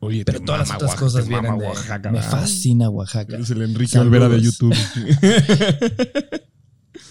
[0.00, 1.66] Oye, pero todas las otras Oaxaca, cosas vienen de.
[1.68, 3.34] Oaxaca, me fascina Oaxaca.
[3.34, 4.08] Eres el Enrique Saludos.
[4.08, 4.74] Olvera de YouTube.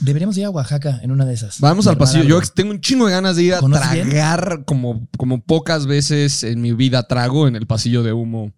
[0.01, 1.59] Deberíamos ir a Oaxaca en una de esas.
[1.61, 2.25] Vamos al pasillo.
[2.25, 6.61] Yo tengo un chingo de ganas de ir a tragar como, como pocas veces en
[6.61, 8.53] mi vida trago en el pasillo de humo.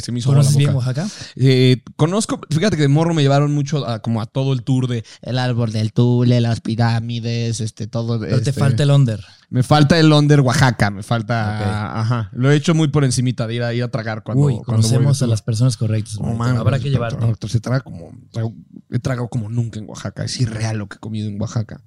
[0.00, 0.74] Se me hizo ¿Conoces bien.
[0.74, 1.06] Oaxaca?
[1.36, 4.88] Eh, conozco, fíjate que de morro me llevaron mucho a, como a todo el tour
[4.88, 8.18] de El árbol del Tule, las pirámides, este, todo.
[8.18, 9.24] Pero te este, falta el under.
[9.48, 12.00] Me falta el Onder Oaxaca, me falta.
[12.00, 12.30] Ajá.
[12.32, 14.42] Lo he hecho muy por encimita de ir a, ir a tragar cuando.
[14.44, 15.30] Uy, cuando voy conocemos de a tour.
[15.30, 16.14] las personas correctas.
[16.14, 16.38] Hermanito.
[16.38, 17.48] mames, Habrá que llevarte.
[17.48, 18.10] Se traga como.
[18.32, 18.54] trago-
[18.90, 20.24] he tragado como nunca en Oaxaca.
[20.24, 21.80] Es irreal lo que he comido en Oaxaca.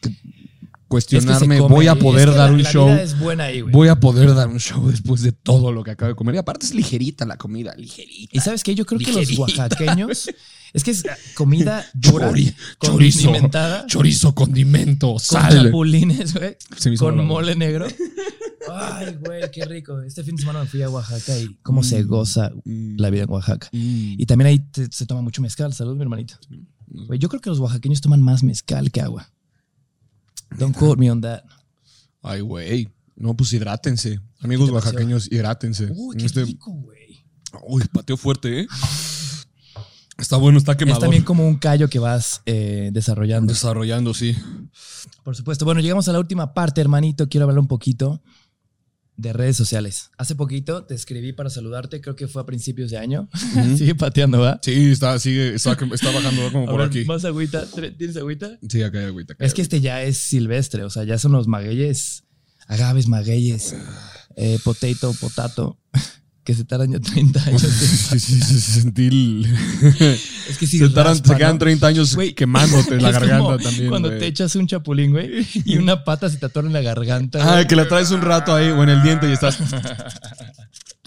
[0.00, 0.10] Que-
[0.88, 2.88] Es que se cuestionarme, voy a poder Es que dar la- un la show.
[2.88, 3.72] es buena ahí, güey.
[3.72, 6.34] Voy a poder dar un show después de todo lo que acabo de comer.
[6.36, 8.36] Y aparte es ligerita la comida, ligerita.
[8.36, 10.30] Y sabes qué, yo creo que los oaxaqueños
[10.72, 11.02] es que es
[11.34, 13.32] comida dura, Chori- chorizo,
[13.86, 15.64] chorizo, condimento, con sal.
[15.64, 16.56] chapulines, güey,
[16.98, 17.86] con mole negro.
[18.72, 20.00] Ay, güey, qué rico.
[20.02, 22.96] Este fin de semana me fui a Oaxaca y cómo se goza Mm.
[22.98, 23.68] la vida en Oaxaca.
[23.72, 24.14] Mm.
[24.18, 25.72] Y también ahí te- se toma mucho mezcal.
[25.74, 26.34] Salud, mi hermanito.
[26.86, 29.28] Güey, yo creo que los oaxaqueños toman más mezcal que agua.
[30.58, 31.42] Don't quote me on that.
[32.22, 32.88] Ay, güey.
[33.16, 34.20] No, pues hidrátense.
[34.40, 35.88] Amigos oaxaqueños, hidrátense.
[35.94, 37.24] Uy, qué este- rico, güey.
[37.66, 38.66] Uy, pateo fuerte, ¿eh?
[40.18, 41.00] Está bueno, está Es quemador.
[41.02, 43.52] también como un callo que vas eh, desarrollando.
[43.52, 44.36] Desarrollando, sí.
[45.24, 45.64] Por supuesto.
[45.64, 47.28] Bueno, llegamos a la última parte, hermanito.
[47.28, 48.22] Quiero hablar un poquito
[49.16, 50.10] de redes sociales.
[50.18, 53.28] Hace poquito te escribí para saludarte, creo que fue a principios de año.
[53.76, 54.58] Sigue pateando, ¿va?
[54.62, 57.04] Sí, está, sigue, está, está bajando como A por ver, aquí.
[57.04, 57.64] ¿Más agüita?
[57.96, 58.58] ¿Tienes agüita?
[58.68, 59.34] Sí, acá hay agüita.
[59.34, 62.24] acá hay Es que este ya es silvestre, o sea, ya son los magueyes,
[62.66, 63.74] agaves, magueyes,
[64.36, 65.78] eh, potato, potato,
[66.44, 67.62] que se tardan ya 30 años.
[67.62, 69.46] Sí, sí, sí, sí, sentí el-
[70.48, 71.58] es que si se, raspa, se quedan ¿no?
[71.58, 73.88] 30 años Güey, quemándote la Es como garganta también.
[73.88, 77.58] Cuando te echas un chapulín, güey, y una pata se te atora en la garganta.
[77.58, 79.58] Ah, que la traes un rato ahí o en el diente y estás.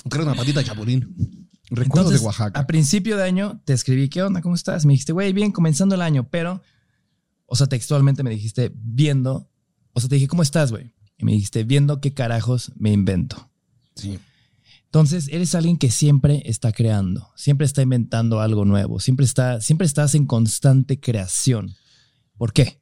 [0.09, 1.47] Traes una patita de chapulín.
[1.69, 2.59] Recuerdos de Oaxaca.
[2.59, 4.41] A principio de año te escribí, ¿qué onda?
[4.41, 4.85] ¿Cómo estás?
[4.85, 6.61] Me dijiste, güey, bien, comenzando el año, pero,
[7.45, 9.49] o sea, textualmente me dijiste, viendo,
[9.93, 10.93] o sea, te dije, ¿cómo estás, güey?
[11.17, 13.49] Y me dijiste, viendo qué carajos me invento.
[13.95, 14.17] Sí.
[14.87, 19.85] Entonces, eres alguien que siempre está creando, siempre está inventando algo nuevo, siempre, está, siempre
[19.85, 21.75] estás en constante creación.
[22.37, 22.79] ¿Por qué?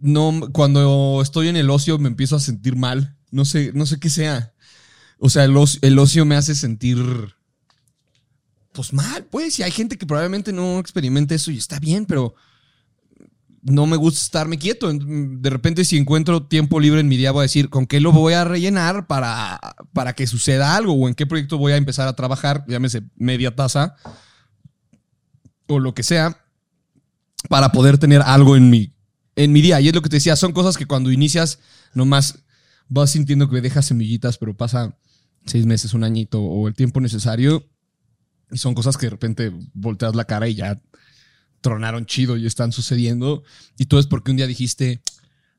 [0.00, 3.16] No, cuando estoy en el ocio me empiezo a sentir mal.
[3.30, 4.52] No sé, no sé qué sea.
[5.18, 6.98] O sea, el ocio, el ocio me hace sentir.
[8.72, 9.58] Pues mal, pues.
[9.60, 12.34] Y hay gente que probablemente no experimente eso y está bien, pero
[13.64, 14.90] no me gusta estarme quieto.
[14.92, 18.12] De repente, si encuentro tiempo libre en mi día, voy a decir con qué lo
[18.12, 19.58] voy a rellenar para,
[19.92, 22.64] para que suceda algo o en qué proyecto voy a empezar a trabajar.
[22.68, 23.96] Llámese media taza.
[25.66, 26.44] o lo que sea
[27.48, 28.94] para poder tener algo en mi,
[29.34, 29.80] en mi día.
[29.80, 31.58] Y es lo que te decía, son cosas que cuando inicias
[31.94, 32.44] nomás
[32.88, 34.98] vas sintiendo que dejas semillitas, pero pasa
[35.46, 37.66] seis meses, un añito o el tiempo necesario.
[38.50, 40.80] Y son cosas que de repente volteas la cara y ya
[41.64, 43.42] tronaron chido y están sucediendo.
[43.78, 45.00] Y todo es porque un día dijiste,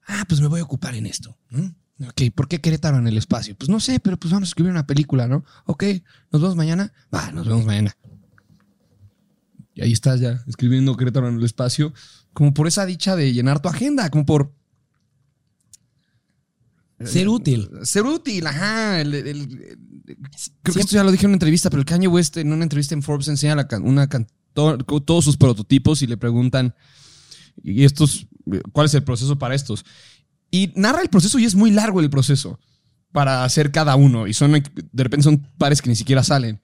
[0.07, 1.35] ah, pues me voy a ocupar en esto.
[1.49, 1.75] ¿no?
[2.07, 3.55] Ok, ¿por qué Querétaro en el espacio?
[3.57, 5.43] Pues no sé, pero pues vamos a escribir una película, ¿no?
[5.65, 5.83] Ok,
[6.31, 6.93] nos vemos mañana.
[7.13, 7.95] Va, nos vemos mañana.
[9.73, 11.91] Y ahí estás ya, escribiendo Querétaro en el espacio,
[12.33, 14.53] como por esa dicha de llenar tu agenda, como por
[17.03, 17.69] Ser útil.
[17.83, 19.01] ser útil, ajá.
[19.01, 19.77] el- el- el-
[20.63, 22.63] creo que esto ya lo dije en una entrevista, pero el Kanye West en una
[22.63, 26.73] entrevista en Forbes enseña la una can- to- todos sus prototipos y le preguntan,
[27.63, 28.25] ¿y estos,
[28.71, 29.85] cuál es el proceso para estos?
[30.49, 32.59] Y narra el proceso y es muy largo el proceso
[33.11, 34.25] para hacer cada uno.
[34.25, 36.61] Y son, de repente son pares que ni siquiera salen.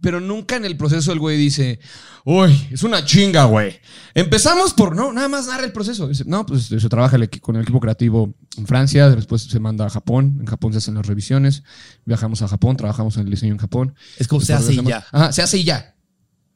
[0.00, 1.78] Pero nunca en el proceso el güey dice,
[2.24, 3.78] uy, es una chinga, güey.
[4.14, 6.08] Empezamos por, no, nada más narra el proceso.
[6.08, 9.86] Dice, no, pues se trabaja el con el equipo creativo en Francia, después se manda
[9.86, 11.62] a Japón, en Japón se hacen las revisiones,
[12.06, 13.94] viajamos a Japón, trabajamos en el diseño en Japón.
[14.18, 15.06] Es como se hace y ya.
[15.12, 15.94] Ajá, se hace y ya.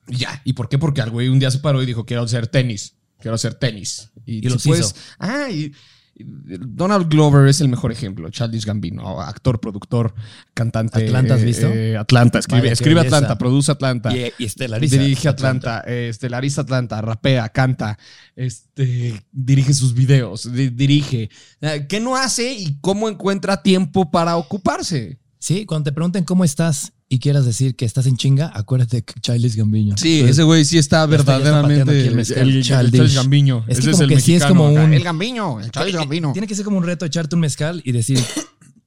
[0.07, 0.41] Ya.
[0.45, 0.79] ¿Y por qué?
[0.79, 2.95] Porque al güey un día se paró y dijo, quiero hacer tenis.
[3.19, 4.11] Quiero hacer tenis.
[4.25, 4.93] Y los hizo.
[5.19, 5.73] Ah, y,
[6.19, 8.31] Donald Glover es el mejor ejemplo.
[8.31, 10.15] Childish Gambino, actor, productor,
[10.55, 11.05] cantante.
[11.05, 11.67] ¿Atlanta has eh, visto?
[11.69, 13.01] eh, Atlanta, escribe, Vaya, escribe.
[13.01, 14.17] Atlanta, produce Atlanta.
[14.17, 14.97] Y, y estelariza.
[14.97, 17.99] Dirige Atlanta, eh, estelariza Atlanta, rapea, canta,
[18.35, 21.29] este, dirige sus videos, di- dirige.
[21.61, 25.19] Eh, ¿Qué no hace y cómo encuentra tiempo para ocuparse?
[25.39, 29.21] Sí, cuando te pregunten cómo estás y quieras decir que estás en chinga, acuérdate que
[29.21, 29.97] Childish Gambino.
[29.97, 33.15] Sí, Entonces, ese güey sí está está- está verdaderamente aquí el mezcal, Childish.
[33.15, 33.65] Gambiño.
[33.69, 34.85] Es que Ese como el que sí es como acá.
[34.85, 36.33] un- El Gambiño, el Childish Gambino.
[36.33, 38.19] Tiene que ser como un reto echarte un mezcal y decir,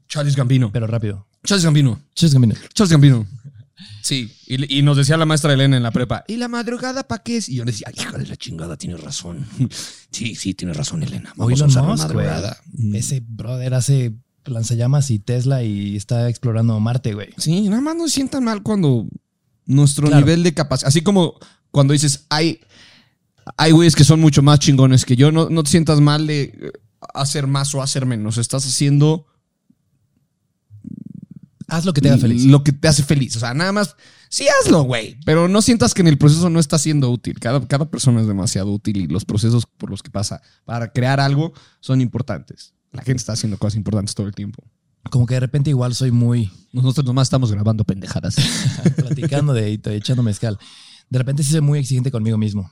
[0.08, 0.72] Childish Gambino.
[0.72, 1.28] pero rápido.
[1.46, 2.02] Childish Gambino.
[2.16, 2.56] Childish Gambino.
[2.74, 3.28] Childish Gambino.
[4.02, 7.22] Sí, y, y nos decía la maestra Elena en la prepa, ¿y la madrugada para
[7.24, 7.48] qué es?
[7.48, 9.46] Y yo le decía, "Ay, hija de la chingada, tienes razón.
[10.12, 11.32] Sí, sí, tienes razón, Elena.
[11.38, 12.58] Vamos a usar la madrugada.
[12.94, 14.12] Ese brother hace
[14.46, 17.30] lanzallamas y Tesla y está explorando Marte, güey.
[17.38, 19.08] Sí, nada más no se sientan mal cuando
[19.66, 20.26] nuestro Claro.
[20.26, 21.36] nivel de capacidad, así como
[21.72, 22.60] cuando dices, hay,
[23.58, 26.42] hay güeyes que son mucho más chingones que yo, no, no te sientas mal de
[26.60, 26.72] eh,
[27.14, 29.26] hacer más o hacer menos, estás haciendo
[31.68, 32.46] Haz lo que te haga feliz.
[32.46, 33.96] lo que te hace feliz, o sea, nada más,
[34.28, 37.66] sí hazlo, güey, pero no sientas que en el proceso no está siendo útil, cada,
[37.68, 41.54] cada persona es demasiado útil y los procesos por los que pasa para crear algo
[41.80, 42.74] son importantes.
[42.92, 44.64] La gente está haciendo cosas importantes todo el tiempo.
[45.12, 48.36] Como que de repente igual soy muy Nosotros nomás estamos grabando pendejadas.
[48.96, 50.58] platicando de y echando mezcal.
[51.10, 52.72] De repente sí soy muy exigente conmigo mismo.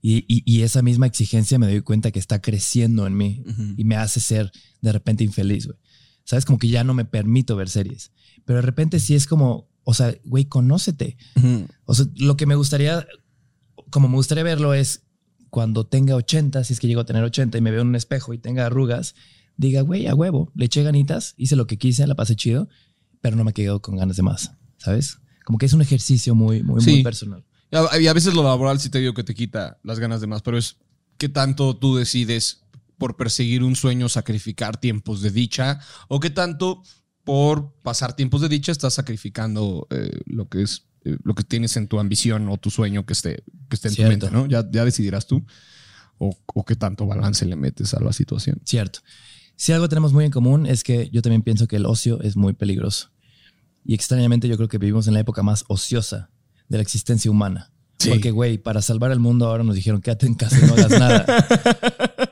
[0.00, 3.42] Y, y- y esa misma exigencia me doy cuenta que está creciendo en mí
[3.76, 4.52] y me hace ser
[4.82, 5.78] de repente infeliz, güey.
[6.24, 6.44] ¿Sabes?
[6.44, 8.10] Como que ya no me permito ver series.
[8.44, 11.16] Pero de repente sí es como, o sea, güey, conócete.
[11.84, 13.06] O sea, lo que me gustaría,
[13.90, 15.02] como me gustaría verlo es
[15.54, 17.94] cuando tenga 80, si es que llego a tener 80 y me veo en un
[17.94, 19.14] espejo y tenga arrugas,
[19.56, 22.68] diga, güey, a huevo, le eché ganitas, hice lo que quise, la pasé chido,
[23.20, 25.18] pero no me quedo con ganas de más, ¿sabes?
[25.44, 26.90] Como que es un ejercicio muy, muy, Sí.
[26.90, 27.44] muy personal.
[27.70, 30.42] Y a, veces lo laboral sí te digo que te quita las ganas de más,
[30.42, 30.78] pero es
[31.18, 32.64] qué tanto tú decides
[32.98, 35.78] por perseguir un sueño sacrificar tiempos de dicha
[36.08, 36.82] o qué tanto
[37.22, 41.88] por pasar tiempos de dicha estás sacrificando eh, lo que es lo que tienes en
[41.88, 44.26] tu ambición o tu sueño que esté, que esté en Cierto.
[44.26, 44.46] tu mente, ¿no?
[44.46, 45.44] Ya, ya decidirás tú
[46.18, 48.60] o, o qué tanto balance le metes a la situación.
[48.64, 49.00] Cierto.
[49.56, 52.36] Si algo tenemos muy en común es que yo también pienso que el ocio es
[52.36, 53.10] muy peligroso.
[53.84, 56.30] Y extrañamente yo creo que vivimos en la época más ociosa
[56.68, 57.70] de la existencia humana.
[57.98, 58.10] Sí.
[58.10, 60.90] Porque, güey, para salvar el mundo ahora nos dijeron quédate en casa y no hagas
[60.90, 61.26] nada.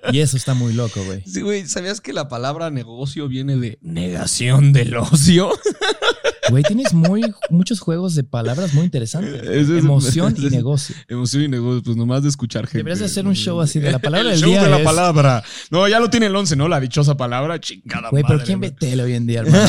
[0.13, 1.23] y eso está muy loco, güey.
[1.25, 5.51] Sí, güey, ¿sabías que la palabra negocio viene de negación del ocio?
[6.53, 9.43] Güey, tienes muy, muchos juegos de palabras muy interesantes.
[9.49, 10.95] Es- Emoción y negocio.
[11.09, 12.79] Emoción y negocio, pues nomás de escuchar gente.
[12.79, 14.79] Deberías de hacer un show así de la palabra El del show día de la
[14.79, 15.43] es- palabra.
[15.71, 16.69] No, ya lo tiene el 11, ¿no?
[16.69, 17.59] La dichosa palabra.
[17.61, 19.69] Chingada Güey, pero madre, ¿quién ve tele hoy en día, hermano?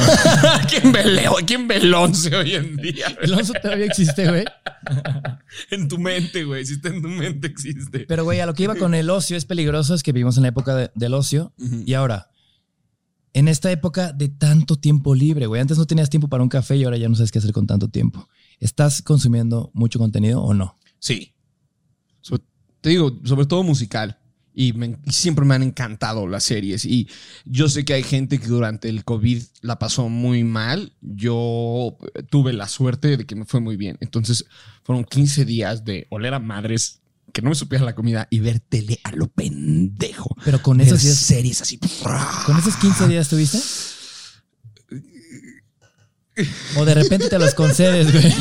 [0.69, 1.35] ¿Quién ve Leo?
[1.45, 3.07] ¿Quién ve el 11 hoy en día?
[3.21, 4.43] El once todavía existe, güey.
[5.71, 6.65] En tu mente, güey.
[6.65, 7.99] Si está en tu mente, existe.
[8.07, 10.43] Pero, güey, a lo que iba con el ocio es peligroso, es que vivimos en
[10.43, 11.53] la época de- del ocio.
[11.85, 12.27] Y ahora,
[13.33, 16.77] en esta época de tanto tiempo libre, güey, antes no tenías tiempo para un café
[16.77, 18.27] y ahora ya no sabes qué hacer con tanto tiempo.
[18.59, 20.77] ¿Estás consumiendo mucho contenido o no?
[20.99, 21.33] Sí.
[22.83, 24.19] Te digo, sobre todo musical.
[24.53, 24.73] Y
[25.07, 26.83] siempre me han encantado las series.
[26.83, 27.07] Y
[27.45, 30.91] yo sé que hay gente que durante el COVID la pasó muy mal.
[30.99, 33.97] Yo eh, tuve la suerte de que me fue muy bien.
[34.01, 34.45] Entonces
[34.83, 37.01] fueron 15 días de oler a madres,
[37.33, 40.37] que no me supiera la comida y ver tele a lo pendejo.
[40.45, 41.79] Pero con días, series así.
[42.45, 43.59] con esos 15 días tuviste?
[46.77, 48.23] O de repente te los concedes, güey.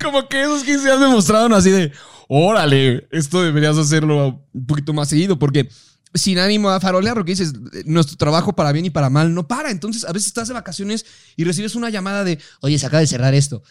[0.00, 1.90] Como que esos 15 días me mostraron así de,
[2.28, 5.68] órale, esto deberías hacerlo un poquito más seguido, porque
[6.14, 7.54] sin ánimo a farolear, lo que dices,
[7.84, 9.72] nuestro trabajo para bien y para mal no para.
[9.72, 13.08] Entonces, a veces estás de vacaciones y recibes una llamada de, oye, se acaba de
[13.08, 13.62] cerrar esto.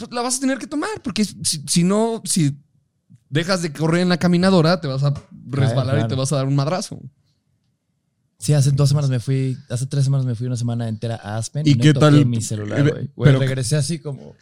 [0.00, 1.36] Pues la vas a tener que tomar, porque si,
[1.66, 2.56] si no, si
[3.28, 5.14] dejas de correr en la caminadora, te vas a
[5.46, 6.06] resbalar claro.
[6.06, 6.98] y te vas a dar un madrazo.
[8.38, 11.36] Sí, hace dos semanas me fui, hace tres semanas me fui una semana entera a
[11.36, 11.66] Aspen.
[11.66, 12.26] ¿Y no qué toqué tal?
[12.26, 13.10] mi celular, güey.
[13.22, 14.34] Pero- regresé así como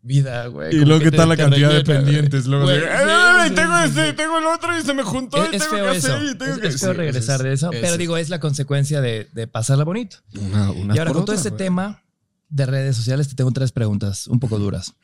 [0.00, 0.74] vida, güey.
[0.74, 2.46] Y luego, ¿qué tal la cantidad de pendientes?
[2.46, 4.16] Luego, "Ay, tengo sí, este, sí.
[4.16, 6.52] tengo el otro y se me juntó y Es, es tengo que hacer y tengo
[6.54, 7.70] Es, que es feo Sí, regresar de eso.
[7.72, 10.16] es- Pero digo, es la consecuencia de, pasarla bonito.
[10.32, 12.02] Y ahora, con todo este tema
[12.48, 14.94] de redes sociales, te tengo tres preguntas un poco duras.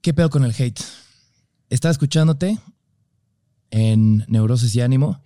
[0.00, 0.80] ¿Qué pedo con el hate?
[1.70, 2.58] Estaba escuchándote
[3.70, 5.22] en Neurosis y Ánimo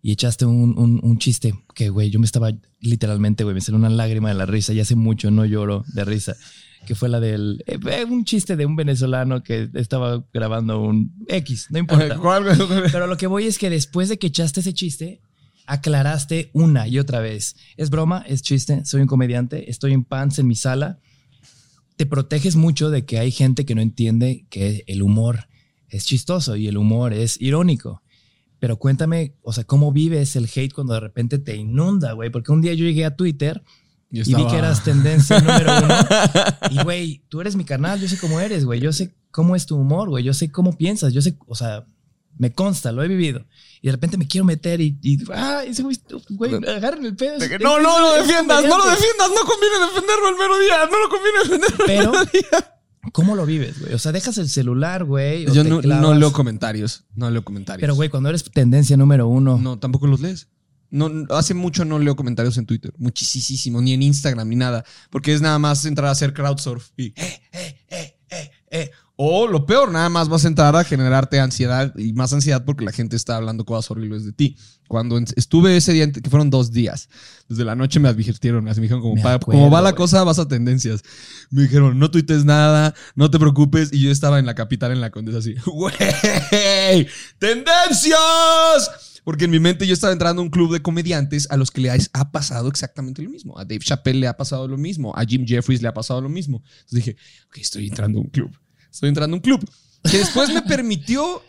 [0.00, 3.78] y echaste un, un- un chiste que, güey, yo me estaba literalmente, güey, me salió
[3.78, 6.34] una lágrima de la risa y hace mucho no lloro de risa.
[6.86, 7.62] Que fue la del.
[7.68, 12.16] eh, eh, un chiste de un venezolano que estaba grabando un X, no importa.
[12.90, 15.20] Pero lo que voy es que después de que echaste ese chiste,
[15.66, 17.56] aclaraste una y otra vez.
[17.76, 20.98] Es broma, es chiste, soy un comediante, estoy en pants en mi sala.
[21.96, 25.48] Te proteges mucho de que hay gente que no entiende que el humor
[25.88, 28.02] es chistoso y el humor es irónico.
[28.58, 32.30] Pero cuéntame, o sea, ¿cómo vives el hate cuando de repente te inunda, güey?
[32.30, 33.62] Porque un día yo llegué a Twitter
[34.10, 35.94] y vi que eras tendencia número uno.
[36.70, 38.78] Y, güey, tú eres mi canal, yo sé cómo eres, güey.
[38.78, 40.22] Yo sé cómo es tu humor, güey.
[40.22, 41.86] Yo sé cómo piensas, yo sé, o sea,
[42.38, 43.46] me consta, lo he vivido.
[43.80, 45.98] Y de repente me quiero meter y, y ah, ese güey,
[46.30, 47.38] güey, agarren el pedo.
[47.38, 49.00] De que, Es- no, no lo defiendas, no lo comediante".
[49.00, 51.76] defiendas, no conviene defenderlo el mero día, no lo conviene defenderlo.
[51.78, 52.76] el Pero, mero día.
[53.12, 53.92] ¿cómo lo vives, güey?
[53.94, 55.46] O sea, dejas el celular, güey.
[55.52, 57.80] Yo no, leo comentarios, no leo comentarios.
[57.80, 60.48] Pero, güey, cuando eres tendencia número uno, No, tampoco los lees.
[60.90, 62.92] No, no, hace mucho no leo comentarios en Twitter.
[62.98, 63.80] Muchísimo.
[63.80, 64.84] Ni en Instagram, ni nada.
[65.10, 68.90] Porque es nada más entrar a hacer crowdsurf y eh, eh, eh, eh, eh.
[69.24, 72.84] O lo peor, nada más vas a entrar a generarte ansiedad y más ansiedad porque
[72.84, 74.56] la gente está hablando cosas horribles de ti.
[74.88, 77.08] Cuando estuve ese día, que fueron dos días,
[77.48, 79.98] desde la noche me advirtieron, me dijeron, como, Me "Pa- acuerdo, como va la güey.
[79.98, 81.02] cosa, vas a tendencias.
[81.50, 83.92] Me dijeron, no tuites nada, no te preocupes.
[83.92, 85.94] Y yo estaba en la capital, en la condesa, así, ¡güey!
[87.38, 89.20] ¡Tendencias!
[89.24, 91.80] Porque en mi mente yo estaba entrando a un club de comediantes a los que
[91.82, 93.56] les ha pasado exactamente lo mismo.
[93.56, 95.12] A Dave Chappelle le ha pasado lo mismo.
[95.16, 96.62] A Jim Jeffries le ha pasado lo mismo.
[96.80, 97.16] Entonces dije,
[97.46, 98.50] ok, estoy entrando a un club.
[98.92, 99.68] Estoy entrando a un club.
[100.10, 101.42] Que después me permitió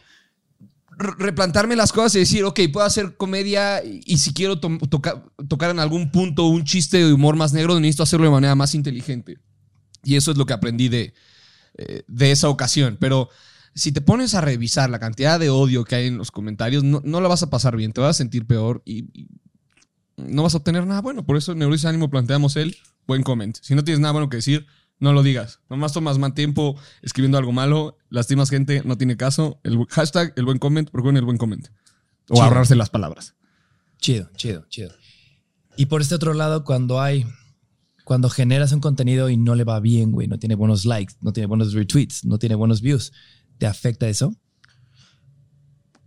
[0.97, 5.23] re- replantarme las cosas y decir, ok, puedo hacer comedia y, si quiero to- toca-
[5.47, 8.75] tocar en algún punto un chiste de humor más negro, necesito hacerlo de manera más
[8.75, 9.37] inteligente.
[10.03, 11.13] Y eso es lo que aprendí de,
[11.77, 12.97] eh, de esa ocasión.
[12.99, 13.29] Pero
[13.73, 17.01] si te pones a revisar la cantidad de odio que hay en los comentarios, no,
[17.03, 19.27] no la vas a pasar bien, te vas a sentir peor y, y
[20.17, 21.25] no vas a obtener nada bueno.
[21.25, 23.57] Por eso en Neurosis Ánimo planteamos el buen comment.
[23.61, 24.67] Si no tienes nada bueno que decir,
[25.03, 25.59] no lo digas.
[25.69, 29.59] Nomás tomas más tiempo escribiendo algo malo, lastimas gente, no tiene caso.
[29.63, 31.67] El hashtag, el buen comment, procuren el buen comment.
[32.29, 32.45] O Chido.
[32.45, 33.35] ahorrarse las palabras.
[33.99, 34.91] Chido, chido, chido.
[35.75, 37.25] Y por este otro lado, cuando hay,
[38.05, 41.33] cuando generas un contenido y no le va bien, güey, no tiene buenos likes, no
[41.33, 43.11] tiene buenos retweets, no tiene buenos views,
[43.57, 44.33] ¿te afecta eso?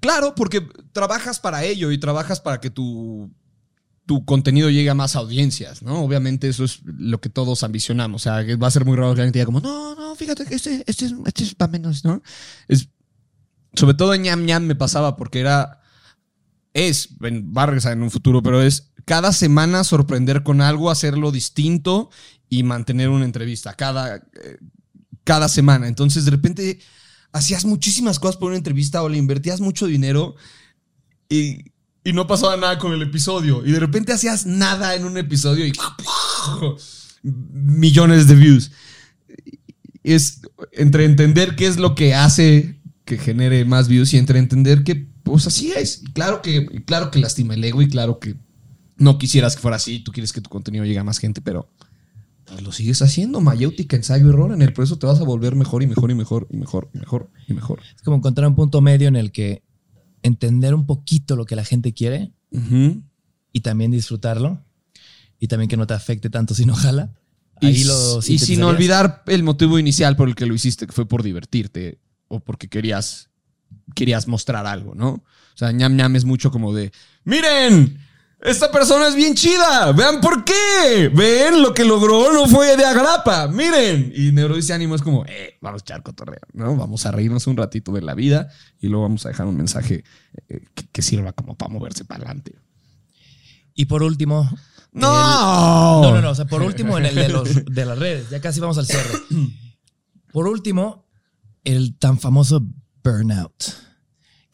[0.01, 3.31] Claro, porque trabajas para ello y trabajas para que tu,
[4.07, 6.03] tu contenido llegue a más audiencias, ¿no?
[6.03, 8.23] Obviamente eso es lo que todos ambicionamos.
[8.23, 10.55] O sea, va a ser muy raro que alguien diga como, no, no, fíjate que
[10.55, 12.23] este, este, es, este es para menos, ¿no?
[12.69, 12.89] Es,
[13.75, 15.81] sobre todo en ñam ñam me pasaba porque era,
[16.73, 22.11] es, va a en un futuro, pero es cada semana sorprender con algo, hacerlo distinto
[22.49, 24.59] y mantener una entrevista cada, eh,
[25.25, 25.89] cada semana.
[25.89, 26.79] Entonces, de repente
[27.33, 30.37] hacías muchísimas cosas por una entrevista o le invertías mucho dinero
[31.29, 31.73] y,
[32.07, 33.67] y no pasaba nada con el episodio.
[33.67, 35.73] Y de repente hacías nada en un episodio y
[37.25, 38.71] millones de views.
[40.05, 44.85] Es entre entender qué es lo que hace que genere más views y entre entender
[44.85, 46.05] que pues así es.
[46.05, 48.37] Y claro que, y claro que lastima el ego y claro que
[48.97, 51.69] no quisieras que fuera así, tú quieres que tu contenido llegue a más gente, pero
[52.45, 55.83] pues lo sigues haciendo, mayéutica, ensayo, error, en el proceso te vas a volver mejor
[55.83, 57.81] y mejor y mejor y mejor y mejor y mejor.
[57.97, 59.65] Es como encontrar un punto medio en el que
[60.23, 62.33] entender un poquito lo que la gente quiere
[63.53, 64.63] y también disfrutarlo
[65.39, 67.13] y también que no te afecte tanto si no jala.
[67.61, 70.93] Ahí y, lo y sin olvidar el motivo inicial por el que lo hiciste, que
[70.93, 71.99] fue por divertirte
[72.29, 73.31] o porque querías,
[73.95, 75.09] querías mostrar algo, ¿no?
[75.09, 76.93] O sea, ñam ñam es mucho como de,
[77.25, 77.99] miren,
[78.41, 82.85] esta persona es bien chida, vean por qué, ven lo que logró, no fue de
[82.85, 84.13] agrapa, miren.
[84.15, 86.77] Y Neurodice Ánimo es como, eh, vamos a echar cotorreo, ¿no?
[86.77, 88.49] Vamos a reírnos un ratito de la vida
[88.81, 90.05] y luego vamos a dejar un mensaje
[90.49, 92.55] eh, que, que sirva como para moverse para adelante.
[93.75, 94.49] Y por último.
[94.93, 96.03] ¡No!
[96.03, 96.31] el- no, no, no.
[96.31, 98.31] O sea, por último, en el de, los, de las redes.
[98.31, 99.11] Ya casi vamos al cierre.
[100.33, 101.07] Por último,
[101.65, 102.63] el tan famoso
[103.03, 103.65] burnout.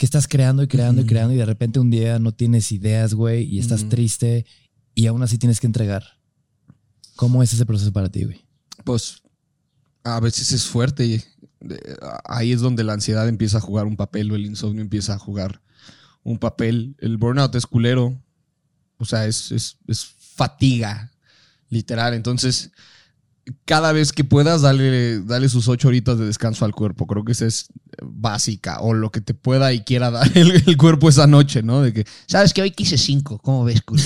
[0.03, 3.15] Que estás creando y creando y creando y de repente un día no tienes ideas,
[3.15, 4.45] güey, y estás triste
[4.97, 6.03] y aún así tienes que entregar.
[7.15, 8.45] ¿Cómo es ese proceso para ti, güey?
[8.83, 9.23] Pues
[10.03, 11.23] a veces es fuerte y
[12.25, 15.19] ahí es donde la ansiedad empieza a jugar un papel o el insomnio empieza a
[15.21, 15.63] jugar
[16.25, 16.97] un papel.
[16.99, 18.21] El burnout es culero.
[18.97, 20.05] O sea, es, es- es
[20.35, 21.13] fatiga,
[21.69, 22.15] literal.
[22.15, 22.73] Entonces,
[23.65, 27.07] cada vez que puedas, dale, sus ocho horitas de descanso al cuerpo.
[27.07, 27.67] Creo que esa es
[28.03, 28.79] básica.
[28.81, 31.83] O lo que te pueda y quiera dar el, cuerpo esa noche, ¿no?
[31.83, 33.39] De que Sabes que hoy quise cinco.
[33.39, 34.03] ¿Cómo ves, culo?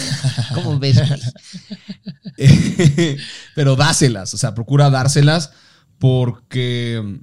[0.54, 1.00] ¿Cómo ves,
[3.54, 5.52] pero dáselas, o sea, procura dárselas
[5.98, 7.18] porque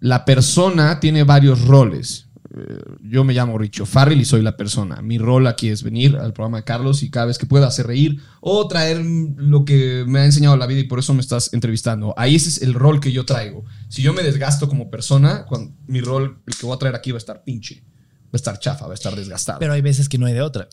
[0.00, 2.25] la persona tiene varios roles.
[2.56, 5.02] Eh, Yo me llamo Richo Farrell y soy la persona.
[5.02, 7.86] Mi rol aquí es venir al programa de Carlos y cada vez que pueda hacer
[7.86, 11.52] reír o traer lo que me ha enseñado la vida y por eso me estás
[11.52, 12.14] entrevistando.
[12.16, 13.64] Ahí ese es el rol que yo traigo.
[13.88, 17.10] Si yo me desgasto como persona, cuando, mi rol, el que voy a traer aquí
[17.12, 17.82] va a estar pinche.
[18.26, 19.60] Va a estar chafa, va a estar desgastado.
[19.60, 20.68] Pero hay veces que no hay de otra.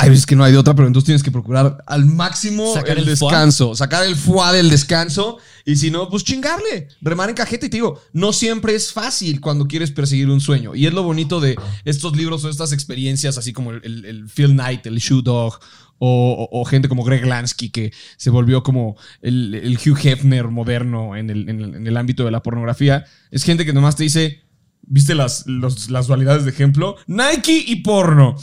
[0.00, 2.98] Hay veces que no hay de otra, pero entonces tienes que procurar al máximo Sacar
[2.98, 7.66] el, descanso, sacar el foie del descanso y si no, pues chingarle, remar en cajeta
[7.66, 11.02] y te digo, no siempre es fácil cuando quieres perseguir un sueño y es lo
[11.02, 14.98] bonito de estos libros o estas experiencias, así como el, el- el Phil Knight, el
[14.98, 15.58] Shoe Dog
[15.98, 20.44] o, o- o gente como Greg Lansky que se volvió como el, el Hugh Hefner
[20.46, 23.96] moderno en el, en el- en el ámbito de la pornografía, es gente que nomás
[23.96, 24.44] te dice...
[24.90, 26.96] ¿Viste las, los- las dualidades de ejemplo?
[27.06, 28.36] Nike y porno.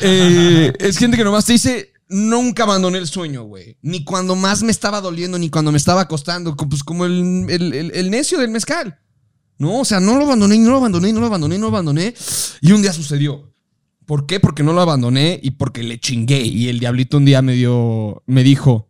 [0.00, 3.78] Eh, es gente que nomás te dice, nunca abandoné el sueño, güey.
[3.82, 6.56] Ni cuando más me estaba doliendo, ni cuando me estaba acostando.
[6.56, 8.98] co- Pues como el, el- el- el necio del mezcal.
[9.58, 12.14] No, o sea, no lo abandoné, no lo abandoné, no lo abandoné, no lo abandoné.
[12.60, 13.52] Y un día sucedió.
[14.06, 14.40] ¿Por qué?
[14.40, 16.40] Porque no lo abandoné y porque le chingué.
[16.42, 18.86] Y el diablito un día me dio, me dijo,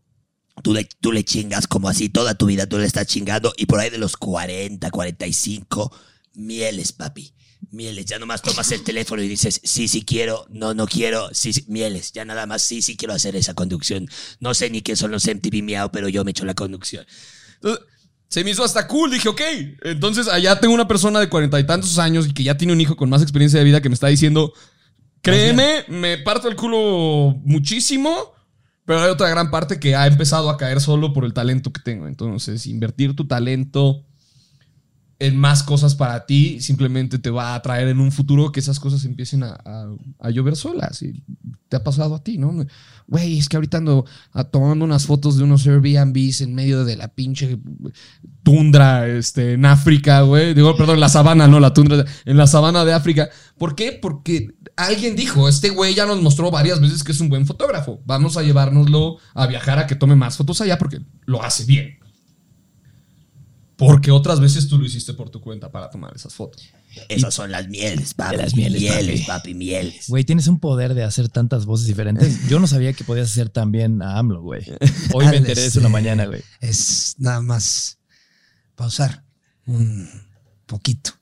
[0.62, 3.66] Tú le, tú le chingas como así toda tu vida, tú le estás chingando y
[3.66, 5.92] por ahí de los 40, 45,
[6.38, 7.34] mieles, papi.
[7.70, 11.52] Mieles, ya nomás tomas el teléfono y dices, sí, sí quiero, no, no quiero, sí,
[11.52, 14.08] sí, mieles, ya nada más, sí, sí quiero hacer esa conducción.
[14.40, 17.04] No sé ni qué son los MTV Miau, pero yo me echo la conducción.
[17.56, 17.84] Entonces,
[18.28, 19.10] se me hizo hasta cool.
[19.10, 19.40] Dije, ok.
[19.82, 22.80] Entonces, allá tengo una persona de cuarenta y tantos años y que ya tiene un
[22.80, 24.52] hijo con más experiencia de vida que me está diciendo,
[25.22, 28.32] créeme, me parto el culo muchísimo,
[28.84, 31.80] pero hay otra gran parte que ha empezado a caer solo por el talento que
[31.80, 32.06] tengo.
[32.06, 34.06] Entonces, invertir tu talento
[35.20, 38.78] en más cosas para ti simplemente te va a traer en un futuro que esas
[38.78, 39.58] cosas empiecen a,
[40.20, 41.02] a- llover solas.
[41.02, 41.24] Y
[41.68, 42.54] te ha pasado a ti, ¿no?
[43.08, 44.04] Güey, es que ahorita ando
[44.52, 47.58] tomando unas fotos de unos Airbnbs en medio de la pinche
[48.42, 50.54] tundra este, en África, güey.
[50.54, 53.28] Digo, perdón, la sabana, no la tundra, en la sabana de África.
[53.58, 53.98] ¿Por qué?
[54.00, 58.00] Porque alguien dijo, este güey ya nos mostró varias veces que es un buen fotógrafo.
[58.06, 61.98] Vamos a llevárnoslo a viajar a que tome más fotos allá porque lo hace bien.
[63.78, 66.64] Porque otras veces tú lo hiciste por tu cuenta para tomar esas fotos.
[67.08, 68.36] Esas son las mieles, papi.
[68.36, 69.26] Las mieles, mieles, papi.
[69.26, 70.08] papi, mieles.
[70.08, 72.40] Güey, tienes un poder de hacer tantas voces diferentes.
[72.48, 74.64] Yo no sabía que podías hacer también a AMLO, güey.
[75.14, 76.42] Hoy me enteré de eso en la mañana, güey.
[76.60, 78.00] Es nada más
[78.74, 79.22] pausar
[79.64, 80.08] un
[80.66, 81.12] poquito.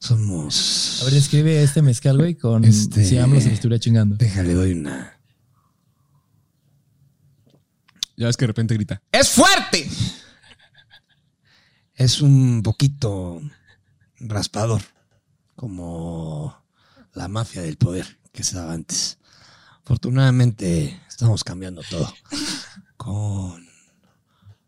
[0.00, 0.98] Somos.
[1.02, 4.16] A ver, describe este mezcal, güey, con Este- si AMLO se lo estuviera chingando.
[4.16, 5.20] Déjale, doy una.
[8.16, 9.00] Ya ves que de repente grita.
[9.12, 9.88] ¡Es fuerte!
[11.98, 13.42] Es un poquito
[14.20, 14.82] raspador.
[15.56, 16.56] Como
[17.12, 19.18] la mafia del poder que estaba antes.
[19.82, 22.14] Afortunadamente estamos cambiando todo.
[22.96, 23.66] Con,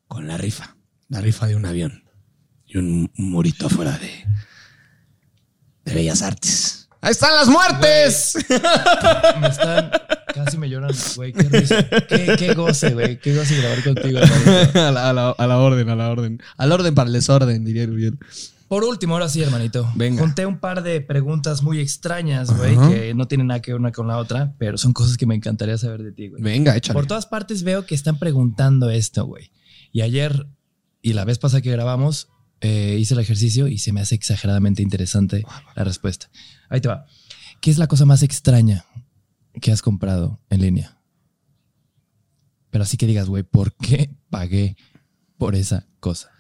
[0.09, 0.77] con la rifa.
[1.09, 2.03] La rifa de un avión.
[2.67, 4.25] Y un, un morito afuera de,
[5.85, 6.80] de Bellas Artes.
[7.03, 8.37] ¡Ahí están las muertes!
[9.41, 9.91] Me están...
[10.35, 11.33] Casi me lloran, güey.
[11.33, 11.83] Qué risa.
[12.09, 13.19] Qué, qué goce, güey.
[13.19, 14.21] Qué goce grabar contigo.
[14.75, 16.41] a, la, a la- a la orden, a la orden.
[16.57, 18.19] Al orden para el desorden, diría Uriel.
[18.69, 19.91] Por último, ahora sí, hermanito.
[19.97, 20.21] Venga.
[20.23, 23.91] Junté un par de preguntas muy extrañas, güey, que no tienen nada que ver una
[23.91, 26.41] con la otra, pero son cosas que me encantaría saber de ti, güey.
[26.41, 26.95] Venga, échale.
[26.95, 29.51] Por todas partes veo que están preguntando esto, güey.
[29.91, 30.47] Y ayer
[31.03, 32.29] y la vez pasada que grabamos,
[32.61, 35.45] eh, hice el ejercicio y se me hace exageradamente interesante
[35.75, 36.31] la respuesta.
[36.71, 37.05] Ahí te va.
[37.61, 38.87] ¿Qué es la cosa más extraña
[39.61, 40.97] que has comprado en línea?
[42.71, 44.77] Pero así que digas, güey, ¿por qué pagué
[45.37, 46.31] por esa cosa?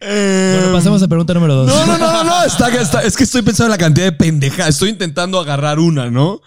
[0.00, 1.66] Bueno, pasamos a pregunta número dos.
[1.66, 2.44] No, no, no, no, no.
[2.44, 4.68] Está, está- es que estoy pensando en la cantidad de pendejas.
[4.68, 6.40] Estoy intentando agarrar una, ¿no?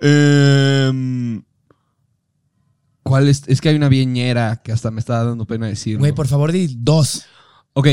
[0.00, 1.42] Em,
[3.02, 3.42] ¿Cuál es?
[3.46, 5.98] Es que hay una viñera que hasta me está dando pena decir.
[5.98, 7.26] Güey, por favor, di dos.
[7.76, 7.88] Ok.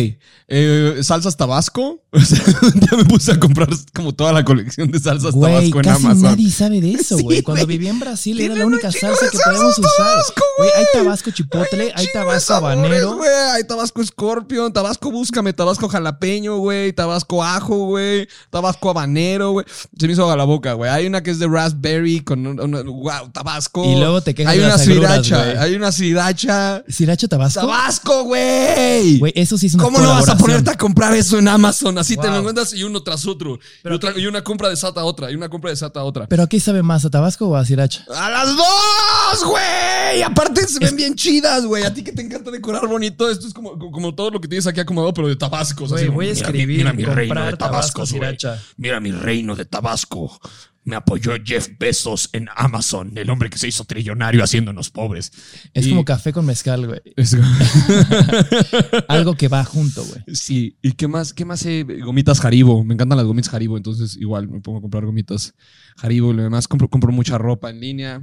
[0.48, 2.04] eh, salsas Tabasco.
[2.14, 5.84] Un día me puse a comprar como toda la colección de salsas Güey, tabasco en
[5.86, 6.22] casi Amazon.
[6.24, 7.42] nadie sabe de eso, Sí, güey.
[7.42, 7.78] Cuando güey.
[7.78, 9.92] vivía en Brasil era la única un salsa que podíamos usar.
[9.98, 13.16] Tabasco, Güey, hay tabasco chipotle, hay de tabasco habanero.
[13.16, 13.30] güey.
[13.54, 19.66] Hay tabasco scorpion, tabasco búscame, tabasco jalapeño, güey, tabasco ajo, güey, tabasco habanero, güey.
[19.98, 20.92] Se me hizo agua la boca, güey.
[20.92, 23.84] Hay una que es de raspberry con un- una, wow, tabasco.
[23.86, 25.58] Y luego te quejas Hay de una las agruras, sriracha, güey.
[25.58, 26.84] hay una sriracha.
[26.88, 27.62] ¿Sriracha tabasco?
[27.62, 29.18] ¡Tabasco, güey!
[29.20, 31.98] Güey, eso sí es una ¿Cómo no vas a ponerte a comprar eso en Amazon?
[31.98, 32.32] Así te Wow.
[32.32, 33.60] lo encuentras y uno tras otro.
[33.82, 35.32] Pero y, otra- y una compra de SATA a otra.
[35.32, 36.28] Y una compra de SATA a otra.
[36.28, 38.06] ¿Pero a qué sabe más, a tabasco o a sriracha?
[38.16, 40.22] ¡A las dos, güey!
[40.24, 41.84] Aparte se ven bien chidas, güey.
[41.84, 43.30] A ti que te encanta decorar bonito.
[43.30, 45.88] Esto es como, como todo lo que tienes aquí acomodado, pero de Tabasco.
[45.88, 48.62] Güey, voy a escribir, mira mi reino de tabasco, sriracha.
[48.78, 50.40] Mira mi reino de Tabasco.
[50.84, 55.32] Me apoyó Jeff Bezos en Amazon, el hombre que se hizo trillonario haciéndonos pobres.
[55.76, 57.02] Es Y- como café con mezcal, güey.
[57.16, 57.38] Es-
[59.08, 60.24] Algo que va junto, güey.
[60.36, 61.34] Sí, ¿y qué más?
[61.34, 61.66] ¿Qué más?
[61.66, 61.86] eh?
[62.04, 62.84] Gomitas Haribo.
[62.84, 65.54] Me encantan las gomitas Haribo, entonces igual me pongo a comprar gomitas
[65.98, 66.34] Haribo.
[66.34, 68.22] Lo demás, compro, compro mucha ropa en línea.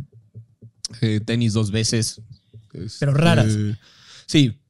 [1.00, 2.20] eh, tenis dos veces.
[2.72, 3.54] Este, Pero raras.
[4.26, 4.60] Sí,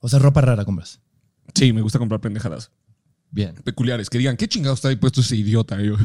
[0.00, 1.00] O sea, ropa rara compras.
[1.54, 2.70] sí, me gusta comprar pendejadas
[3.34, 3.54] Bien.
[3.64, 4.08] peculiares.
[4.08, 5.76] Que digan, ¿qué chingados está ahí puesto ese idiota?
[5.80, 5.96] Yo,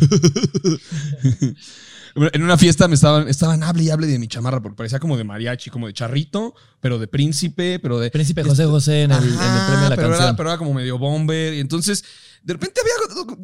[2.34, 5.16] en una fiesta me estaban, estaban hable y hable de mi chamarra, porque parecía como
[5.16, 8.10] de mariachi, como de charrito, pero de príncipe, pero de...
[8.10, 10.28] Príncipe José José en el, en el Ajá, premio de la pero canción.
[10.30, 11.54] Era, pero era como medio bomber.
[11.54, 12.04] Y entonces,
[12.42, 12.94] de repente había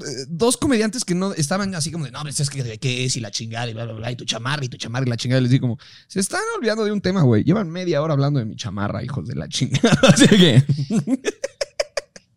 [0.10, 3.16] eh, dos comediantes que no estaban así como de, no, pues es que qué es
[3.18, 5.18] y la chingada y bla, bla, bla, y tu chamarra y tu chamarra y la
[5.18, 5.41] chingada.
[5.41, 7.44] Y les digo como, se están olvidando de un tema, güey.
[7.44, 9.99] Llevan media hora hablando de mi chamarra, hijos de la chingada.
[10.12, 10.64] Así que,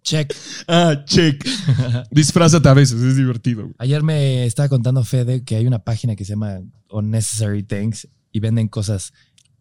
[0.09, 0.35] Check.
[0.69, 1.45] ah, check.
[2.11, 3.63] Disfrázate a veces, es divertido.
[3.65, 3.75] güey.
[3.79, 6.61] Ayer me estaba contando Fede que hay una página que se llama
[6.91, 9.13] Unnecessary Things y venden cosas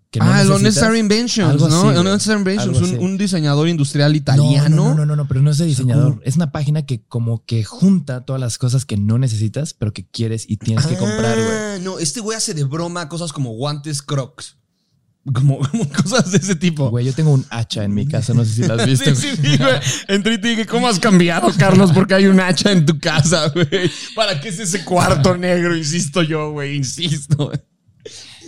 [0.09, 0.49] que no ah, el.
[0.51, 1.89] Unnecessary Inventions, ¿no?
[1.89, 1.97] así.
[1.99, 4.75] Unnecessary Inventions, un, un diseñador industrial No, italiano.
[4.75, 6.21] No, no, no, no, pero no es de diseñador.
[6.23, 10.05] Es una página que como que junta todas las cosas que no necesitas, pero que
[10.07, 11.49] quieres y tienes que comprar, güey.
[11.57, 14.56] Ah, No, este güey hace de broma cosas como guantes crocs.
[15.33, 16.89] Como, como cosas de ese tipo.
[16.89, 19.15] Güey, yo tengo un hacha en mi casa, no sé si la has visto.
[19.15, 19.79] Sí, sí, güey.
[20.07, 21.91] Entré y te dije, ¿cómo has cambiado, Carlos?
[21.91, 23.91] Porque hay un hacha en tu casa, güey.
[24.15, 25.75] ¿Para qué es ese cuarto negro?
[25.75, 27.51] Insisto yo, güey, insisto.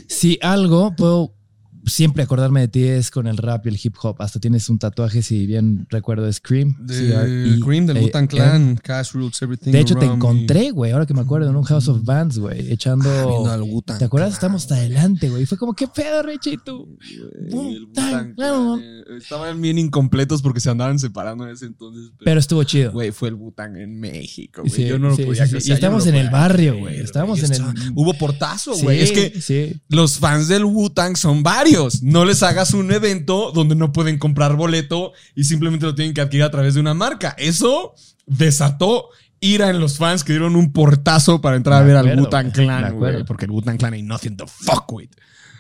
[0.07, 1.35] Si algo puedo
[1.89, 4.15] siempre acordarme de ti es con el rap y el hip hop.
[4.21, 6.75] Hasta tienes un tatuaje, si bien recuerdo, de Scream.
[6.79, 7.59] De C-R-E-A-M.
[7.59, 9.71] Cream, del Wu-Tang Clan, Cash Roots, Everything.
[9.71, 12.71] De hecho, te encontré, güey, ahora que me acuerdo, en un House of Bands, güey,
[12.71, 13.09] echando.
[13.47, 13.57] Ah,
[13.97, 14.29] ¿Te acuerdas?
[14.29, 15.45] Clan, Estamos hasta adelante, güey.
[15.45, 16.53] Fue como, ¿qué pedo, Richie?
[16.53, 16.97] Y tú.
[17.97, 22.11] Eh, Estaban bien incompletos porque se andaban separando en ese entonces.
[22.23, 22.91] Pero estuvo chido.
[22.91, 24.71] Güey, fue el Bután en México, güey.
[24.73, 25.55] Sí, yo no lo sí, podía sí, sí.
[25.57, 25.69] creer.
[25.69, 26.99] Y estamos no en el barrio, güey.
[26.99, 29.01] Estábamos en el- Hubo portazo, Sí, güey.
[29.01, 29.81] es que Sí.
[29.89, 31.78] los fans del Wu-Tang son varios.
[32.01, 36.21] No les hagas un evento donde no pueden comprar boleto y simplemente lo tienen que
[36.21, 37.35] adquirir a través de una marca.
[37.37, 37.93] Eso
[38.25, 42.19] desató ira en los fans que dieron un portazo para entrar Me a ver al
[42.19, 43.23] Wu-Tang Clan, güey.
[43.23, 45.09] Porque el Wu-Tang Clan ain't nothing to fuck with.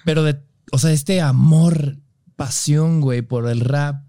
[0.05, 0.37] Pero de,
[0.71, 1.97] o sea, este amor,
[2.35, 4.03] pasión, güey, por el rap,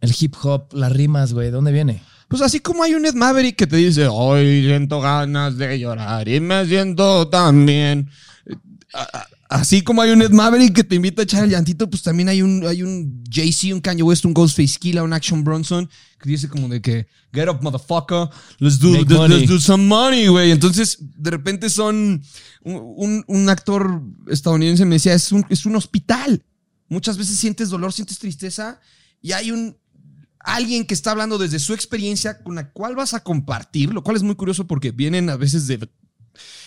[0.00, 2.02] el hip hop, las rimas, güey, ¿de dónde viene?
[2.28, 6.28] Pues así como hay un Ed Maverick que te dice, hoy siento ganas de llorar
[6.28, 8.08] y me siento también.
[8.94, 11.90] A- a- Así como hay un Ed Maverick que te invita a echar el llantito,
[11.90, 15.42] pues también hay un, hay un Jay-Z, un Kanye West, un Ghostface Killa, un Action
[15.42, 15.90] Bronson
[16.20, 18.28] que dice como de que, get up, motherfucker,
[18.60, 20.52] let's do, Make let's, money." let's do some money, güey.
[20.52, 22.22] Entonces, de repente son,
[22.62, 26.44] un, un- un actor estadounidense me decía, es un, es un hospital.
[26.88, 28.80] Muchas veces sientes dolor, sientes tristeza
[29.20, 29.76] y hay un,
[30.38, 34.16] alguien que está hablando desde su experiencia con la cual vas a compartir, lo cual
[34.16, 35.88] es muy curioso porque vienen a veces de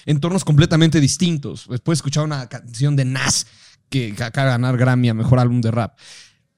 [0.05, 1.65] entornos completamente distintos.
[1.83, 3.47] Puedes escuchar una canción de Nas
[3.89, 5.97] que acaba de ganar Grammy a mejor álbum de rap.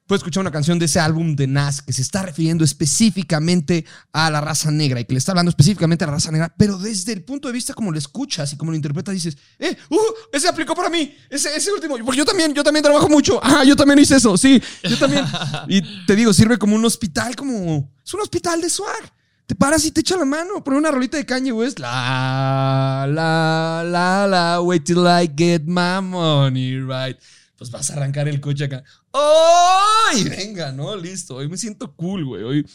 [0.07, 4.29] Puedes escuchar una canción de ese álbum de Nas que se está refiriendo específicamente a
[4.29, 7.11] la raza negra y que le está hablando específicamente a la raza negra, pero desde
[7.11, 9.75] el punto de vista como lo escuchas y como lo interpretas, dices, ¡eh!
[9.89, 9.97] ¡Uh!
[10.31, 13.63] Ese aplicó para mí, ese, ese último, porque yo también, yo también trabajo mucho, ¡ah!
[13.63, 15.25] Yo también hice eso, sí, yo también.
[15.67, 17.91] Y te digo, sirve como un hospital, como.
[18.05, 19.14] Es un hospital de swag.
[19.45, 20.63] Te paras y te echa la mano.
[20.63, 21.79] Pon una rolita de Kanye West.
[21.79, 24.61] La, la, la, la.
[24.61, 27.17] Wait till I get my money right.
[27.57, 28.83] Pues vas a arrancar el coche acá.
[29.13, 30.23] ¡Ay!
[30.23, 30.95] Venga, ¿no?
[30.95, 31.35] Listo.
[31.35, 32.43] Hoy me siento cool, güey.
[32.43, 32.69] Hoy.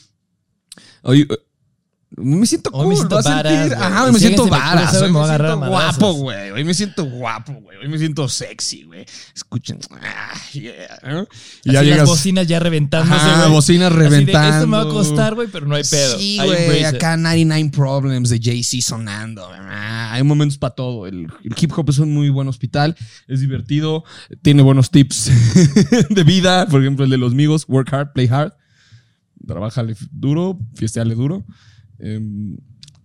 [1.03, 1.29] Hoy.
[2.17, 3.77] Me siento Hoy cool, me siento vas a badass, sentir.
[3.77, 3.87] güey.
[3.89, 4.95] Ajá, hoy me si siento varas.
[4.95, 6.51] Hoy me guapo, güey.
[6.51, 7.79] Hoy me siento guapo, güey.
[7.79, 9.07] Hoy me siento sexy, güey.
[9.35, 9.79] Escuchen.
[10.03, 11.29] Ah, yeah, ¿no?
[11.65, 13.51] Y Así las bocinas ya reventándose, güey.
[13.51, 14.57] bocinas reventando.
[14.57, 16.19] Esto me va a costar, güey, pero no hay pedo.
[16.19, 16.85] Sí, güey.
[16.85, 19.49] Acá 99 Problems de Jay-Z sonando.
[19.53, 21.07] Ah, hay momentos para todo.
[21.07, 22.97] El, el hip hop es un muy buen hospital.
[23.29, 24.03] Es divertido.
[24.43, 25.31] Tiene buenos tips
[26.11, 26.67] de vida.
[26.67, 27.67] Por ejemplo, el de los amigos.
[27.69, 28.53] Work hard, play hard.
[29.47, 31.45] trabájale duro, fiesteale duro.
[32.03, 32.21] Eh,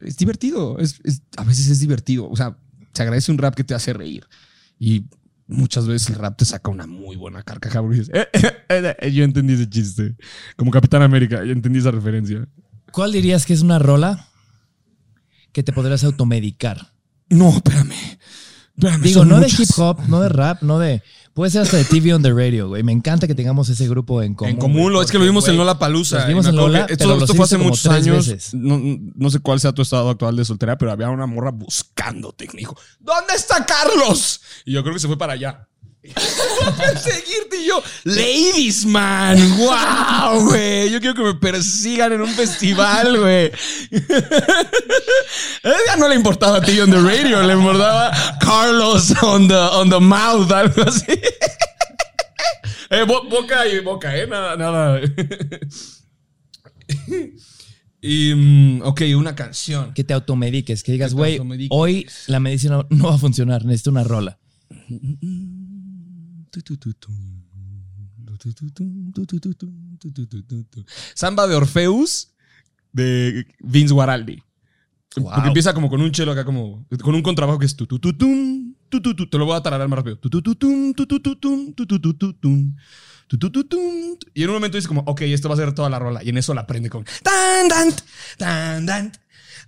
[0.01, 2.30] es divertido, es, es- a veces es divertido.
[2.30, 2.57] O sea,
[2.93, 4.26] se agradece un rap que te hace reír.
[4.80, 5.05] Y
[5.47, 8.27] muchas veces el rap te saca una muy buena carcajada porque dices, "Eh,
[8.69, 10.15] eh, eh, yo entendí ese chiste.
[10.55, 12.47] Como Capitán América, yo entendí esa referencia.
[12.91, 14.27] ¿Cuál dirías que es una rola
[15.51, 16.91] que te podrías automedicar?
[17.30, 17.93] No, espérame.
[18.76, 21.01] espérame Digo, no de hip hop, no de rap, no de.
[21.36, 22.82] Puede ser hasta de TV on the radio, güey.
[22.82, 24.52] Me encanta que tengamos ese grupo en común.
[24.52, 26.26] En común, güey, es que lo vimos en Lola Palusa.
[26.28, 28.53] vimos en Lola, esto, pero esto fue hace muchos años.
[28.53, 28.80] No,
[29.14, 32.48] no sé cuál sea tu estado actual de soltera, pero había una morra buscándote.
[32.48, 34.40] que dijo, ¿dónde está Carlos?
[34.64, 35.68] Y yo creo que se fue para allá.
[36.77, 40.90] Perseguirte y yo, ladies man, wow, güey.
[40.91, 43.52] Yo quiero que me persigan en un festival, güey.
[45.64, 49.90] Ella no le importaba a ti on the radio, le importaba Carlos on the, on
[49.90, 51.06] the mouth, algo así.
[52.91, 54.27] Eh, bo- boca y boca, ¿eh?
[54.27, 55.02] Nada, nada.
[57.99, 59.91] y, mm, ok, una canción.
[59.95, 61.40] Que te automediques, que digas, güey,
[61.72, 64.38] hoy la medicina no va a funcionar, necesito una rola.
[71.14, 72.34] Samba de Orfeus
[72.91, 74.41] de Vince Guaraldi.
[75.23, 77.99] Porque empieza como con un chelo acá, como con un contrabajo que es tu tu
[77.99, 79.30] tu tum, tu tu tu.
[79.30, 80.18] Te lo voy a tararar más rápido.
[80.18, 82.76] Tu tu tu tum, tu tu tu tum, tu tu tu tu tum,
[83.27, 84.18] tu tu tu tum.
[84.34, 86.23] Y en un momento dice como, ok, esto va a ser toda la rola.
[86.23, 87.94] Y en eso la aprende con tan, tan,
[88.38, 89.11] tan, tan.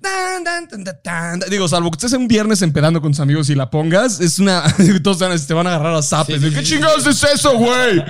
[0.02, 1.50] Tan, tan, tan, tan, tan.
[1.50, 4.64] Digo, salvo que estés un viernes empedando con tus amigos y la pongas, es una.
[5.04, 6.42] Todos te van a agarrar a zapes.
[6.42, 8.04] ¿Qué chingados es eso, güey?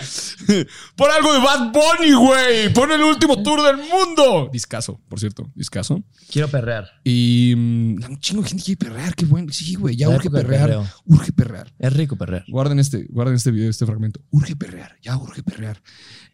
[0.95, 2.73] Pon algo de Bad Bunny, güey.
[2.73, 4.49] Pon el último tour del mundo.
[4.51, 6.03] Discaso, por cierto, discaso.
[6.31, 6.89] Quiero perrear.
[7.03, 9.51] Y mm, un chingo de gente quiere perrear, qué bueno.
[9.51, 10.67] Sí, güey, ya urge perrear.
[10.67, 10.87] perreo.
[11.05, 11.73] Urge perrear.
[11.79, 12.45] Es rico perrear.
[12.47, 14.21] Guarden este, guarden este video, este fragmento.
[14.31, 15.81] Urge perrear, ya urge perrear.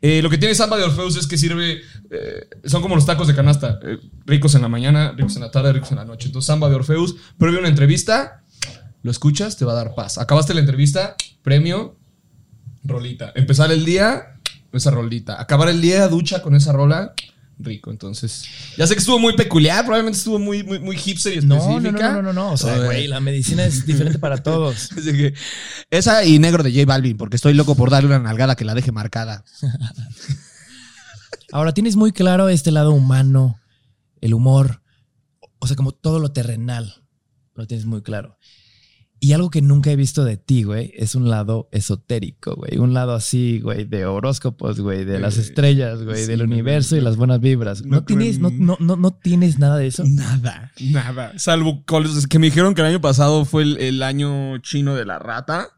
[0.05, 1.79] Eh, lo que tiene Samba de Orfeus es que sirve.
[2.11, 3.79] eh, son como los tacos de canasta.
[3.83, 6.27] eh, ricos en la mañana, ricos en la tarde, ricos en la noche.
[6.27, 8.43] Entonces, Samba de Orfeus, previo una entrevista,
[9.01, 10.17] lo escuchas, te va a dar paz.
[10.17, 11.95] Acabaste la entrevista, premio,
[12.83, 13.31] rolita.
[13.33, 14.39] Empezar el día,
[14.73, 15.41] esa rolita.
[15.41, 17.13] Acabar el día, ducha con esa rola.
[17.59, 18.45] Rico, entonces.
[18.77, 21.91] Ya sé que estuvo muy peculiar, probablemente estuvo muy, muy, muy hipster y específica.
[21.91, 22.51] no, no, no, no, no.
[22.53, 24.91] O sea, Eh, güey, la medicina es diferente para todos.
[24.91, 25.33] Así que,
[25.89, 28.73] Esa y negro de J Balvin, porque estoy loco por darle una nalgada que la
[28.73, 29.43] deje marcada.
[31.51, 33.59] Ahora tienes muy claro este lado humano,
[34.21, 34.81] el humor,
[35.59, 37.03] o sea, como todo lo terrenal,
[37.53, 38.37] lo tienes muy claro.
[39.23, 42.77] Y algo que nunca he visto de ti, güey, es un lado esotérico, güey.
[42.77, 46.43] Un lado así, güey, de horóscopos, güey, de las Eh, estrellas, güey, sí, del no,
[46.43, 47.85] universo y las buenas vibras.
[47.85, 50.03] ¿No, no tienes, no, no, no, no tienes nada de eso?
[50.05, 51.31] Nada, nada.
[51.39, 51.85] Salvo
[52.29, 55.69] que me dijeron que el año pasado fue el, el año chino de la rata.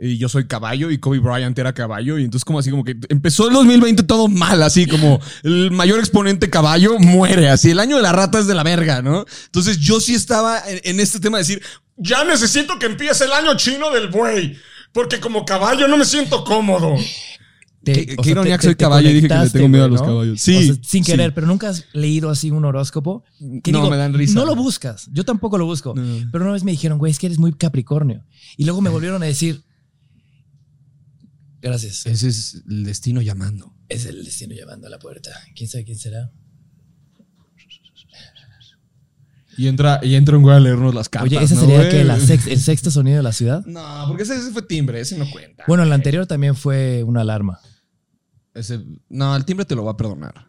[0.00, 2.18] Y yo soy caballo y Kobe Bryant era caballo.
[2.18, 6.00] Y entonces como así como que empezó el 2020 todo mal, así como el mayor
[6.00, 7.48] exponente caballo muere.
[7.48, 9.24] Así el año de la rata es de la verga, ¿no?
[9.44, 11.62] Entonces yo sí estaba en, en este tema de decir,
[11.96, 14.56] ya necesito que empiece el año chino del buey.
[14.92, 16.94] Porque como caballo no me siento cómodo.
[17.82, 19.68] Te- Qué- qué sea, ironía te- que soy te caballo y dije que le tengo
[19.68, 20.40] miedo a los caballos.
[20.40, 21.10] Sí, O sea, sin sí.
[21.10, 23.24] querer, pero nunca has leído así un horóscopo.
[23.64, 24.34] Que No, digo, me dan risa.
[24.34, 25.08] No lo buscas.
[25.12, 25.94] Yo tampoco lo busco.
[25.96, 26.28] No.
[26.30, 28.24] Pero una vez me dijeron, güey, es que eres muy Capricornio.
[28.56, 29.64] Y luego me volvieron a decir,
[31.60, 32.06] gracias.
[32.06, 33.74] Ese es el destino llamando.
[33.88, 35.30] Es el destino llamando a la puerta.
[35.56, 36.30] ¿Quién sabe quién será?
[39.56, 41.30] Y entra, y entra un güey a leernos las cartas.
[41.30, 41.90] Oye, ¿ese ¿no, sería güey?
[41.90, 43.64] que la sex- el sexto sonido de la ciudad?
[43.66, 45.64] No, porque ese, ese fue timbre, ese no cuenta.
[45.66, 47.60] Bueno, el anterior también fue una alarma.
[48.54, 50.46] Ese, no, el timbre te lo va a perdonar.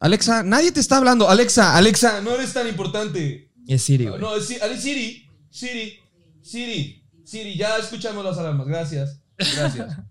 [0.00, 1.28] Alexa, nadie te está hablando.
[1.28, 3.50] Alexa, Alexa, no eres tan importante.
[3.66, 4.20] Es Siri, güey.
[4.20, 5.98] No, es Siri, Siri,
[6.42, 8.66] Siri, Siri, ya escuchamos las alarmas.
[8.66, 9.96] Gracias, gracias.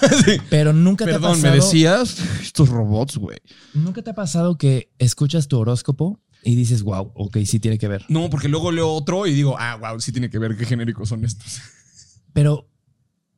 [0.50, 1.50] Pero nunca te ha Perdón, pasado.
[1.54, 3.38] me decías estos robots, güey.
[3.74, 7.88] Nunca te ha pasado que escuchas tu horóscopo y dices, wow, ok, sí tiene que
[7.88, 8.04] ver.
[8.08, 11.08] No, porque luego leo otro y digo, ah, wow, sí tiene que ver qué genéricos
[11.08, 11.60] son estos.
[12.32, 12.68] Pero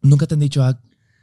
[0.03, 0.81] nunca te han dicho, ah,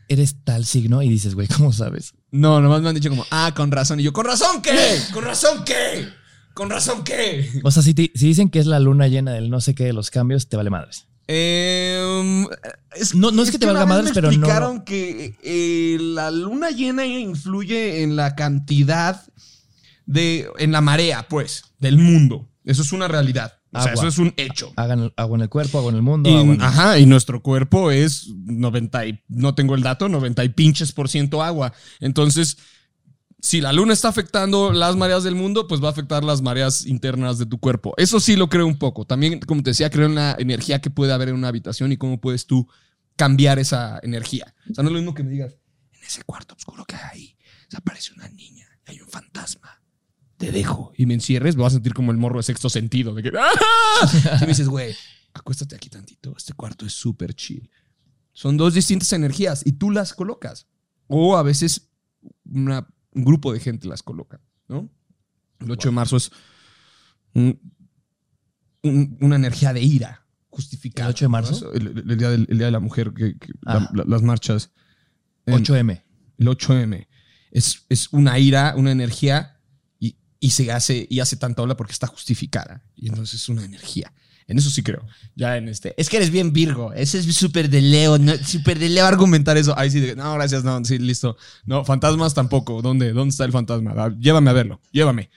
[0.08, 2.14] eres tal signo y dices, güey, ¿cómo sabes?
[2.32, 4.00] No, nomás me han dicho como, ah, con razón.
[4.00, 4.98] Y yo, ¿con razón qué?
[5.14, 6.08] ¿Con razón qué?
[6.54, 7.50] ¿Con razón qué?
[7.64, 9.86] O sea, si, te- si dicen que es la luna llena del no sé qué
[9.86, 11.08] de los cambios, te vale madres.
[11.28, 12.46] Em,
[12.96, 16.32] es, No- no es que te valga madres, me pero no- explicaron que eh, la
[16.32, 19.22] luna llena influye en la cantidad
[20.06, 20.48] de.
[20.60, 22.50] en la marea, pues, del mundo.
[22.66, 23.54] Eso es una realidad.
[23.76, 24.04] O sea, Agua.
[24.04, 24.72] eso es un hecho.
[24.76, 26.30] Hagan agua en el cuerpo, agua en el mundo.
[26.30, 30.44] Y, agua en- ajá, y nuestro cuerpo es 90 y, no tengo el dato, 90
[30.44, 31.74] y pinches por ciento agua.
[32.00, 32.58] Entonces,
[33.44, 36.86] si la luna está afectando las mareas del mundo, pues va a afectar las mareas
[36.86, 37.94] internas de tu cuerpo.
[37.98, 39.06] Eso sí lo creo un poco.
[39.06, 41.98] También, como te decía, creo en la energía que puede haber en una habitación y
[41.98, 42.68] cómo puedes tú
[43.18, 44.56] cambiar esa energía.
[44.72, 45.58] O sea, no es lo mismo que me digas,
[45.92, 47.38] En ese cuarto oscuro que hay ahí,
[47.68, 49.82] se aparece una niña hay un fantasma.
[50.38, 53.14] Te dejo y me encierres, me vas a sentir como el morro de sexto sentido.
[53.14, 54.10] De que, ¡Ah!
[54.40, 54.96] Y me dices, güey,
[55.34, 56.34] acuéstate aquí tantito.
[56.38, 57.70] Este cuarto es súper chill.
[58.34, 60.68] Son dos distintas energías y tú las colocas.
[61.08, 61.90] O a veces
[62.46, 64.90] una- un grupo de gente las coloca, ¿no?
[65.60, 66.32] El 8 de marzo es
[67.34, 67.60] un-
[68.84, 71.08] un- una energía de ira justificada.
[71.10, 71.66] ¿El 8 de marzo?
[71.66, 71.72] ¿no?
[71.74, 73.90] El, el- el día, del- el día de la mujer, que, que Ah.
[73.94, 74.72] la- la- las marchas.
[75.46, 76.04] En- 8M.
[76.38, 77.08] el 8M.
[77.52, 79.60] Es, es una ira, una energía
[80.00, 82.84] y, y se hace, y hace tanta ola porque está justificada.
[82.96, 84.14] Y entonces es una energía.
[84.48, 85.06] En eso sí creo.
[85.36, 85.94] Ya en este.
[85.98, 86.94] Es que eres bien Virgo.
[86.94, 88.18] Ese es súper de Leo.
[88.18, 89.78] No, súper de Leo argumentar eso.
[89.78, 91.38] Ahí sí, de- no, gracias, no, sí, listo.
[91.66, 92.82] No, fantasmas tampoco.
[92.82, 93.14] ¿Dónde?
[93.14, 93.94] ¿Dónde está el fantasma?
[93.98, 94.82] Ah, Llévame a verlo.
[94.92, 95.30] Llévame.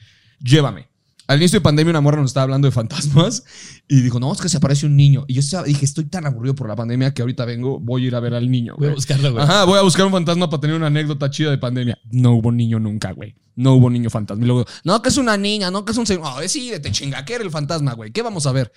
[0.43, 0.89] Llévame.
[1.29, 3.43] Al inicio de pandemia, una morra nos estaba hablando de fantasmas
[3.89, 5.25] y dijo, no, es que se aparece un niño.
[5.27, 8.07] Y yo estaba- dije, estoy tan aburrido por la pandemia que ahorita vengo, voy a
[8.07, 8.75] ir a ver al niño.
[8.77, 8.95] Voy a güey".
[8.95, 9.43] buscarlo, güey.
[9.43, 11.99] Ajá, voy a buscar un fantasma para tener una anécdota chida de pandemia.
[12.13, 13.35] No hubo niño nunca, güey.
[13.57, 14.45] No hubo niño fantasma.
[14.45, 16.25] Y luego, no, que es una niña, no, que es un señor.
[16.27, 18.13] Oh, decídete, chinga, ¿qué era el fantasma, güey?
[18.13, 18.71] ¿Qué vamos a ver?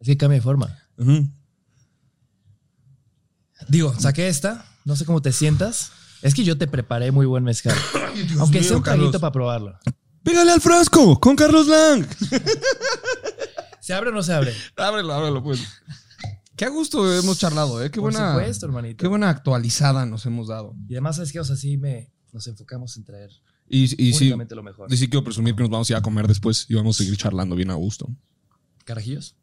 [0.00, 0.76] Es que cambia de forma.
[3.68, 4.64] Digo, saqué esta.
[4.84, 5.92] No sé cómo te sientas.
[6.22, 7.76] Es que yo te preparé muy buen mezcal.
[8.38, 9.78] Aunque sea un traguito para probarlo.
[10.22, 12.06] Pégale al frasco con Carlos Lang.
[13.80, 14.52] ¿Se abre o no se abre?
[14.76, 15.60] ábrelo, ábrelo, pues.
[16.56, 17.90] Qué a gusto hemos charlado, ¿eh?
[17.90, 18.96] Qué Por buena, supuesto, hermanito.
[19.02, 20.74] qué buena actualizada nos hemos dado.
[20.88, 21.38] Y además, ¿sabes qué?
[21.40, 23.30] O sea, sí me, nos enfocamos en traer
[23.68, 24.92] Y, y sí, lo mejor.
[24.92, 26.98] y sí quiero presumir que nos vamos a ir a comer después y vamos a
[27.04, 28.08] seguir charlando bien a gusto.
[28.84, 29.36] Carajillos.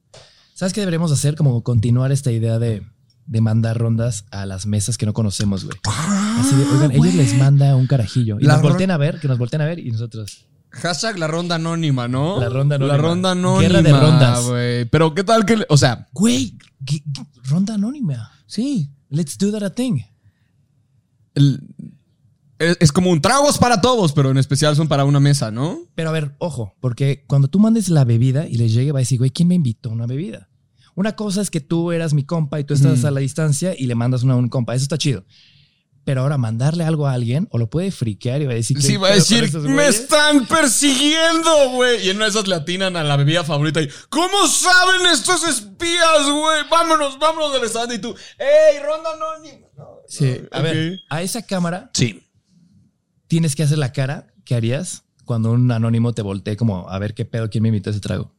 [0.56, 1.36] ¿Sabes qué deberíamos hacer?
[1.36, 2.82] Como continuar esta idea de,
[3.26, 5.78] de mandar rondas a las mesas que no conocemos, güey.
[5.84, 8.38] Así de, oigan, ellos les manda un carajillo.
[8.40, 10.46] Y La nos voltean a ver, que nos voltean a ver y nosotros.
[10.70, 12.40] Hashtag la ronda anónima, ¿no?
[12.40, 12.98] La ronda anónima.
[12.98, 13.62] La ronda anónima.
[13.62, 14.46] Guerra de rondas.
[14.90, 18.32] Pero qué tal que, o sea, Güey, ¿qué- qué- ronda anónima.
[18.48, 18.90] sí.
[19.10, 20.00] Let's do that a thing.
[21.36, 21.60] el-
[22.60, 25.80] es, es como un tragos para todos, pero en especial son para una mesa, ¿no?
[25.96, 29.02] Pero a ver, ojo, porque cuando tú mandes la bebida y les llegue, va a
[29.02, 30.50] decir, güey, ¿quién me invitó a una bebida?
[30.96, 33.86] Una cosa es que tú eras mi compa y tú estás a la distancia y
[33.86, 34.76] le mandas una a un compa.
[34.76, 35.26] Eso está chido.
[36.06, 38.94] Pero ahora mandarle algo a alguien o lo puede friquear y va a decir, Sí,
[38.94, 42.06] ¿qué va a decir, me güeyes?" están persiguiendo, güey.
[42.06, 45.46] Y en una de esas le atinan a la bebida favorita y, ¿cómo saben estos
[45.46, 46.64] espías, güey?
[46.70, 49.10] Vámonos, vámonos del stand y tú, ¡ey, ronda!
[49.18, 49.26] No,
[50.08, 52.22] Sí, no, a ver, a esa cámara Sí.
[53.28, 57.14] Tienes que hacer la cara que harías cuando un anónimo te voltee como a ver
[57.14, 58.34] qué pedo, quién me invitó a ese trago.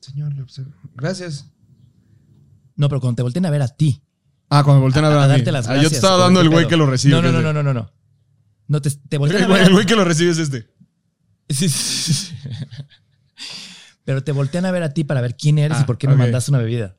[0.00, 0.72] Señor, le observo.
[0.94, 1.46] Gracias.
[2.76, 4.02] No, pero cuando te volteen a ver a ti,
[4.50, 5.32] Ah, cuando me voltean a ver a, a, mí.
[5.34, 5.82] darte las Ah, gracias.
[5.84, 7.14] yo te estaba dando el güey que lo recibe.
[7.14, 7.90] No, no, no, no, no, no.
[8.66, 9.68] No, te, te voltean El a güey, ver.
[9.68, 10.70] el güey que lo recibe es este.
[11.50, 12.34] Sí, sí, sí.
[14.04, 16.08] Pero te voltean a ver a ti para ver quién eres Ah, y por qué
[16.08, 16.96] me mandaste una bebida.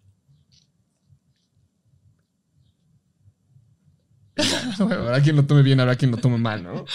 [4.90, 6.86] Habrá quien lo tome bien, habrá quien lo tome mal, ¿no?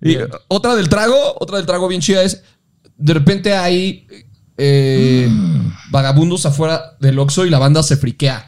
[0.00, 2.42] Y eh, otra del trago, otra del trago bien chida es,
[2.96, 4.06] de repente hay
[4.56, 5.28] eh,
[5.90, 8.44] vagabundos afuera del Oxxo y la banda se friquea.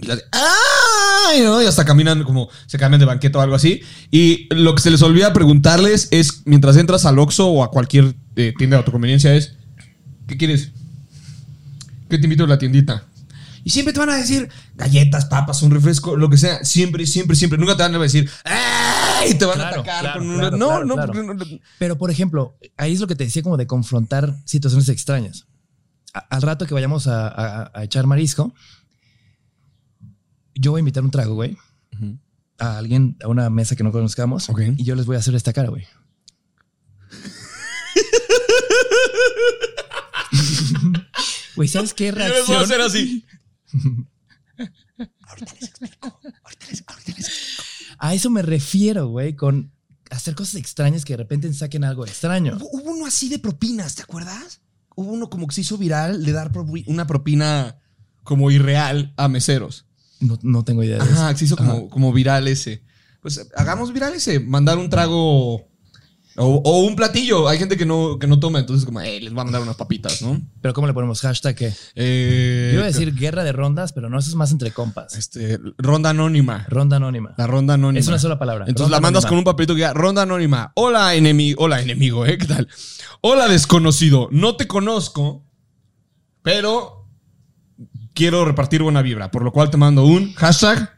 [0.00, 1.40] Y la de, ¡ay!
[1.42, 1.62] ¿no?
[1.62, 3.80] Y hasta caminan como, se cambian de banqueta o algo así.
[4.10, 8.14] Y lo que se les olvida preguntarles es, mientras entras al Oxxo o a cualquier
[8.36, 9.54] eh, tienda de autoconveniencia es,
[10.26, 10.70] ¿qué quieres?
[12.08, 13.04] ¿Qué te invito a la tiendita?
[13.64, 16.64] Y siempre te van a decir galletas, papas, un refresco, lo que sea.
[16.64, 17.58] Siempre, siempre, siempre.
[17.58, 19.30] Nunca te van a decir ¡ay!
[19.30, 20.38] Y te van Claro, a atacar claro, con una.
[20.50, 21.46] claro, no, claro, no, no- no-
[21.78, 25.46] Pero, por ejemplo, ahí es lo que te decía como de confrontar situaciones extrañas.
[26.12, 28.52] A- al rato que vayamos a, a- a echar marisco,
[30.54, 31.56] yo voy a invitar un trago, güey.
[32.58, 34.48] A alguien, a una mesa que no conozcamos.
[34.76, 35.86] Y yo les voy a hacer esta cara, güey.
[41.54, 42.62] Güey, ¿sabes qué Yo les voy a reacción?
[42.62, 43.24] hacer así.
[47.98, 49.72] A eso me refiero, güey, con
[50.10, 52.56] hacer cosas extrañas que de repente saquen algo extraño.
[52.56, 54.60] Hubo hubo uno así de propinas, ¿te acuerdas?
[54.94, 57.78] Hubo uno como que se hizo viral de dar propi- una propina
[58.24, 59.86] como irreal a meseros.
[60.20, 61.12] No, no tengo idea de eso.
[61.14, 62.82] Ajá, se hizo como, como viral ese.
[63.20, 65.68] Pues hagamos viral ese, mandar un trago
[66.36, 67.48] o, o un platillo.
[67.48, 69.76] Hay gente que no, que no toma, entonces como, "Ey, les voy a mandar unas
[69.76, 70.40] papitas, ¿no?
[70.60, 71.72] Pero ¿cómo le ponemos hashtag qué?
[71.94, 75.14] Eh, Yo iba a decir guerra de rondas, pero no, eso es más entre compas.
[75.16, 76.64] este, ronda anónima.
[76.68, 77.34] Ronda anónima.
[77.36, 78.00] La ronda anónima.
[78.00, 78.64] Es una sola palabra.
[78.66, 79.28] Entonces Ronda la mandas anónima.
[79.30, 80.72] con un papelito que diga ronda anónima.
[80.76, 82.38] Hola enemigo, hola enemigo, ¿eh?
[82.38, 82.68] ¿Qué tal?
[83.20, 85.46] Hola desconocido, no te conozco,
[86.42, 87.08] pero
[88.14, 90.90] quiero repartir buena vibra, por lo cual te mando un hashtag,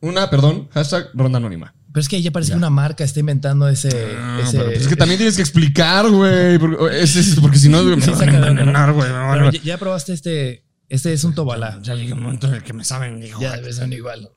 [0.00, 1.74] una, perdón, hashtag ronda anónima.
[1.94, 3.88] Pero es que ya parece que una marca está inventando ese.
[4.18, 7.56] Ah, ese- pero pues es que también tienes que explicar, güey, porque, es- es- porque
[7.56, 9.08] si no me Sí, van saca a envenenar, güey.
[9.12, 10.64] me Pero ya, ya probaste este.
[10.88, 11.78] Este es un tobalá.
[11.82, 14.28] Ya llegué un momento en el que me saben, dijo, Ya debe ser igual.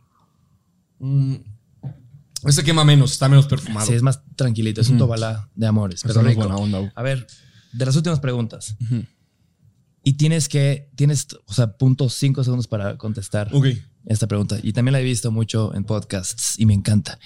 [1.00, 1.36] Mm,
[2.46, 3.88] Este quema menos, está menos perfumado.
[3.88, 4.80] Sí, es más tranquilito.
[4.80, 6.04] Es un tobalá de amores.
[6.06, 6.42] Pero rico.
[6.42, 6.78] buena onda.
[6.78, 6.92] güey.
[6.96, 7.26] A ver,
[7.74, 8.76] de las últimas preguntas.
[10.04, 13.66] Y tienes que, tienes, o sea, punto cinco segundos para contestar Ok.
[14.08, 14.58] Esta pregunta.
[14.64, 17.20] Y también la he visto mucho en podcasts y me encanta.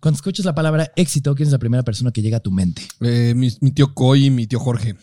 [0.00, 2.82] Cuando escuchas la palabra éxito, ¿quién es la primera persona que llega a tu mente?
[3.00, 4.96] Eh, mi, mi tío Coy y mi tío Jorge.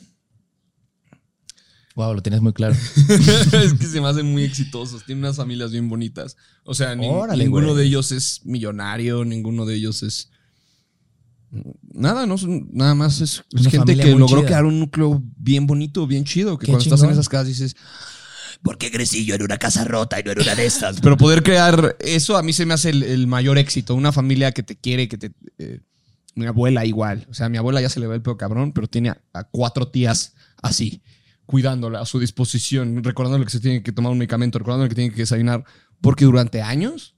[1.96, 2.76] Wow, lo tienes muy claro.
[3.10, 5.06] es que se me hacen muy exitosos.
[5.06, 6.36] Tienen unas familias bien bonitas.
[6.66, 7.78] O sea, ni- Órale, ninguno güey.
[7.80, 10.30] de ellos es millonario, ninguno de ellos es.
[11.94, 12.36] Nada, no
[12.74, 14.46] nada más es, gente que logró chida.
[14.48, 16.58] crear un núcleo bien bonito, bien chido.
[16.58, 17.78] Que Qué cuando estás en esas casas dices,
[18.66, 21.00] ¿Por qué crecí yo en una casa rota y no en una de estas?
[21.00, 23.94] Pero poder crear eso a mí se me hace el, el mayor éxito.
[23.94, 25.32] Una familia que te quiere, que te.
[25.60, 25.82] eh,
[26.34, 27.28] mi abuela igual.
[27.30, 29.22] O sea, a mi abuela ya se le ve el pedo cabrón, pero tiene a,
[29.34, 30.34] a cuatro tías
[30.64, 31.04] así,
[31.46, 35.12] cuidándola a su disposición, recordándole que se tiene que tomar un medicamento, recordándole que tiene
[35.12, 35.64] que desayunar.
[36.02, 37.16] Porque durante años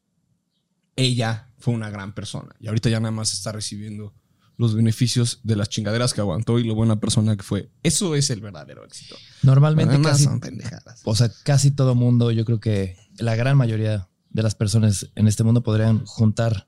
[0.98, 2.54] ella fue una gran persona.
[2.60, 4.14] Y ahorita ya nada más está recibiendo
[4.58, 7.70] los beneficios de las chingaderas que aguantó y lo buena persona que fue.
[7.84, 9.16] Eso es el verdadero éxito.
[9.44, 11.02] Normalmente Además, casi, son pendejadas.
[11.04, 15.28] o sea, casi todo mundo, yo creo que la gran mayoría de las personas en
[15.28, 16.68] este mundo podrían juntar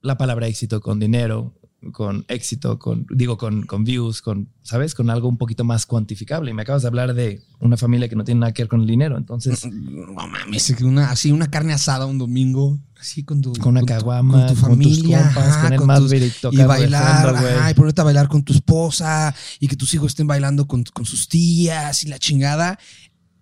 [0.00, 1.58] la palabra éxito con dinero,
[1.92, 4.94] con éxito, con, digo, con, con views, con, ¿sabes?
[4.94, 6.50] Con algo un poquito más cuantificable.
[6.50, 8.80] Y me acabas de hablar de una familia que no tiene nada que ver con
[8.80, 9.18] el dinero.
[9.18, 13.82] Entonces, No mames, una, así una carne asada un domingo, así con tu con una
[13.84, 17.22] caguama, con tu con familia, tus compas, ajá, con el con Maverick tus- y bailar,
[17.26, 17.54] fondo, güey.
[17.54, 20.82] ajá, y ponerte a bailar con tu esposa y que tus hijos estén bailando con,
[20.84, 22.78] con sus tías y la chingada.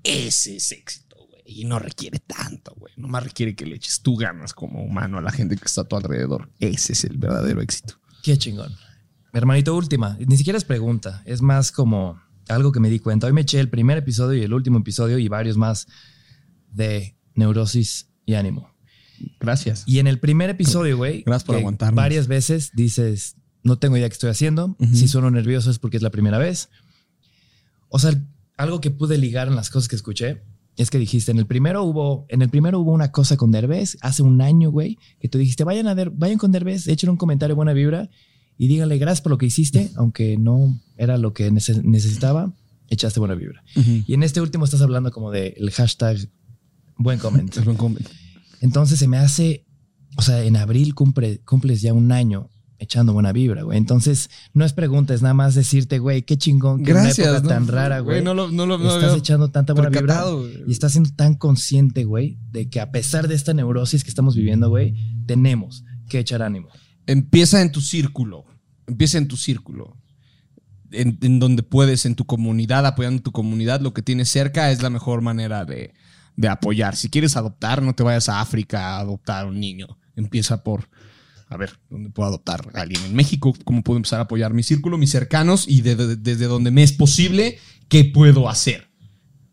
[0.02, 1.42] Ese es éxito, güey.
[1.46, 2.92] Y no requiere tanto, güey.
[2.96, 5.84] Nomás requiere que le eches tú ganas como humano a la gente que está a
[5.84, 6.50] tu alrededor.
[6.58, 7.94] Ese es el verdadero éxito.
[8.22, 8.74] Qué chingón.
[9.32, 10.16] Hermanito, última.
[10.26, 11.22] Ni siquiera es pregunta.
[11.24, 13.26] Es más como algo que me di cuenta.
[13.28, 15.86] Hoy me eché el primer episodio y el último episodio y varios más
[16.70, 18.71] de neurosis y ánimo.
[19.40, 19.84] Gracias.
[19.86, 21.96] Y en el primer episodio, güey, Gracias por aguantarnos.
[21.96, 24.76] varias veces dices, no tengo idea qué estoy haciendo.
[24.92, 26.68] Si sueno nervioso es porque es la primera vez.
[27.88, 28.12] O sea,
[28.56, 30.42] algo que pude ligar en las cosas que escuché
[30.76, 33.98] es que dijiste, en el primero hubo, en el primero hubo una cosa con Derbez,
[34.00, 37.18] hace un año, güey, que tú dijiste, vayan a ver, vayan con Derbez, échenle un
[37.18, 38.08] comentario buena vibra
[38.56, 42.54] y díganle gracias por lo que hiciste, aunque no era lo que nece- necesitaba,
[42.88, 43.62] echaste buena vibra.
[43.74, 46.16] Y en este último estás hablando como de el hashtag
[46.96, 47.54] buen comment.
[47.64, 48.08] Buen comment.
[48.62, 49.66] Entonces se me hace,
[50.16, 52.48] o sea, en abril cumple, cumples ya un año
[52.78, 53.76] echando buena vibra, güey.
[53.76, 57.26] Entonces no es pregunta, es nada más decirte, güey, qué chingón, una Gracias.
[57.26, 57.48] época ¿no?
[57.48, 58.22] tan rara, güey.
[58.22, 60.24] No lo, no lo, no lo estás echando tanta buena vibra
[60.66, 64.36] y estás siendo tan consciente, güey, de que a pesar de esta neurosis que estamos
[64.36, 64.94] viviendo, güey,
[65.26, 66.68] tenemos que echar ánimo.
[67.06, 68.44] Empieza en tu círculo.
[68.86, 69.96] Empieza en tu círculo.
[70.92, 74.82] En, en donde puedes, en tu comunidad, apoyando tu comunidad, lo que tienes cerca es
[74.82, 75.94] la mejor manera de,
[76.36, 76.96] de apoyar.
[76.96, 79.98] Si quieres adoptar, no te vayas a África a adoptar a un niño.
[80.16, 80.88] Empieza por,
[81.48, 83.02] a ver, ¿dónde puedo adoptar a alguien?
[83.04, 86.46] En México, ¿cómo puedo empezar a apoyar mi círculo, mis cercanos y de- de- desde
[86.46, 88.88] donde me es posible, qué puedo hacer?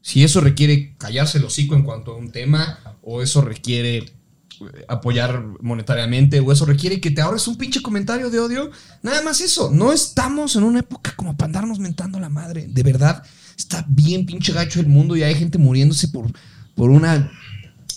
[0.01, 4.85] Si eso requiere callarse el hocico en cuanto a un tema, o eso requiere eh,
[4.87, 8.71] apoyar monetariamente, o eso requiere que te ahorres un pinche comentario de odio,
[9.03, 9.69] nada más eso.
[9.71, 12.67] No estamos en una época como para andarnos mentando la madre.
[12.67, 13.23] De verdad,
[13.57, 16.31] está bien pinche gacho el mundo y hay gente muriéndose por,
[16.79, 17.29] por una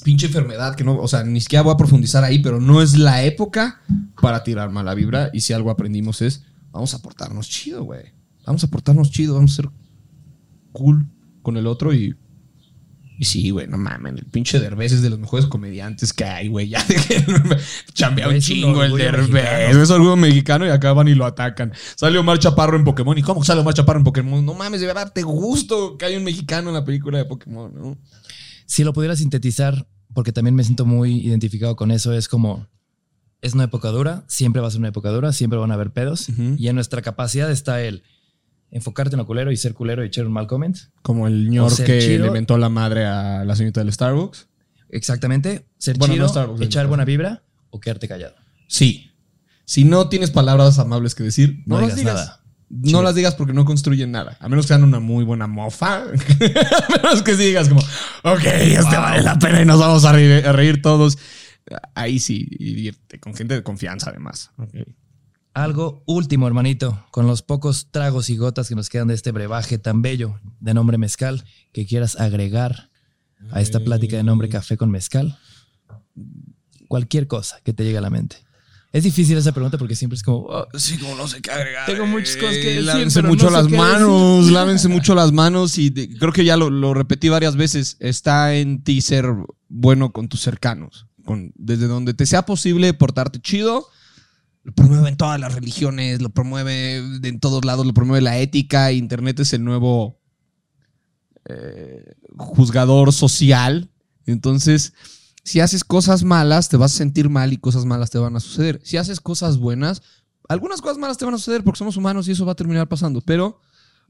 [0.03, 2.99] pinche enfermedad que no, o sea, ni siquiera voy a profundizar ahí, pero no es
[2.99, 3.81] la época
[4.21, 5.31] para tirar mala vibra.
[5.33, 6.43] Y si algo aprendimos es,
[6.73, 8.07] vamos a portarnos chido, güey.
[8.45, 9.71] Vamos a portarnos chido, vamos a ser
[10.73, 11.07] cool
[11.43, 12.17] con el otro y.
[13.21, 16.49] Y sí, güey, no mames, el pinche Derbez es de los mejores comediantes que hay,
[16.49, 16.69] güey.
[16.69, 16.85] Ya
[17.95, 19.31] chambea un chingo el Derbez.
[19.31, 19.81] mexicano.
[19.81, 21.73] Es orgullo mexicano y acaban y lo atacan.
[21.95, 23.17] Sale Omar Chaparro en Pokémon.
[23.17, 24.45] ¿Y cómo sale Omar Chaparro en Pokémon?
[24.45, 27.73] No mames, de verdad, te gusto que hay un mexicano en la película de Pokémon,
[27.73, 27.97] ¿no?
[28.73, 32.69] Si lo pudiera sintetizar, porque también me siento muy identificado con eso, es como,
[33.43, 35.91] es una época dura, siempre va a ser una época dura, siempre van a haber
[35.91, 38.03] pedos, y en nuestra capacidad está el
[38.71, 40.75] enfocarte en lo culero y ser culero y echar un mal comment.
[41.03, 42.25] Como el ñor que chido.
[42.25, 44.49] le mentó la madre a la señorita del Starbucks.
[44.89, 48.37] Exactamente, ser Bueno, chido, no Starbucks, en echar buena vibra o quedarte callado.
[48.69, 49.11] Sí.
[49.67, 52.15] Si no tienes palabras amables que decir, no, No las digas digas.
[52.15, 52.42] nada.
[52.73, 53.03] No Chido.
[53.03, 54.39] las digas porque no construyen nada.
[54.41, 55.97] A menos que sean una muy buena mofa.
[56.05, 57.83] a menos que sí digas como,
[58.23, 61.19] ok, este vale la pena y nos vamos a reír, a reír todos.
[61.95, 64.51] Ahí sí, y irte con gente de confianza además.
[65.53, 69.77] Algo último, hermanito, con los pocos tragos y gotas que nos quedan de este brebaje
[69.77, 72.91] tan bello de nombre mezcal, que quieras agregar
[73.51, 75.39] a esta plática de nombre café con mezcal.
[76.89, 78.37] Cualquier cosa que te llegue a la mente.
[78.93, 81.87] Es difícil esa pregunta porque siempre es como, oh, Sí, como no sé qué agregar.
[81.87, 85.33] Tengo muchas cosas que Eh, decir, Lávense pero mucho no las manos, lávense mucho las
[85.33, 87.97] manos y de- creo que ya lo, lo repetí varias veces.
[88.01, 89.27] Está en ti ser
[89.69, 91.07] bueno con tus cercanos.
[91.25, 93.87] con, desde donde te sea posible portarte chido.
[94.65, 98.93] Lo promueve en todas las religiones, lo promueve en todos lados, lo promueve la ética.
[98.93, 100.21] Internet es el nuevo
[101.49, 102.05] eh,
[102.37, 103.91] juzgador social.
[104.27, 104.93] Entonces,
[105.45, 108.41] si haces cosas malas, te vas a sentir mal y cosas malas te van a
[108.41, 108.81] suceder.
[108.85, 110.03] Si haces cosas buenas,
[110.49, 112.89] algunas cosas malas te van a suceder porque somos humanos y eso va a terminar
[112.89, 113.61] pasando, pero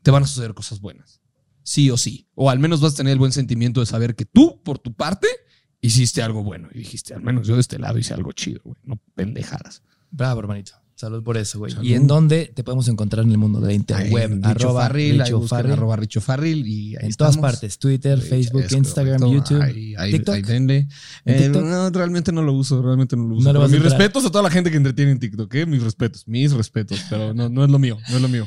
[0.03, 1.21] te van a suceder cosas buenas.
[1.63, 2.29] Sí o sí.
[2.35, 4.95] O al menos vas a tener el buen sentimiento de saber que tú, por tu
[4.95, 5.29] parte,
[5.81, 6.69] hiciste algo bueno.
[6.73, 8.77] Y dijiste, al menos yo de este lado hice algo chido, güey.
[8.83, 9.83] No pendejadas.
[10.11, 10.82] Bravo, hermanito.
[11.03, 11.75] Salud por eso, güey.
[11.83, 14.39] ¿Y en dónde te podemos encontrar en el mundo de la interweb?
[14.45, 15.73] Arroba Farril, Richo Farril.
[15.73, 17.35] arroba Richo Farril y en estamos.
[17.35, 19.55] todas partes, Twitter, Facebook, Instagram, correcto.
[19.55, 20.35] YouTube, Ahí, ahí, TikTok.
[20.37, 20.77] ahí denle.
[21.25, 21.65] ¿En Eh, TikTok?
[21.65, 23.53] no, realmente no lo uso, realmente no lo uso.
[23.53, 23.91] No mis entrar.
[23.99, 25.67] respetos a toda la gente que entretiene en TikTok, ¿eh?
[25.67, 28.47] Mis respetos, mis respetos, pero no, no es lo mío, no es lo mío.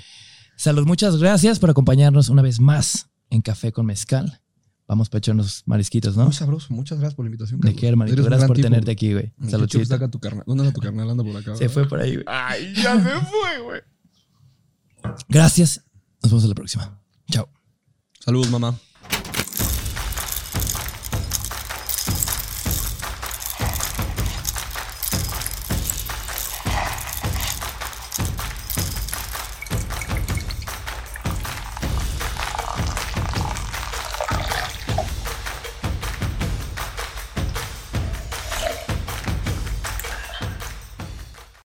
[0.56, 4.40] Salud, muchas gracias por acompañarnos una vez más en Café con Mezcal.
[4.88, 6.26] Vamos para echarnos marisquitos, ¿no?
[6.26, 7.60] Muy sabroso, muchas gracias por la invitación.
[7.60, 8.14] ¿De qué, hermanito?
[8.14, 8.68] Eres Gracias por tipo.
[8.68, 9.34] tenerte aquí, güey.
[9.40, 9.68] Saludcito.
[9.68, 10.44] chulo está tu carnal.
[10.46, 11.10] ¿Dónde anda tu carnal?
[11.10, 11.56] Anda por acá.
[11.56, 12.26] Se fue por ahí, güey.
[12.28, 13.82] Ay, ya se fue, güey.
[15.28, 15.84] Gracias.
[16.22, 17.02] Nos vemos en la próxima.
[17.32, 17.50] Chao.
[18.20, 18.78] Saludos, mamá.